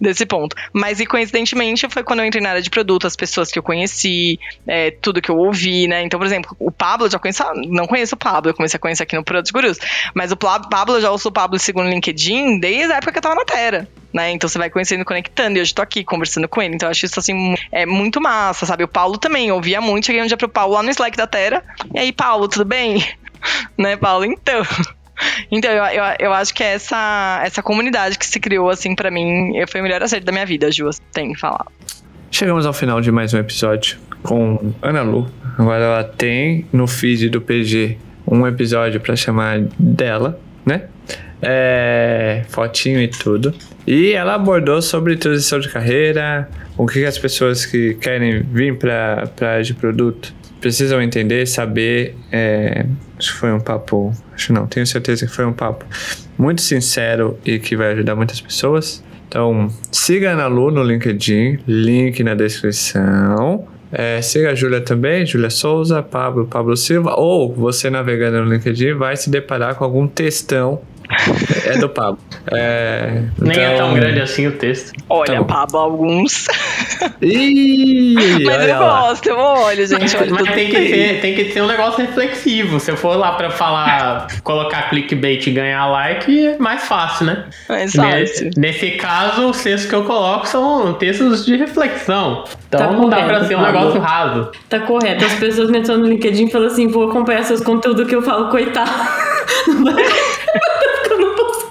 desse 0.00 0.24
ponto. 0.26 0.56
Mas 0.72 1.00
e 1.00 1.06
coincidentemente 1.06 1.86
foi 1.88 2.02
quando 2.02 2.20
eu 2.20 2.26
entrei 2.26 2.42
na 2.42 2.50
área 2.50 2.62
de 2.62 2.70
produto, 2.70 3.06
as 3.06 3.16
pessoas 3.16 3.50
que 3.50 3.58
eu 3.58 3.62
conheci, 3.62 4.38
é, 4.66 4.90
tudo 4.90 5.20
que 5.20 5.30
eu 5.30 5.36
ouvi, 5.36 5.86
né? 5.86 6.02
Então, 6.02 6.18
por 6.18 6.26
exemplo, 6.26 6.56
o 6.58 6.70
Pablo 6.70 7.08
já 7.08 7.18
conheço, 7.18 7.44
não 7.68 7.86
conheço 7.86 8.14
o 8.14 8.18
Pablo, 8.18 8.50
eu 8.50 8.54
comecei 8.54 8.76
a 8.76 8.80
conhecer 8.80 9.02
aqui 9.02 9.16
no 9.16 9.24
Produtos 9.24 9.50
Gurus, 9.50 9.78
mas 10.14 10.32
o 10.32 10.36
Pablo 10.36 11.00
já 11.00 11.10
ouço 11.10 11.28
o 11.28 11.32
Pablo 11.32 11.58
segundo 11.58 11.86
o 11.86 11.90
LinkedIn 11.90 12.58
desde 12.58 12.92
a 12.92 12.96
época 12.96 13.12
que 13.12 13.18
eu 13.18 13.22
tava 13.22 13.34
na 13.34 13.44
Terra. 13.44 13.88
Né? 14.12 14.32
Então 14.32 14.48
você 14.48 14.58
vai 14.58 14.68
conhecendo, 14.68 15.04
conectando, 15.04 15.58
e 15.58 15.60
hoje 15.60 15.72
tô 15.72 15.82
aqui 15.82 16.02
conversando 16.02 16.48
com 16.48 16.60
ele. 16.60 16.74
Então 16.74 16.88
eu 16.88 16.90
acho 16.90 17.06
isso 17.06 17.20
assim 17.20 17.54
é 17.70 17.86
muito 17.86 18.20
massa, 18.20 18.66
sabe? 18.66 18.82
O 18.82 18.88
Paulo 18.88 19.18
também, 19.18 19.52
ouvia 19.52 19.80
muito, 19.80 20.06
cheguei 20.06 20.22
um 20.22 20.26
dia 20.26 20.36
pro 20.36 20.48
Paulo 20.48 20.74
lá 20.74 20.82
no 20.82 20.90
Slack 20.90 21.16
da 21.16 21.26
Terra. 21.26 21.62
E 21.94 21.98
aí, 21.98 22.12
Paulo, 22.12 22.48
tudo 22.48 22.64
bem? 22.64 23.04
né, 23.78 23.96
Paulo? 23.96 24.24
Então. 24.24 24.62
Então, 25.50 25.70
eu, 25.70 25.84
eu, 25.84 26.04
eu, 26.18 26.32
acho 26.32 26.54
que 26.54 26.62
essa, 26.62 27.42
essa 27.44 27.62
comunidade 27.62 28.18
que 28.18 28.26
se 28.26 28.38
criou, 28.38 28.70
assim, 28.70 28.94
para 28.94 29.10
mim, 29.10 29.52
foi 29.68 29.80
o 29.80 29.82
melhor 29.82 30.02
acerto 30.02 30.24
da 30.24 30.32
minha 30.32 30.46
vida, 30.46 30.70
Ju, 30.70 30.88
tem 31.12 31.32
que 31.32 31.40
falar. 31.40 31.66
Chegamos 32.30 32.64
ao 32.64 32.72
final 32.72 33.00
de 33.00 33.10
mais 33.10 33.34
um 33.34 33.38
episódio 33.38 33.98
com 34.22 34.72
Ana 34.80 35.02
Lu. 35.02 35.28
Agora 35.58 35.84
ela 35.84 36.04
tem 36.04 36.66
no 36.72 36.86
feed 36.86 37.28
do 37.28 37.40
PG 37.40 37.98
um 38.26 38.46
episódio 38.46 39.00
para 39.00 39.16
chamar 39.16 39.60
dela, 39.78 40.40
né? 40.64 40.84
É, 41.42 42.44
fotinho 42.48 43.00
e 43.00 43.08
tudo. 43.08 43.52
E 43.86 44.12
ela 44.12 44.34
abordou 44.34 44.80
sobre 44.80 45.16
transição 45.16 45.58
de 45.58 45.68
carreira, 45.68 46.48
o 46.76 46.86
que 46.86 47.04
as 47.04 47.18
pessoas 47.18 47.66
que 47.66 47.94
querem 47.94 48.42
vir 48.42 48.78
para 48.78 49.28
a 49.40 49.44
área 49.44 49.64
de 49.64 49.74
produto 49.74 50.32
precisam 50.60 51.02
entender, 51.02 51.46
saber. 51.46 52.14
É, 52.30 52.86
acho 53.20 53.34
que 53.34 53.38
foi 53.38 53.52
um 53.52 53.60
papo. 53.60 54.12
Acho 54.34 54.52
não, 54.52 54.66
tenho 54.66 54.86
certeza 54.86 55.26
que 55.26 55.32
foi 55.32 55.44
um 55.44 55.52
papo 55.52 55.84
muito 56.38 56.62
sincero 56.62 57.38
e 57.44 57.58
que 57.58 57.76
vai 57.76 57.92
ajudar 57.92 58.16
muitas 58.16 58.40
pessoas. 58.40 59.04
Então, 59.28 59.68
siga 59.92 60.30
a 60.30 60.32
Ana 60.32 60.46
Lu 60.46 60.70
no 60.70 60.82
LinkedIn, 60.82 61.60
link 61.68 62.24
na 62.24 62.34
descrição. 62.34 63.68
É, 63.92 64.22
siga 64.22 64.50
a 64.50 64.54
Júlia 64.54 64.80
também, 64.80 65.26
Júlia 65.26 65.50
Souza, 65.50 66.02
Pablo, 66.02 66.46
Pablo 66.46 66.76
Silva. 66.76 67.14
Ou 67.16 67.52
você 67.52 67.90
navegando 67.90 68.42
no 68.42 68.50
LinkedIn 68.50 68.94
vai 68.94 69.16
se 69.16 69.30
deparar 69.30 69.74
com 69.74 69.84
algum 69.84 70.08
textão 70.08 70.80
é 71.66 71.78
do 71.78 71.88
Pablo. 71.88 72.18
É, 72.52 73.22
Nem 73.38 73.52
então... 73.52 73.62
é 73.62 73.76
tão 73.76 73.94
grande 73.94 74.20
assim 74.20 74.46
o 74.46 74.52
texto. 74.52 74.92
Olha, 75.08 75.38
tá 75.38 75.44
Pablo, 75.44 75.78
alguns. 75.78 76.46
Ih, 77.20 78.44
Mas 78.44 78.68
eu 78.68 78.80
lá. 78.80 79.00
gosto, 79.00 79.28
eu 79.28 79.38
olho, 79.38 79.86
gente. 79.86 80.16
Olha 80.16 80.30
Mas 80.30 80.54
tem 80.54 80.68
que, 80.68 80.76
ter, 80.76 81.20
tem 81.20 81.34
que 81.34 81.52
ser 81.52 81.62
um 81.62 81.66
negócio 81.66 82.04
reflexivo. 82.04 82.78
Se 82.80 82.90
eu 82.90 82.96
for 82.96 83.16
lá 83.16 83.32
pra 83.32 83.50
falar, 83.50 84.26
colocar 84.42 84.88
clickbait 84.90 85.46
e 85.46 85.50
ganhar 85.50 85.86
like, 85.86 86.46
é 86.46 86.58
mais 86.58 86.84
fácil, 86.84 87.26
né? 87.26 87.44
Exato. 87.68 88.08
Nesse, 88.08 88.50
nesse 88.56 88.90
caso, 88.92 89.50
os 89.50 89.62
textos 89.62 89.88
que 89.88 89.94
eu 89.94 90.04
coloco 90.04 90.46
são 90.46 90.94
textos 90.94 91.44
de 91.44 91.56
reflexão. 91.56 92.44
Então 92.68 92.80
tá 92.80 92.86
não 92.92 93.02
correto, 93.02 93.20
dá 93.20 93.26
pra 93.26 93.44
ser 93.44 93.56
um 93.56 93.62
Pablo. 93.62 93.80
negócio 93.80 94.00
raso. 94.00 94.50
Tá 94.68 94.80
correto. 94.80 95.24
As 95.24 95.34
pessoas 95.34 95.70
me 95.70 95.78
entram 95.78 95.98
no 95.98 96.06
LinkedIn 96.06 96.46
e 96.46 96.50
falam 96.50 96.68
assim: 96.68 96.86
vou 96.88 97.08
acompanhar 97.10 97.42
seus 97.44 97.60
conteúdos 97.60 98.06
que 98.06 98.14
eu 98.14 98.22
falo, 98.22 98.48
coitado. 98.48 98.90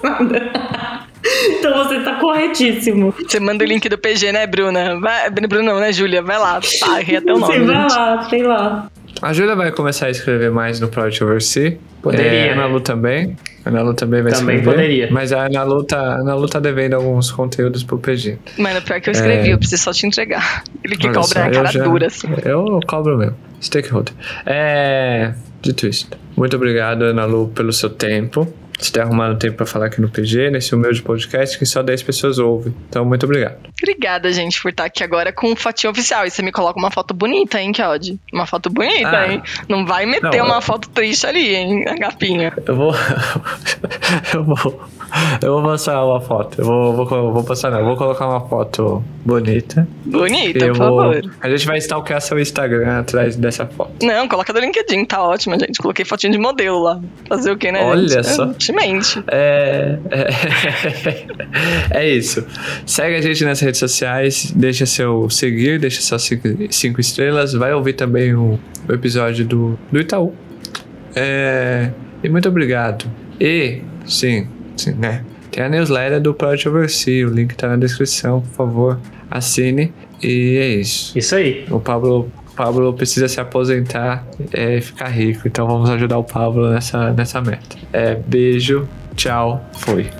nada. 0.02 0.50
Então 1.58 1.84
você 1.84 2.00
tá 2.00 2.16
corretíssimo. 2.16 3.14
Você 3.26 3.38
manda 3.38 3.64
o 3.64 3.66
link 3.66 3.88
do 3.88 3.98
PG, 3.98 4.32
né, 4.32 4.46
Bruna? 4.46 4.98
Vai, 4.98 5.30
Bruna 5.30 5.72
não, 5.72 5.80
né, 5.80 5.92
Júlia? 5.92 6.22
Vai 6.22 6.38
lá, 6.38 6.60
tá, 6.60 6.98
até 6.98 7.32
o 7.32 7.38
nome. 7.38 7.58
Você 7.58 7.60
vai 7.60 7.88
lá, 7.88 8.28
sei 8.28 8.42
lá. 8.42 8.90
A 9.20 9.32
Júlia 9.32 9.54
vai 9.54 9.70
começar 9.70 10.06
a 10.06 10.10
escrever 10.10 10.50
mais 10.50 10.80
no 10.80 10.88
Project 10.88 11.22
Oversee. 11.22 11.78
Poderia. 12.00 12.30
É, 12.30 12.50
a 12.50 12.52
Ana 12.54 12.66
Lu 12.66 12.80
também. 12.80 13.36
A 13.64 13.68
Ana 13.68 13.82
Lu 13.82 13.92
também 13.92 14.22
vai 14.22 14.32
também 14.32 14.56
escrever. 14.56 14.76
poderia. 14.76 15.08
Mas 15.10 15.32
a 15.32 15.44
Ana 15.44 15.62
Lu, 15.62 15.84
tá, 15.84 16.00
a 16.00 16.20
Ana 16.20 16.34
Lu 16.34 16.48
tá 16.48 16.58
devendo 16.58 16.94
alguns 16.94 17.30
conteúdos 17.30 17.82
pro 17.82 17.98
PG. 17.98 18.38
Mano, 18.56 18.80
pior 18.80 19.00
que 19.00 19.10
eu 19.10 19.12
escrevi, 19.12 19.50
é... 19.50 19.52
eu 19.52 19.58
preciso 19.58 19.82
só 19.82 19.92
te 19.92 20.06
entregar. 20.06 20.64
Ele 20.82 20.96
que 20.96 21.06
Olha 21.06 21.16
cobra 21.16 21.28
só, 21.28 21.40
a 21.40 21.50
cara 21.50 21.70
já, 21.70 21.84
dura, 21.84 22.06
assim. 22.06 22.28
Eu 22.44 22.80
cobro 22.86 23.18
mesmo. 23.18 23.36
Stakeholder. 23.60 24.14
É... 24.46 25.34
Dito 25.60 25.86
isso, 25.86 26.08
muito 26.34 26.56
obrigado, 26.56 27.02
Ana 27.02 27.26
Lu, 27.26 27.48
pelo 27.48 27.70
seu 27.70 27.90
tempo 27.90 28.50
você 28.86 28.92
ter 28.92 29.00
arrumado 29.00 29.38
tempo 29.38 29.56
para 29.56 29.66
falar 29.66 29.86
aqui 29.86 30.00
no 30.00 30.08
PG, 30.08 30.50
nesse 30.50 30.74
humilde 30.74 31.02
podcast 31.02 31.58
que 31.58 31.66
só 31.66 31.82
10 31.82 32.02
pessoas 32.02 32.38
ouvem. 32.38 32.74
Então, 32.88 33.04
muito 33.04 33.24
obrigado. 33.24 33.58
Obrigada, 33.82 34.32
gente, 34.32 34.60
por 34.60 34.70
estar 34.70 34.84
aqui 34.84 35.02
agora 35.02 35.32
com 35.32 35.54
fotinho 35.56 35.90
oficial. 35.90 36.26
E 36.26 36.30
você 36.30 36.42
me 36.42 36.52
coloca 36.52 36.78
uma 36.78 36.90
foto 36.90 37.14
bonita, 37.14 37.60
hein, 37.60 37.72
Kiod? 37.72 38.18
Uma 38.32 38.46
foto 38.46 38.70
bonita, 38.70 39.10
ah, 39.10 39.32
hein? 39.32 39.42
Não 39.68 39.86
vai 39.86 40.06
meter 40.06 40.38
não, 40.38 40.46
uma 40.46 40.56
eu... 40.56 40.62
foto 40.62 40.88
triste 40.90 41.26
ali, 41.26 41.54
hein, 41.54 41.84
Agapinha. 41.88 42.52
Eu 42.66 42.76
vou. 42.76 42.94
eu 44.34 44.44
vou. 44.44 44.88
Eu 45.42 45.52
vou 45.54 45.62
passar 45.62 46.04
uma 46.04 46.20
foto. 46.20 46.60
Eu 46.60 46.64
vou, 46.64 46.92
vou, 46.94 47.32
vou 47.32 47.44
passar, 47.44 47.70
não. 47.70 47.80
Eu 47.80 47.84
vou 47.84 47.96
colocar 47.96 48.28
uma 48.28 48.40
foto 48.48 49.02
bonita. 49.24 49.88
Bonita, 50.04 50.66
por 50.66 50.76
vou, 50.76 51.00
favor. 51.00 51.34
A 51.40 51.50
gente 51.50 51.66
vai 51.66 51.78
stalkear 51.78 52.20
seu 52.20 52.38
Instagram 52.38 53.00
atrás 53.00 53.36
dessa 53.36 53.66
foto. 53.66 54.04
Não, 54.04 54.28
coloca 54.28 54.52
do 54.52 54.60
LinkedIn, 54.60 55.04
tá 55.04 55.22
ótimo, 55.22 55.58
gente. 55.58 55.78
Coloquei 55.78 56.04
fotinho 56.04 56.32
de 56.32 56.38
modelo 56.38 56.80
lá. 56.80 57.00
Fazer 57.28 57.50
o 57.50 57.56
quê, 57.56 57.72
né? 57.72 57.84
Olha 57.84 58.08
gente? 58.08 58.28
só. 58.28 58.52
Ultimamente. 58.70 59.22
É, 59.28 59.98
é, 61.90 62.00
é 62.02 62.08
isso. 62.08 62.46
Segue 62.86 63.16
a 63.16 63.20
gente 63.20 63.44
nas 63.44 63.60
redes 63.60 63.78
sociais, 63.78 64.52
deixa 64.54 64.86
seu 64.86 65.28
seguir, 65.28 65.78
deixa 65.78 66.00
suas 66.00 66.22
cinco, 66.22 66.48
cinco 66.70 67.00
estrelas. 67.00 67.52
Vai 67.52 67.72
ouvir 67.74 67.94
também 67.94 68.34
o, 68.34 68.58
o 68.88 68.92
episódio 68.92 69.44
do, 69.44 69.78
do 69.90 70.00
Itaú. 70.00 70.34
É, 71.14 71.90
e 72.22 72.28
muito 72.28 72.48
obrigado. 72.48 73.10
E, 73.40 73.82
sim, 74.06 74.46
sim, 74.76 74.92
né? 74.92 75.24
Tem 75.50 75.64
a 75.64 75.68
newsletter 75.68 76.20
do 76.20 76.32
Project 76.32 76.68
Oversee, 76.68 77.24
o 77.24 77.30
link 77.30 77.54
tá 77.56 77.68
na 77.68 77.76
descrição, 77.76 78.40
por 78.40 78.50
favor, 78.50 79.00
assine. 79.30 79.92
E 80.22 80.56
é 80.58 80.68
isso. 80.68 81.18
Isso 81.18 81.34
aí. 81.34 81.66
O 81.70 81.80
Pablo 81.80 82.30
Pablo 82.60 82.92
precisa 82.92 83.26
se 83.26 83.40
aposentar 83.40 84.22
é, 84.52 84.76
e 84.76 84.80
ficar 84.82 85.08
rico. 85.08 85.48
Então 85.48 85.66
vamos 85.66 85.88
ajudar 85.88 86.18
o 86.18 86.24
Pablo 86.24 86.68
nessa, 86.68 87.10
nessa 87.10 87.40
meta. 87.40 87.78
É, 87.90 88.14
beijo, 88.14 88.86
tchau, 89.16 89.64
fui. 89.72 90.10